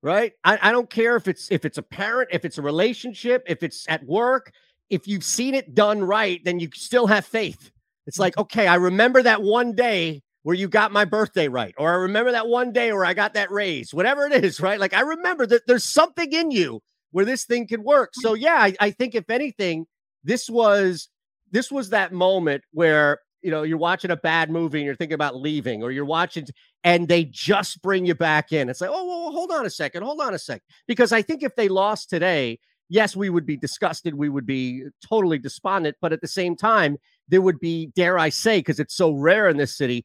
Right? 0.02 0.32
I, 0.44 0.58
I 0.62 0.72
don't 0.72 0.90
care 0.90 1.16
if 1.16 1.26
it's 1.26 1.50
if 1.50 1.64
it's 1.64 1.78
a 1.78 1.82
parent, 1.82 2.30
if 2.32 2.44
it's 2.44 2.58
a 2.58 2.62
relationship, 2.62 3.44
if 3.46 3.62
it's 3.62 3.86
at 3.88 4.04
work. 4.04 4.52
If 4.88 5.08
you've 5.08 5.24
seen 5.24 5.54
it 5.54 5.74
done 5.74 6.04
right, 6.04 6.40
then 6.44 6.60
you 6.60 6.68
still 6.72 7.08
have 7.08 7.26
faith. 7.26 7.72
It's 8.06 8.20
like, 8.20 8.38
okay, 8.38 8.68
I 8.68 8.76
remember 8.76 9.20
that 9.22 9.42
one 9.42 9.74
day 9.74 10.22
where 10.44 10.54
you 10.54 10.68
got 10.68 10.92
my 10.92 11.04
birthday 11.04 11.48
right, 11.48 11.74
or 11.76 11.90
I 11.90 11.96
remember 11.96 12.30
that 12.30 12.46
one 12.46 12.72
day 12.72 12.92
where 12.92 13.04
I 13.04 13.14
got 13.14 13.34
that 13.34 13.50
raise, 13.50 13.92
whatever 13.92 14.26
it 14.26 14.44
is, 14.44 14.60
right? 14.60 14.78
Like 14.78 14.94
I 14.94 15.00
remember 15.00 15.44
that 15.46 15.66
there's 15.66 15.82
something 15.82 16.32
in 16.32 16.52
you 16.52 16.80
where 17.10 17.24
this 17.24 17.44
thing 17.44 17.66
could 17.66 17.80
work. 17.80 18.10
So 18.14 18.34
yeah, 18.34 18.58
I, 18.60 18.74
I 18.78 18.90
think 18.92 19.14
if 19.14 19.28
anything, 19.28 19.86
this 20.22 20.48
was 20.48 21.08
this 21.50 21.70
was 21.70 21.90
that 21.90 22.12
moment 22.12 22.62
where 22.72 23.18
you 23.42 23.50
know 23.50 23.62
you're 23.62 23.78
watching 23.78 24.10
a 24.10 24.16
bad 24.16 24.50
movie 24.50 24.78
and 24.78 24.86
you're 24.86 24.96
thinking 24.96 25.14
about 25.14 25.36
leaving, 25.36 25.82
or 25.82 25.90
you're 25.90 26.04
watching 26.04 26.46
and 26.84 27.08
they 27.08 27.24
just 27.24 27.82
bring 27.82 28.06
you 28.06 28.14
back 28.14 28.52
in. 28.52 28.68
It's 28.68 28.80
like, 28.80 28.90
oh, 28.92 29.06
well, 29.06 29.32
hold 29.32 29.50
on 29.50 29.66
a 29.66 29.70
second, 29.70 30.02
hold 30.02 30.20
on 30.20 30.34
a 30.34 30.38
second, 30.38 30.62
because 30.86 31.12
I 31.12 31.22
think 31.22 31.42
if 31.42 31.54
they 31.56 31.68
lost 31.68 32.10
today, 32.10 32.58
yes, 32.88 33.16
we 33.16 33.30
would 33.30 33.46
be 33.46 33.56
disgusted, 33.56 34.14
we 34.14 34.28
would 34.28 34.46
be 34.46 34.84
totally 35.06 35.38
despondent, 35.38 35.96
but 36.00 36.12
at 36.12 36.20
the 36.20 36.28
same 36.28 36.56
time, 36.56 36.96
there 37.28 37.42
would 37.42 37.58
be, 37.58 37.86
dare 37.96 38.18
I 38.18 38.28
say, 38.28 38.60
because 38.60 38.78
it's 38.78 38.94
so 38.94 39.10
rare 39.12 39.48
in 39.48 39.56
this 39.56 39.76
city, 39.76 40.04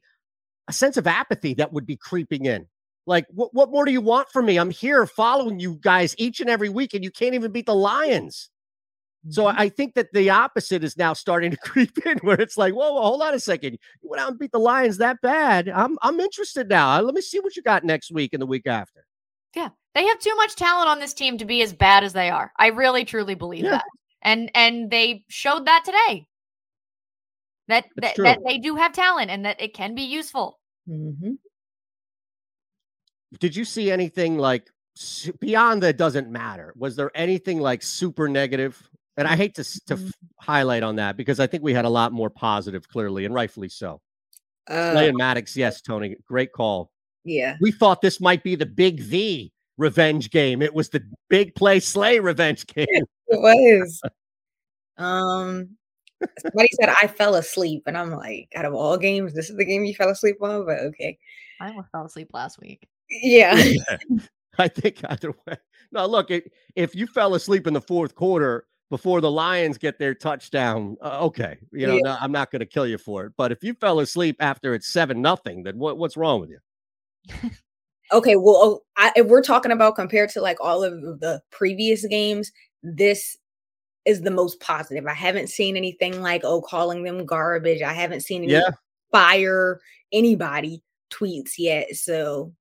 a 0.68 0.72
sense 0.72 0.96
of 0.96 1.06
apathy 1.06 1.54
that 1.54 1.72
would 1.72 1.86
be 1.86 1.96
creeping 1.96 2.46
in. 2.46 2.66
Like, 3.06 3.26
what, 3.30 3.52
what 3.52 3.70
more 3.70 3.84
do 3.84 3.92
you 3.92 4.00
want 4.00 4.28
from 4.30 4.46
me? 4.46 4.58
I'm 4.58 4.70
here 4.70 5.06
following 5.06 5.60
you 5.60 5.78
guys 5.80 6.14
each 6.18 6.40
and 6.40 6.50
every 6.50 6.68
week, 6.68 6.94
and 6.94 7.04
you 7.04 7.10
can't 7.10 7.34
even 7.34 7.52
beat 7.52 7.66
the 7.66 7.74
Lions. 7.74 8.48
So 9.30 9.44
Mm-hmm. 9.44 9.60
I 9.60 9.68
think 9.68 9.94
that 9.94 10.12
the 10.12 10.30
opposite 10.30 10.82
is 10.82 10.96
now 10.96 11.12
starting 11.12 11.52
to 11.52 11.56
creep 11.62 12.04
in, 12.06 12.18
where 12.18 12.40
it's 12.40 12.56
like, 12.56 12.74
whoa, 12.74 12.92
whoa, 12.94 13.02
hold 13.02 13.22
on 13.22 13.34
a 13.34 13.40
second. 13.40 13.78
You 14.02 14.08
went 14.10 14.20
out 14.20 14.30
and 14.30 14.38
beat 14.38 14.50
the 14.52 14.58
Lions 14.58 14.98
that 14.98 15.20
bad. 15.20 15.68
I'm 15.68 15.96
I'm 16.02 16.18
interested 16.18 16.68
now. 16.68 17.00
Let 17.00 17.14
me 17.14 17.20
see 17.20 17.38
what 17.40 17.54
you 17.56 17.62
got 17.62 17.84
next 17.84 18.10
week 18.10 18.32
and 18.32 18.42
the 18.42 18.46
week 18.46 18.66
after. 18.66 19.06
Yeah, 19.54 19.68
they 19.94 20.04
have 20.06 20.18
too 20.18 20.34
much 20.36 20.56
talent 20.56 20.88
on 20.88 20.98
this 20.98 21.14
team 21.14 21.38
to 21.38 21.44
be 21.44 21.62
as 21.62 21.72
bad 21.72 22.02
as 22.04 22.12
they 22.14 22.30
are. 22.30 22.52
I 22.58 22.68
really 22.68 23.04
truly 23.04 23.34
believe 23.34 23.64
Yeah. 23.64 23.70
that, 23.72 23.84
and 24.22 24.50
and 24.54 24.90
they 24.90 25.24
showed 25.28 25.66
that 25.66 25.84
today. 25.84 26.26
That 27.68 27.84
that, 27.96 28.16
that 28.16 28.38
they 28.44 28.58
do 28.58 28.74
have 28.74 28.92
talent 28.92 29.30
and 29.30 29.44
that 29.44 29.60
it 29.60 29.72
can 29.72 29.94
be 29.94 30.02
useful. 30.02 30.58
Mhm. 30.90 31.36
Did 33.38 33.54
you 33.54 33.64
see 33.64 33.90
anything 33.90 34.36
like 34.36 34.68
beyond 35.38 35.82
that 35.84 35.96
doesn't 35.96 36.28
matter? 36.30 36.72
Was 36.76 36.96
there 36.96 37.10
anything 37.14 37.60
like 37.60 37.82
super 37.82 38.28
negative? 38.28 38.88
And 39.16 39.28
I 39.28 39.36
hate 39.36 39.54
to 39.56 39.64
to 39.64 39.96
Mm-hmm. 39.96 40.06
f- 40.06 40.12
highlight 40.40 40.82
on 40.82 40.96
that 40.96 41.16
because 41.16 41.38
I 41.40 41.46
think 41.46 41.62
we 41.62 41.74
had 41.74 41.84
a 41.84 41.88
lot 41.90 42.12
more 42.12 42.30
positive, 42.30 42.88
clearly, 42.88 43.24
and 43.24 43.34
rightfully 43.34 43.68
so. 43.68 44.00
Uh, 44.68 44.92
Slay 44.92 45.08
and 45.08 45.16
Maddox, 45.18 45.56
yes, 45.56 45.80
Tony, 45.82 46.16
great 46.26 46.52
call. 46.52 46.90
yeah. 47.24 47.56
We 47.60 47.72
thought 47.72 48.00
this 48.00 48.20
might 48.20 48.42
be 48.42 48.54
the 48.54 48.66
big 48.66 49.00
V 49.00 49.52
revenge 49.76 50.30
game. 50.30 50.62
It 50.62 50.72
was 50.74 50.88
the 50.88 51.02
big 51.28 51.54
play 51.54 51.80
Slay 51.80 52.20
revenge 52.20 52.66
game. 52.74 52.86
It 52.88 53.40
was. 53.40 54.00
Um, 54.98 55.76
somebody 56.38 56.68
said 56.80 56.88
I 56.90 57.06
fell 57.06 57.34
asleep, 57.34 57.82
and 57.86 57.96
I'm 57.98 58.10
like, 58.12 58.48
out 58.54 58.64
of 58.64 58.74
all 58.74 58.96
games, 58.96 59.34
this 59.34 59.50
is 59.50 59.56
the 59.56 59.64
game 59.64 59.84
you 59.84 59.94
fell 59.94 60.10
asleep 60.10 60.36
on. 60.40 60.64
But 60.66 60.78
okay, 60.80 61.18
I 61.60 61.68
almost 61.68 61.90
fell 61.90 62.04
asleep 62.04 62.28
last 62.32 62.58
week. 62.60 62.86
yeah, 63.10 63.60
I 64.58 64.68
think 64.68 65.00
either 65.08 65.32
way. 65.46 65.56
No, 65.90 66.06
look, 66.06 66.30
it, 66.30 66.52
if 66.76 66.94
you 66.94 67.06
fell 67.06 67.34
asleep 67.34 67.66
in 67.66 67.74
the 67.74 67.80
fourth 67.80 68.14
quarter 68.14 68.66
before 68.92 69.22
the 69.22 69.30
Lions 69.30 69.78
get 69.78 69.98
their 69.98 70.14
touchdown, 70.14 70.98
uh, 71.00 71.24
okay, 71.24 71.56
you 71.72 71.86
know, 71.86 71.94
Yeah. 71.94 72.02
no, 72.04 72.16
I'm 72.20 72.30
not 72.30 72.50
going 72.50 72.60
to 72.60 72.66
kill 72.66 72.86
you 72.86 72.98
for 72.98 73.24
it. 73.24 73.32
But 73.38 73.50
if 73.50 73.64
you 73.64 73.72
fell 73.72 74.00
asleep 74.00 74.36
after 74.38 74.74
it's 74.74 74.86
seven 74.92 75.22
nothing, 75.22 75.62
then 75.62 75.78
what, 75.78 75.96
what's 75.96 76.14
wrong 76.14 76.42
with 76.42 76.50
you? 76.50 76.58
okay. 78.12 78.36
Well, 78.36 78.56
oh, 78.62 78.80
I, 78.98 79.10
if 79.16 79.28
we're 79.28 79.40
talking 79.42 79.72
about 79.72 79.96
compared 79.96 80.28
to 80.32 80.42
like 80.42 80.58
all 80.60 80.84
of 80.84 80.92
the 81.20 81.40
previous 81.50 82.06
games, 82.06 82.52
this 82.82 83.38
is 84.04 84.20
the 84.20 84.30
most 84.30 84.60
positive. 84.60 85.06
I 85.06 85.14
haven't 85.14 85.48
seen 85.48 85.74
anything 85.78 86.20
like 86.20 86.42
oh 86.44 86.60
calling 86.60 87.02
them 87.02 87.24
garbage. 87.24 87.80
I 87.80 87.94
haven't 87.94 88.20
seen 88.20 88.42
any 88.42 88.52
Yeah, 88.52 88.72
fire 89.10 89.80
anybody 90.12 90.82
tweets 91.10 91.52
yet. 91.56 91.94
So 91.96 92.52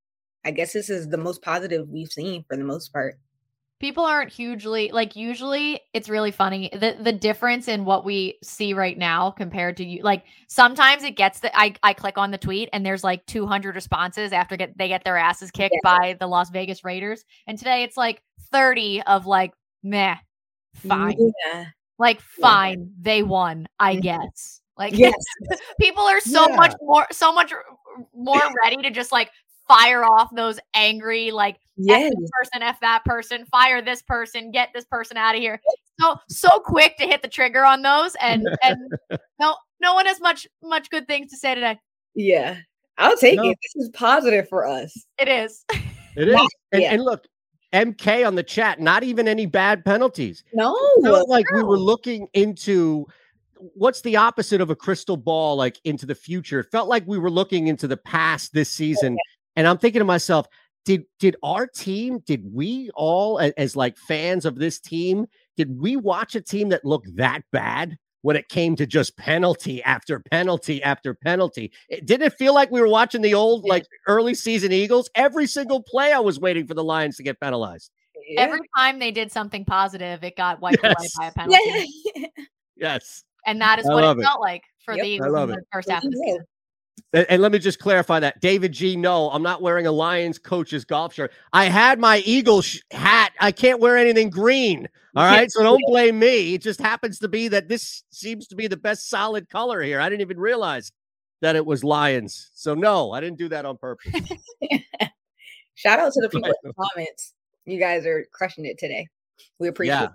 I 0.46 0.52
guess 0.52 0.72
this 0.72 0.90
is 0.90 1.10
the 1.10 1.18
most 1.18 1.42
positive 1.42 1.90
we've 1.90 2.10
seen 2.10 2.46
for 2.48 2.56
the 2.56 2.64
most 2.64 2.94
part. 2.94 3.20
People 3.82 4.06
aren't 4.06 4.32
hugely 4.32 4.92
like 4.94 5.16
usually 5.16 5.82
it's 5.92 6.08
really 6.08 6.30
funny 6.30 6.70
the 6.72 6.96
the 7.02 7.12
difference 7.12 7.68
in 7.68 7.84
what 7.84 8.06
we 8.06 8.38
see 8.44 8.74
right 8.76 8.96
now 8.98 9.32
compared 9.32 9.76
to 9.76 9.84
you 9.84 10.04
like 10.04 10.24
sometimes 10.48 11.04
it 11.04 11.16
gets 11.18 11.40
that 11.40 11.52
I, 11.56 11.74
I 11.82 11.94
click 11.94 12.16
on 12.18 12.30
the 12.30 12.38
tweet 12.38 12.70
and 12.74 12.86
there's 12.86 13.04
like 13.04 13.26
200 13.26 13.74
responses 13.74 14.32
after 14.34 14.56
get 14.56 14.78
they 14.78 14.88
get 14.88 15.04
their 15.04 15.18
asses 15.18 15.50
kicked 15.50 15.74
Yeah. 15.84 15.98
by 15.98 16.16
the 16.20 16.28
Las 16.28 16.52
Vegas 16.52 16.84
Raiders 16.86 17.26
and 17.48 17.58
today 17.58 17.82
it's 17.82 17.98
like 17.98 18.22
30 18.52 19.02
of 19.02 19.26
like 19.26 19.52
meh 19.82 20.16
fine 20.76 21.18
Yeah. 21.44 21.66
like 21.98 22.22
Yeah. 22.38 22.48
fine 22.48 22.92
they 23.02 23.24
won 23.24 23.68
I 23.80 23.96
Mhm. 23.96 24.04
guess 24.04 24.62
like 24.78 24.94
Yes. 24.98 25.16
people 25.80 26.04
are 26.04 26.22
so 26.22 26.48
Yeah. 26.50 26.56
much 26.56 26.74
more 26.82 27.08
so 27.12 27.34
much 27.34 27.52
more 28.14 28.40
ready 28.64 28.78
to 28.84 28.92
just 28.92 29.12
like 29.12 29.32
fire 29.72 30.04
off 30.04 30.30
those 30.36 30.60
angry 30.74 31.32
like 31.32 31.56
F 31.56 31.60
Yes. 31.78 32.14
this 32.20 32.30
person, 32.40 32.62
F 32.64 32.80
that 32.82 33.04
person, 33.06 33.46
fire 33.46 33.82
this 33.82 34.02
person, 34.02 34.52
get 34.52 34.70
this 34.74 34.86
person 34.86 35.18
out 35.18 35.36
of 35.36 35.42
here. 35.42 35.60
So 36.00 36.16
so 36.30 36.60
quick 36.60 36.98
to 36.98 37.06
hit 37.06 37.22
the 37.22 37.28
trigger 37.28 37.66
on 37.66 37.82
those, 37.82 38.16
and 38.22 38.48
and 38.64 38.78
no 39.40 39.56
no 39.80 39.94
one 39.94 40.06
has 40.06 40.20
much 40.20 40.48
much 40.62 40.90
good 40.90 41.08
things 41.08 41.32
to 41.32 41.38
say 41.38 41.56
today. 41.56 41.80
Yeah. 42.16 42.58
I'll 42.98 43.18
take 43.18 43.38
No. 43.38 43.50
it. 43.50 43.58
This 43.64 43.86
is 43.86 43.90
positive 43.94 44.48
for 44.50 44.68
us. 44.68 44.94
It 45.18 45.28
is. 45.28 45.66
it 46.16 46.28
is. 46.28 46.40
And, 46.72 46.82
Yeah. 46.82 46.94
and 46.94 47.04
look, 47.04 47.26
MK 47.74 48.28
on 48.28 48.36
the 48.36 48.44
chat, 48.44 48.80
not 48.80 49.02
even 49.04 49.28
any 49.28 49.46
bad 49.46 49.84
penalties. 49.86 50.44
No. 50.54 50.78
felt 51.02 51.30
like 51.30 51.50
we 51.52 51.64
were 51.64 51.80
looking 51.80 52.28
into 52.34 53.08
what's 53.76 54.02
the 54.02 54.16
opposite 54.18 54.60
of 54.60 54.70
a 54.72 54.76
crystal 54.76 55.16
ball 55.16 55.56
like 55.56 55.80
into 55.84 56.08
the 56.08 56.16
future 56.16 56.62
it 56.62 56.66
felt 56.72 56.90
like 56.90 57.06
we 57.06 57.20
were 57.20 57.30
looking 57.30 57.68
into 57.68 57.88
the 57.88 57.96
past 57.96 58.52
this 58.54 58.72
season 58.72 59.16
and 59.56 59.68
i'm 59.68 59.78
thinking 59.78 60.00
to 60.00 60.06
myself 60.06 60.48
did 60.86 61.04
did 61.20 61.36
our 61.44 61.68
team 61.68 62.20
did 62.26 62.42
we 62.54 62.90
all 62.96 63.40
a- 63.40 63.54
as, 63.60 63.76
like 63.76 63.98
fans 63.98 64.46
of 64.46 64.56
this 64.56 64.80
team 64.80 65.26
did 65.58 65.80
we 65.80 65.96
watch 65.96 66.36
a 66.36 66.42
team 66.42 66.70
that 66.70 66.84
looked 66.86 67.16
that 67.16 67.42
bad 67.52 67.98
when 68.24 68.36
it 68.36 68.48
came 68.50 68.76
to 68.76 68.86
just 68.86 69.18
penalty 69.18 69.82
after 69.84 70.20
penalty 70.32 70.82
after 70.84 71.14
penalty 71.14 71.72
it, 71.90 72.06
didn't 72.06 72.28
it 72.28 72.34
feel 72.34 72.54
like 72.54 72.70
we 72.72 72.80
were 72.82 72.88
watching 72.88 73.22
the 73.22 73.34
old 73.34 73.64
like 73.68 73.86
early 74.08 74.34
season 74.34 74.72
eagles 74.72 75.10
every 75.16 75.46
single 75.48 75.82
play 75.84 76.14
i 76.14 76.20
was 76.20 76.40
waiting 76.40 76.66
for 76.68 76.74
the 76.74 76.84
lions 76.84 77.16
to 77.18 77.24
get 77.24 77.40
penalized 77.40 77.92
Yeah. 78.28 78.42
Every 78.42 78.62
time 78.78 79.00
they 79.00 79.12
did 79.12 79.32
something 79.32 79.66
positive, 79.66 80.24
it 80.24 80.36
got 80.38 80.62
wiped 80.62 80.84
away 80.86 80.94
by 81.18 81.26
a 81.28 81.32
penalty, 81.32 81.90
yes 82.76 83.24
and 83.48 83.60
that 83.62 83.80
is 83.80 83.88
I 83.90 83.94
what 83.94 84.04
love 84.04 84.18
it 84.18 84.22
it. 84.22 84.26
felt 84.26 84.42
like 84.42 84.62
for 84.86 84.94
Yep. 84.96 85.04
the 85.04 85.10
I 85.10 85.14
Eagles 85.16 85.34
love 85.34 85.50
in 85.50 85.56
it. 85.58 85.62
the 85.62 85.66
first 85.74 85.90
half 85.90 86.04
of 86.04 86.12
the 86.12 86.18
season. 86.18 86.46
And, 87.14 87.26
and 87.30 87.42
let 87.42 87.52
me 87.52 87.60
just 87.60 87.80
clarify 87.80 88.20
that. 88.20 88.40
David 88.42 88.72
G, 88.72 88.96
no, 88.96 89.30
I'm 89.32 89.44
not 89.44 89.62
wearing 89.62 89.88
a 89.88 89.92
Lions 89.92 90.40
coach's 90.40 90.86
golf 90.86 91.14
shirt. 91.14 91.32
I 91.54 91.66
had 91.66 92.00
my 92.00 92.20
Eagles 92.20 92.66
sh- 92.66 92.80
hat. 92.92 93.34
I 93.40 93.52
can't 93.52 93.80
wear 93.80 93.98
anything 93.98 94.30
green. 94.30 94.88
All 95.16 95.26
right. 95.26 95.52
So 95.52 95.62
don't 95.62 95.82
blame 95.88 96.20
me. 96.20 96.54
It 96.54 96.62
just 96.62 96.80
happens 96.80 97.20
to 97.20 97.28
be 97.28 97.50
that 97.50 97.68
this 97.68 98.04
seems 98.12 98.48
to 98.48 98.56
be 98.56 98.68
the 98.68 98.78
best 98.78 99.10
solid 99.10 99.50
color 99.50 99.82
here. 99.82 100.00
I 100.00 100.10
didn't 100.10 100.22
even 100.22 100.40
realize 100.40 100.92
that 101.42 101.56
it 101.56 101.66
was 101.66 101.84
Lions. 101.84 102.52
So 102.54 102.74
no, 102.74 103.12
I 103.12 103.20
didn't 103.20 103.38
do 103.38 103.50
that 103.50 103.66
on 103.66 103.78
purpose. 103.78 104.14
Shout 105.76 106.00
out 106.00 106.14
to 106.14 106.22
the 106.22 106.30
people 106.30 106.48
in 106.48 106.54
the 106.64 106.74
comments. 106.74 107.34
You 107.66 107.80
guys 107.80 108.06
are 108.06 108.26
crushing 108.32 108.66
it 108.66 108.78
today. 108.78 109.08
We 109.60 109.68
appreciate 109.68 109.96
yeah. 109.96 110.04
it. 110.06 110.12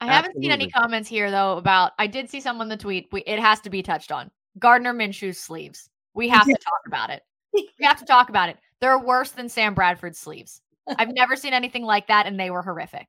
I 0.00 0.12
haven't 0.12 0.34
seen 0.40 0.50
any 0.50 0.68
comments 0.68 1.08
here 1.08 1.30
though 1.30 1.56
about. 1.56 1.92
I 1.98 2.06
did 2.06 2.30
see 2.30 2.40
someone 2.40 2.68
the 2.68 2.76
tweet. 2.76 3.08
We, 3.10 3.22
it 3.22 3.38
has 3.38 3.60
to 3.60 3.70
be 3.70 3.82
touched 3.82 4.12
on. 4.12 4.30
Gardner 4.58 4.94
Minshew's 4.94 5.38
sleeves. 5.38 5.88
We 6.14 6.28
have 6.28 6.46
to 6.46 6.52
talk 6.52 6.82
about 6.86 7.10
it. 7.10 7.22
We 7.52 7.84
have 7.86 8.00
to 8.00 8.04
talk 8.04 8.30
about 8.30 8.48
it. 8.48 8.56
They're 8.80 8.98
worse 8.98 9.30
than 9.30 9.48
Sam 9.48 9.74
Bradford's 9.74 10.18
sleeves. 10.18 10.60
I've 10.98 11.08
never 11.14 11.36
seen 11.36 11.52
anything 11.52 11.84
like 11.84 12.08
that, 12.08 12.26
and 12.26 12.38
they 12.38 12.50
were 12.50 12.62
horrific. 12.62 13.06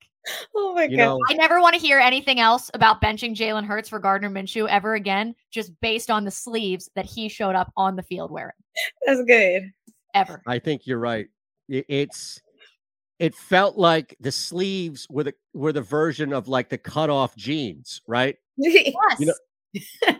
Oh 0.56 0.76
my 0.76 0.84
You 0.84 0.98
god. 0.98 1.04
know, 1.04 1.20
I 1.30 1.34
never 1.34 1.60
want 1.62 1.74
to 1.74 1.82
hear 1.82 1.98
anything 2.00 2.40
else 2.40 2.70
about 2.76 3.02
benching 3.02 3.36
Jalen 3.36 3.66
Hurts 3.66 3.90
for 3.90 3.98
Gardner 3.98 4.30
Minshew 4.30 4.68
ever 4.70 4.94
again, 4.94 5.34
just 5.50 5.72
based 5.82 6.12
on 6.12 6.26
the 6.26 6.32
sleeves 6.32 6.90
that 6.96 7.06
he 7.06 7.28
showed 7.28 7.56
up 7.56 7.72
on 7.76 7.96
the 7.96 8.04
field 8.04 8.30
wearing. 8.30 8.54
That's 9.06 9.24
good. 9.24 9.72
Ever. 10.14 10.44
I 10.46 10.60
think 10.60 10.86
you're 10.86 11.00
right. 11.00 11.28
It's 11.68 12.40
it 13.18 13.34
felt 13.34 13.78
like 13.78 14.16
the 14.20 14.32
sleeves 14.32 15.08
were 15.10 15.24
the 15.24 15.34
were 15.54 15.74
the 15.74 15.82
version 15.82 16.34
of 16.34 16.48
like 16.48 16.70
the 16.70 16.78
cutoff 16.78 17.36
jeans, 17.36 18.02
right? 18.08 18.36
Yes. 18.58 19.20
You 19.20 19.26
know, 19.26 20.16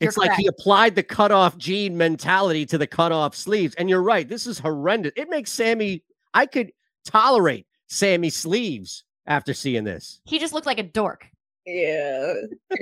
You're 0.00 0.08
It's 0.08 0.18
like 0.18 0.32
he 0.32 0.46
applied 0.46 0.94
the 0.94 1.02
cutoff 1.02 1.56
gene 1.56 1.96
mentality 1.96 2.66
to 2.66 2.76
the 2.78 2.86
cutoff 2.86 3.34
sleeves. 3.34 3.74
And 3.76 3.88
you're 3.88 4.02
right. 4.02 4.28
This 4.28 4.46
is 4.46 4.58
horrendous. 4.58 5.12
It 5.16 5.30
makes 5.30 5.50
Sammy, 5.50 6.02
I 6.34 6.46
could 6.46 6.72
tolerate 7.04 7.66
Sammy 7.88 8.28
sleeves 8.30 9.04
after 9.26 9.54
seeing 9.54 9.84
this. 9.84 10.20
he 10.24 10.38
just 10.38 10.52
looked 10.52 10.66
like 10.66 10.78
a 10.78 10.82
dork. 10.82 11.26
yeah. 11.64 12.34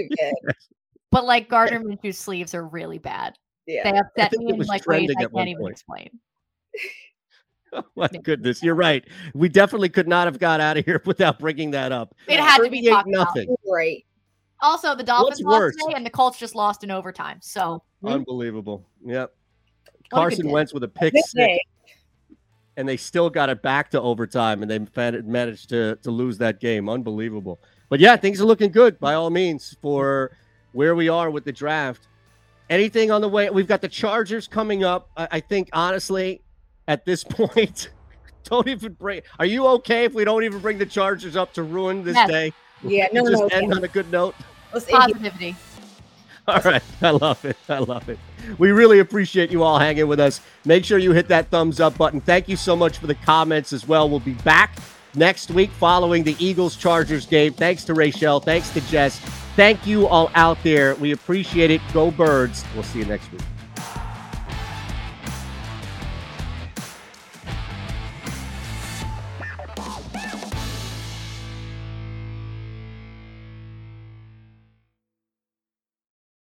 But 1.11 1.27
like 1.27 1.49
Gardner 1.49 1.79
Minshew's 1.79 2.19
sleeves 2.19 2.55
are 2.57 2.67
really 2.67 2.99
bad. 2.99 3.39
Yeah. 3.67 3.89
They 3.89 3.97
upset 3.99 4.33
think 4.33 4.43
me 4.47 4.53
in 4.53 4.59
like 4.67 4.85
ways 4.85 5.09
I 5.17 5.25
can't 5.27 5.49
even 5.49 5.63
point. 5.63 5.73
explain. 5.73 6.11
Oh 7.73 7.83
my 7.97 8.09
goodness. 8.23 8.63
You're 8.63 8.77
right. 8.77 9.05
We 9.35 9.49
definitely 9.49 9.89
could 9.89 10.07
not 10.07 10.27
have 10.29 10.39
got 10.39 10.61
out 10.61 10.77
of 10.77 10.85
here 10.85 11.03
without 11.07 11.41
bringing 11.41 11.73
that 11.73 11.91
up. 11.91 12.15
It 12.29 12.39
had 12.39 12.59
to 12.59 12.71
be 12.71 12.83
38 12.83 12.91
talked 12.91 13.09
about. 13.09 13.27
nothing. 13.37 13.57
Right. 13.69 14.05
Also, 14.65 14.95
the 14.95 15.03
Dolphins 15.05 15.41
lost 15.43 15.61
worse? 15.61 15.77
today, 15.77 15.95
and 15.95 16.05
the 16.07 16.11
Colts 16.11 16.39
just 16.39 16.55
lost 16.55 16.83
in 16.83 16.91
overtime. 16.91 17.39
So. 17.43 17.83
Unbelievable. 18.03 18.87
Yep. 19.05 19.33
What 20.11 20.11
Carson 20.11 20.47
day. 20.47 20.53
Wentz 20.53 20.73
with 20.73 20.85
a 20.85 20.89
pick 20.89 21.15
six. 21.27 21.59
and 22.77 22.89
they 22.89 22.97
still 22.97 23.29
got 23.31 23.51
it 23.51 23.63
back 23.63 23.91
to 23.91 24.01
overtime, 24.01 24.63
and 24.63 24.71
they 24.71 24.79
managed 25.23 25.69
to 25.69 25.97
to 25.97 26.11
lose 26.11 26.39
that 26.39 26.61
game. 26.61 26.89
Unbelievable. 26.89 27.61
But 27.89 28.01
yeah, 28.01 28.17
things 28.17 28.41
are 28.41 28.45
looking 28.45 28.71
good 28.73 28.99
by 28.99 29.15
all 29.15 29.31
means 29.31 29.77
for 29.83 30.37
where 30.73 30.95
we 30.95 31.09
are 31.09 31.31
with 31.31 31.45
the 31.45 31.53
draft. 31.53 32.09
Anything 32.71 33.11
on 33.11 33.21
the 33.21 33.29
way? 33.29 33.51
We've 33.51 33.69
got 33.69 33.83
the 33.83 33.89
Chargers 33.89 34.49
coming 34.49 34.83
up. 34.85 35.11
I, 35.17 35.29
I 35.33 35.41
think 35.41 35.69
honestly, 35.73 36.43
at 36.89 37.05
this 37.05 37.23
point, 37.29 37.91
don't 38.45 38.69
even 38.69 38.95
bring. 38.95 39.21
Are 39.39 39.47
you 39.47 39.67
okay 39.67 40.05
if 40.05 40.15
we 40.15 40.25
don't 40.25 40.45
even 40.45 40.61
bring 40.61 40.79
the 40.79 40.87
Chargers 40.87 41.37
up 41.37 41.53
to 41.55 41.63
ruin 41.63 42.03
this 42.03 42.17
Yes. 42.17 42.31
day? 42.31 42.53
Yeah, 42.83 43.09
no, 43.13 43.29
just 43.29 43.43
no, 43.43 43.49
end 43.49 43.69
no. 43.69 43.77
on 43.77 43.85
a 43.85 43.89
good 43.89 44.11
note. 44.11 44.35
Let's 44.75 44.87
end 44.89 44.97
it. 44.97 45.15
Positivity. 45.15 45.57
All 46.49 46.61
right. 46.61 46.83
I 47.01 47.11
love 47.11 47.45
it. 47.45 47.57
I 47.69 47.79
love 47.79 48.09
it. 48.09 48.19
We 48.59 48.73
really 48.73 48.99
appreciate 48.99 49.51
you 49.51 49.63
all 49.63 49.79
hanging 49.79 50.07
with 50.07 50.21
us. 50.21 50.43
Make 50.67 50.85
sure 50.85 50.99
you 50.99 51.13
hit 51.13 51.29
that 51.29 51.49
thumbs 51.49 51.81
up 51.81 51.97
button. 51.97 52.21
Thank 52.21 52.51
you 52.51 52.57
so 52.57 52.77
much 52.77 52.99
for 52.99 53.07
the 53.07 53.15
comments 53.15 53.73
as 53.73 53.89
well. 53.89 54.11
We'll 54.11 54.21
be 54.21 54.35
back 54.35 54.77
next 55.15 55.51
week 55.51 55.71
following 55.71 56.23
the 56.23 56.37
Eagles 56.39 56.77
Chargers 56.77 57.25
game. 57.25 57.55
Thanks 57.55 57.85
to 57.85 57.95
Rachel. 57.95 58.41
Thanks 58.41 58.69
to 58.75 58.83
Jess. 58.83 59.21
Thank 59.57 59.87
you 59.87 60.07
all 60.07 60.31
out 60.35 60.63
there. 60.63 60.95
We 60.97 61.13
appreciate 61.13 61.71
it. 61.71 61.81
Go 61.95 62.11
Birds. 62.11 62.63
We'll 62.75 62.83
see 62.83 62.99
you 62.99 63.07
next 63.07 63.33
week. 63.33 63.41